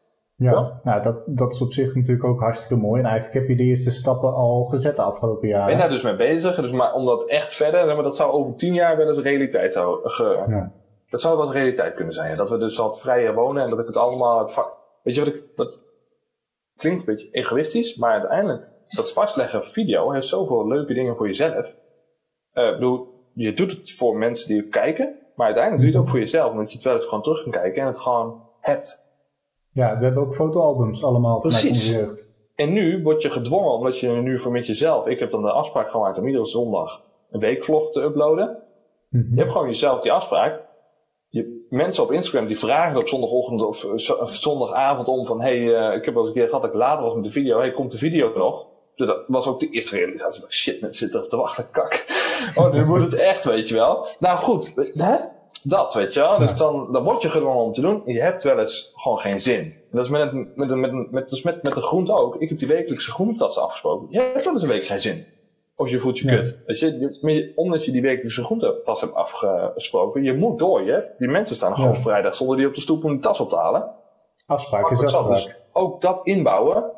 [0.51, 0.99] Ja, ja?
[0.99, 3.01] dat, dat is op zich natuurlijk ook hartstikke mooi.
[3.01, 5.63] En eigenlijk heb je de eerste stappen al gezet de afgelopen jaren.
[5.63, 6.55] Ik ben daar dus mee bezig.
[6.55, 9.73] Dus maar om dat echt verder, maar dat zou over tien jaar wel eens realiteit
[9.73, 10.71] zou, ge, ja.
[11.09, 12.37] dat zou wel eens realiteit kunnen zijn.
[12.37, 14.51] Dat we dus wat vrijer wonen en dat ik het allemaal,
[15.03, 15.83] weet je wat ik, wat,
[16.75, 21.77] klinkt een beetje egoïstisch, maar uiteindelijk, dat vastleggen video heeft zoveel leuke dingen voor jezelf.
[22.53, 26.11] Uh, bedoel, je doet het voor mensen die kijken, Maar uiteindelijk doe je het ook
[26.11, 29.12] voor jezelf, omdat je het wel eens gewoon terug kan kijken en het gewoon hebt.
[29.73, 32.27] Ja, we hebben ook fotoalbums allemaal vanuit onze jeugd.
[32.55, 35.07] En nu word je gedwongen, omdat je nu voor met jezelf...
[35.07, 37.01] Ik heb dan de afspraak gemaakt om iedere zondag
[37.31, 38.57] een weekvlog te uploaden.
[39.09, 39.29] Mhm.
[39.29, 40.61] Je hebt gewoon jezelf die afspraak.
[41.27, 43.85] Je, mensen op Instagram die vragen op zondagochtend of,
[44.31, 45.41] zondagavond om van...
[45.41, 47.31] hey, uh, ik heb wel eens een keer gehad dat ik later was met de
[47.31, 47.57] video.
[47.57, 48.65] hey, komt de video nog?
[48.95, 50.43] Dus dat was ook de eerste realisatie.
[50.49, 52.05] Shit, mensen zitten er te wachten, kak.
[52.55, 54.07] Oh, nu moet het echt, weet je wel.
[54.19, 55.15] Nou goed, hè?
[55.63, 56.37] Dat, weet je wel.
[56.37, 58.01] Dus dan, dan word je gedwongen om te doen.
[58.05, 59.61] Je hebt wel eens gewoon geen zin.
[59.61, 62.35] En dat is met, met, met, met, met, met, met de groente ook.
[62.35, 64.07] Ik heb die wekelijkse groentetas afgesproken.
[64.09, 65.25] Je hebt wel eens een week geen zin.
[65.75, 66.63] Of je voelt je kut.
[66.65, 70.81] Weet je, omdat je die wekelijkse groentetas hebt afgesproken, je moet door.
[70.81, 71.13] Je.
[71.17, 73.55] Die mensen staan gewoon vrijdag zonder die op de stoep om die tas op te
[73.55, 73.91] halen.
[74.45, 75.27] Afspraak is afspraak.
[75.27, 76.91] Dus ook dat inbouwen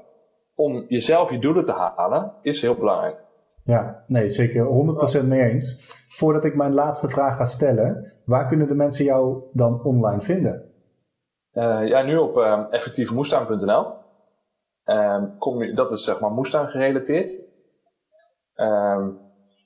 [0.56, 3.24] om jezelf je doelen te halen, is heel belangrijk.
[3.66, 4.66] Ja, nee, zeker
[5.22, 5.78] 100% mee eens.
[6.10, 10.72] Voordat ik mijn laatste vraag ga stellen, waar kunnen de mensen jou dan online vinden?
[11.54, 13.94] Uh, ja, nu op uh, ehm, effectievemoestuin.nl.
[14.84, 17.48] Ehm, kom dat is zeg maar moestuin gerelateerd.
[18.54, 19.10] Ehm,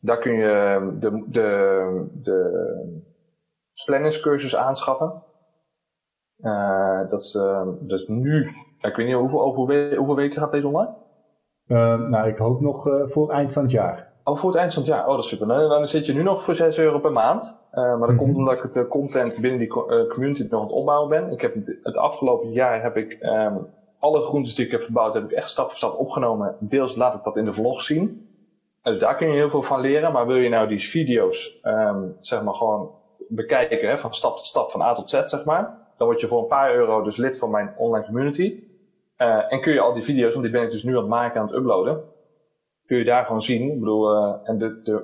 [0.01, 3.03] daar kun je de, de, de
[3.85, 5.23] planningscursus aanschaffen.
[6.41, 7.37] Uh, dat, is,
[7.87, 8.43] is nu,
[8.81, 9.53] ik weet niet hoeveel,
[9.97, 10.95] hoeveel weken gaat deze online?
[11.69, 14.11] Uh, nou, ik hoop nog uh, voor eind van het jaar.
[14.23, 15.07] Oh, voor het eind van het jaar.
[15.07, 15.47] Oh, dat is super.
[15.47, 17.67] Nou, dan zit je nu nog voor 6 euro per maand.
[17.71, 18.17] Uh, maar dat mm -hmm.
[18.17, 19.67] komt omdat ik het content binnen die
[20.07, 21.31] community nog aan het opbouwen ben.
[21.31, 23.65] Ik heb het, het afgelopen jaar heb ik um,
[23.99, 26.55] alle groentes die ik heb verbouwd, heb ik echt stap voor stap opgenomen.
[26.59, 28.29] Deels laat ik dat in de vlog zien.
[28.81, 30.11] Dus daar kun je heel veel van leren.
[30.11, 32.91] Maar wil je nou die video's, um, zeg maar gewoon
[33.27, 35.77] bekijken, hè, van stap tot stap, van A tot Z, zeg maar.
[35.97, 38.63] Dan word je voor een paar euro dus lid van mijn online community.
[39.21, 41.07] Uh, en kun je al die video's, want die ben ik dus nu aan het
[41.09, 42.03] maken, aan het uploaden,
[42.85, 43.71] kun je daar gewoon zien.
[43.71, 45.03] Ik bedoel, uh, en de, de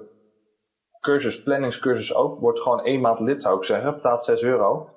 [1.00, 4.90] cursus, planningscursus ook, wordt gewoon één maand lid zou ik zeggen, betaalt 6 euro.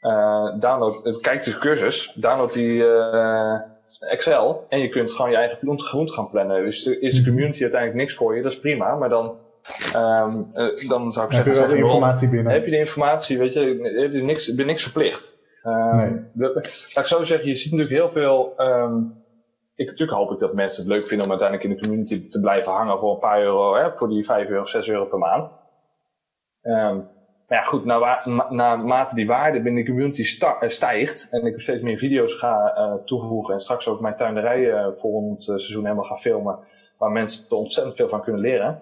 [0.00, 2.84] Uh, download, kijk de cursus, download die
[3.98, 6.64] Excel en je kunt gewoon je eigen groente gaan plannen.
[6.64, 9.38] Dus is de community uiteindelijk niks voor je, dat is prima, maar dan
[9.96, 10.46] Um,
[10.88, 12.52] dan zou ik zeggen, heb je, de informatie binnen.
[12.52, 13.60] heb je de informatie, weet je,
[14.00, 15.37] heb je niks, ben niks verplicht.
[15.68, 16.50] Um, nee.
[16.52, 18.54] laat ik zo zeggen, je ziet natuurlijk heel veel.
[18.58, 19.22] Um,
[19.74, 22.40] ik, natuurlijk hoop ik dat mensen het leuk vinden om uiteindelijk in de community te
[22.40, 25.18] blijven hangen voor een paar euro, hè, voor die 5 euro of 6 euro per
[25.18, 25.54] maand.
[26.62, 27.08] Um,
[27.48, 27.84] maar ja, goed,
[28.50, 32.94] naarmate die waarde binnen de community eh, stijgt en ik steeds meer video's ga uh,
[33.04, 36.58] toevoegen en straks ook mijn tuinderij uh, volgend seizoen helemaal ga filmen,
[36.98, 38.80] waar mensen er ontzettend veel van kunnen leren,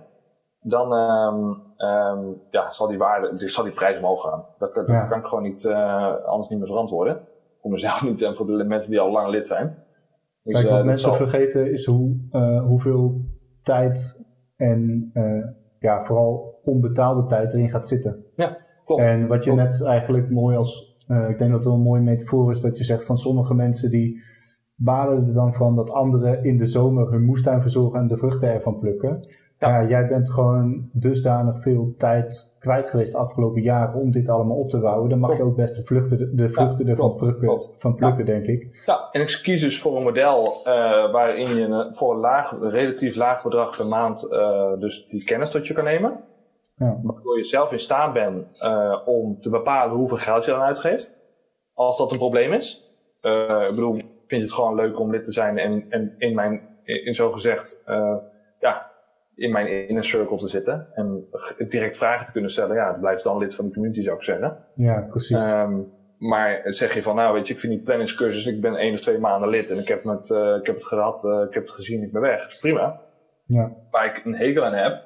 [0.68, 4.44] dan um, um, ja, zal die waarde, zal die prijs omhoog gaan.
[4.59, 7.20] Dat, dat, dat kan ik gewoon niet, uh, anders niet meer verantwoorden.
[7.59, 9.84] Voor mezelf niet en voor de mensen die al lang lid zijn.
[10.43, 11.14] Dus, Kijk, wat uh, mensen zal...
[11.14, 13.20] vergeten is hoe, uh, hoeveel
[13.62, 14.24] tijd
[14.56, 15.10] en
[15.78, 18.24] ja, vooral onbetaalde tijd erin gaat zitten.
[18.36, 19.02] Ja, klopt.
[19.02, 19.70] En wat je klopt.
[19.70, 22.84] net eigenlijk mooi als, ik denk dat het wel een mooie metafoor is, dat je
[22.84, 24.22] zegt van sommige mensen die
[24.74, 28.52] balen er dan van dat anderen in de zomer hun moestuin verzorgen en de vruchten
[28.52, 29.26] ervan plukken.
[29.58, 29.80] Ja.
[29.80, 29.88] ja.
[29.88, 34.68] jij bent gewoon dusdanig veel tijd kwijt geweest de afgelopen jaren om dit allemaal op
[34.68, 35.08] te bouwen.
[35.08, 35.44] Dan mag klopt.
[35.44, 37.70] je ook best de, vluchten, de vruchten ja, ervan plukken, klopt.
[37.76, 38.32] van plukken, ja.
[38.32, 38.82] denk ik.
[38.86, 43.14] Ja, en ik kies dus voor een model uh, waarin je voor een laag, relatief
[43.16, 46.20] laag bedrag per maand uh, dus die kennis tot je kan nemen.
[46.76, 47.00] Ja.
[47.02, 51.24] Waardoor je zelf in staat bent uh, om te bepalen hoeveel geld je dan uitgeeft.
[51.74, 52.90] Als dat een probleem is.
[53.20, 56.60] ik bedoel, vind je het gewoon leuk om lid te zijn en, en in mijn,
[56.84, 57.82] in zo gezegd,
[58.60, 58.90] ja,
[59.36, 61.28] in mijn inner circle te zitten en
[61.68, 62.76] direct vragen te kunnen stellen.
[62.76, 64.64] Ja, blijf dan lid van de community zou ik zeggen.
[64.74, 65.50] Ja, precies.
[65.50, 68.92] Um, maar zeg je van, nou weet je, ik vind die planningscursus, ik ben één
[68.92, 71.54] of twee maanden lid en ik heb, het, uh, ik heb het gehad, uh, ik
[71.54, 72.58] heb het gezien, ik ben weg.
[72.60, 73.00] prima.
[73.44, 73.72] Ja.
[73.90, 75.02] Waar ik een hekel aan heb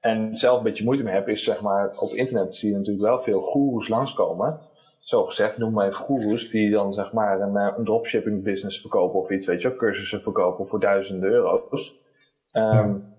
[0.00, 3.06] en zelf een beetje moeite mee heb, is zeg maar, op internet zie je natuurlijk
[3.06, 4.60] wel veel goeroes langskomen.
[5.00, 8.80] Zo gezegd, noem maar even goeroes die dan zeg maar een, uh, een dropshipping business
[8.80, 11.98] verkopen of iets, weet je, cursussen verkopen voor duizenden euro's.
[12.52, 13.09] Um, ja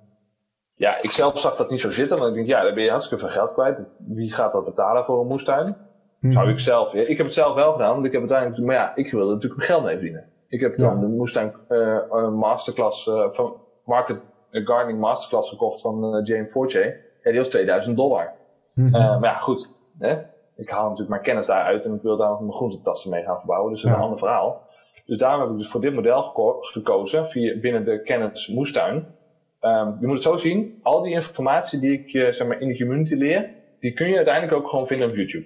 [0.82, 2.18] ja, ik zelf zag dat niet zo zitten.
[2.18, 3.86] Want ik denk, ja, dan ben je hartstikke veel geld kwijt.
[3.98, 5.78] Wie gaat dat betalen voor een moestuin?
[6.20, 6.32] Hmm.
[6.32, 6.94] Zou ik zelf.
[6.94, 9.34] Ja, ik heb het zelf wel gedaan, want ik heb uiteindelijk, maar ja, ik wilde
[9.34, 10.26] natuurlijk mijn geld mee verdienen.
[10.48, 11.00] Ik heb dan ja.
[11.00, 13.56] de moestuin uh, masterclass uh, van
[13.86, 14.20] Market
[14.52, 17.00] Gardening Masterclass gekocht van uh, James Fortier.
[17.24, 18.34] Ja, die was 2000 dollar.
[18.74, 18.90] Hmm.
[18.92, 19.70] maar ja, goed.
[20.00, 20.18] Hè?
[20.56, 23.72] Ik haal natuurlijk mijn kennis daaruit en ik wil daar mijn groentetassen mee gaan verbouwen.
[23.72, 24.62] Dus dat is een ander verhaal.
[25.06, 29.20] Dus daarom heb ik dus voor dit model geko gekozen, via, binnen de kennis moestuin.
[29.62, 32.68] Um, je moet het zo zien, al die informatie die ik uh, zeg maar, in
[32.68, 35.46] de community leer, die kun je uiteindelijk ook gewoon vinden op YouTube.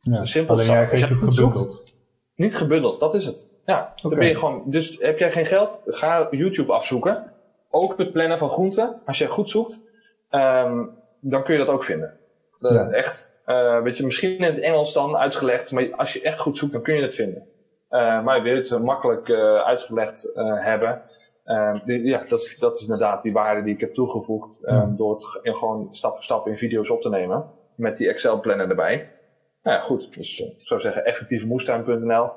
[0.00, 1.56] Ja, simpel alleen jij geeft het gebundeld.
[1.56, 1.94] Zoekt,
[2.34, 3.54] niet gebundeld, dat is het.
[3.64, 4.10] Ja, okay.
[4.10, 7.32] dan ben je gewoon, dus heb jij geen geld, ga YouTube afzoeken.
[7.70, 9.84] Ook het plannen van groenten, als jij goed zoekt,
[10.30, 10.90] um,
[11.20, 12.18] dan kun je dat ook vinden.
[12.92, 13.40] Echt,
[13.82, 16.82] weet je, misschien in het Engels dan uitgelegd, maar als je echt goed zoekt, dan
[16.82, 17.46] kun je het vinden.
[17.90, 19.30] maar wil je het makkelijk
[19.64, 21.02] uitgelegd hebben,
[21.84, 24.60] ja, dat is, dat is inderdaad die waarde die ik heb toegevoegd
[24.96, 27.44] door het in, gewoon stap voor stap in video's op te nemen.
[27.76, 29.10] Met die Excel-planner erbij.
[29.62, 30.14] Nou ja, goed.
[30.14, 32.30] Dus ik zou zeggen, effectievemoestuin.nl.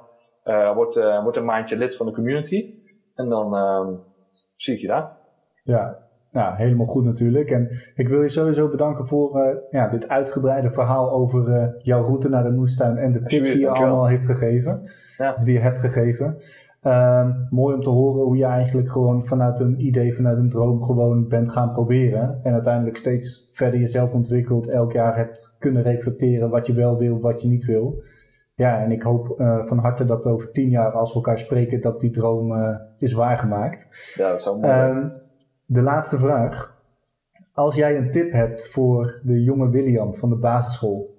[0.45, 2.73] Uh, wordt, uh, wordt een maandje lid van de community.
[3.15, 3.99] En dan uh,
[4.55, 5.17] zie ik je daar.
[5.63, 7.49] Ja, ja, helemaal goed natuurlijk.
[7.49, 12.01] En ik wil je sowieso bedanken voor uh, ja, dit uitgebreide verhaal over uh, jouw
[12.01, 14.81] route naar de moestuin en de tips die je allemaal heeft gegeven.
[15.17, 15.33] Ja.
[15.33, 16.37] Of die je hebt gegeven.
[16.83, 20.83] Uh, mooi om te horen hoe je eigenlijk gewoon vanuit een idee, vanuit een droom
[20.83, 22.39] gewoon bent gaan proberen.
[22.43, 27.19] En uiteindelijk steeds verder jezelf ontwikkeld, elk jaar hebt kunnen reflecteren wat je wel wil,
[27.19, 28.01] wat je niet wil.
[28.53, 31.81] Ja, en ik hoop uh, van harte dat over tien jaar als we elkaar spreken,
[31.81, 34.13] dat die droom uh, is waargemaakt.
[34.15, 35.13] Ja, dat zou mooi um,
[35.65, 36.77] De laatste vraag.
[37.53, 41.09] Als jij een tip hebt voor de jonge William van de basisschool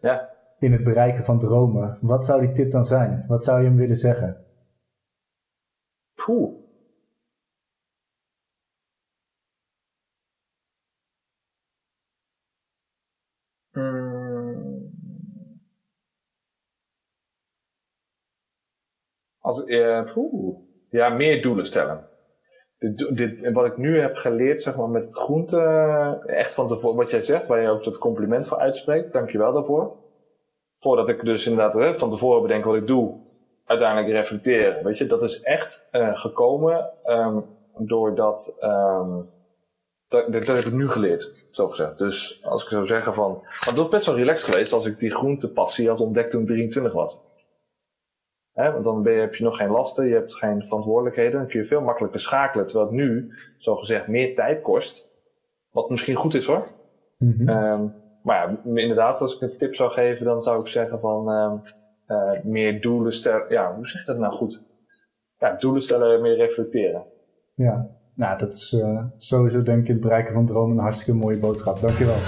[0.00, 0.28] ja.
[0.58, 3.24] in het bereiken van dromen, wat zou die tip dan zijn?
[3.28, 4.36] Wat zou je hem willen zeggen?
[6.16, 6.64] Poeh.
[13.72, 14.90] Hmm.
[19.40, 20.58] Als, uh, poeh.
[20.90, 22.08] Ja, meer doelen stellen.
[22.78, 25.60] Dit, dit, wat ik nu heb geleerd, zeg maar, met het groente,
[26.26, 30.04] echt van tevoren, wat jij zegt, waar je ook dat compliment voor uitspreekt, dankjewel daarvoor.
[30.74, 33.20] Voordat ik dus inderdaad hè, van tevoren bedenk wat ik doe,
[33.66, 34.84] uiteindelijk reflecteren.
[34.84, 37.44] Weet je, dat is echt uh, gekomen um,
[37.78, 38.58] doordat.
[38.62, 39.34] Um,
[40.08, 41.98] dat, dat, heb ik nu geleerd, zo gezegd.
[41.98, 43.32] Dus als ik zou zeggen van.
[43.32, 46.46] Want dat was best wel relaxed geweest als ik die groentepassie had ontdekt toen ik
[46.46, 47.18] 23 was.
[48.52, 51.38] He, want dan ben je, heb je nog geen lasten, je hebt geen verantwoordelijkheden.
[51.38, 52.66] Dan kun je veel makkelijker schakelen.
[52.66, 55.14] Terwijl het nu, zo gezegd, meer tijd kost.
[55.70, 56.66] Wat misschien goed is hoor.
[57.18, 57.48] Mm -hmm.
[57.48, 61.28] um, maar ja, inderdaad, als ik een tip zou geven, dan zou ik zeggen van
[62.08, 63.44] uh, meer doelen stellen.
[63.48, 64.64] Ja, hoe zeg je dat nou goed?
[65.38, 67.04] Ja, doelen stellen, meer reflecteren.
[67.54, 71.38] Ja, nou, dat is uh, sowieso denk ik het bereiken van dromen een hartstikke mooie
[71.38, 71.80] boodschap.
[71.80, 72.18] Dankjewel.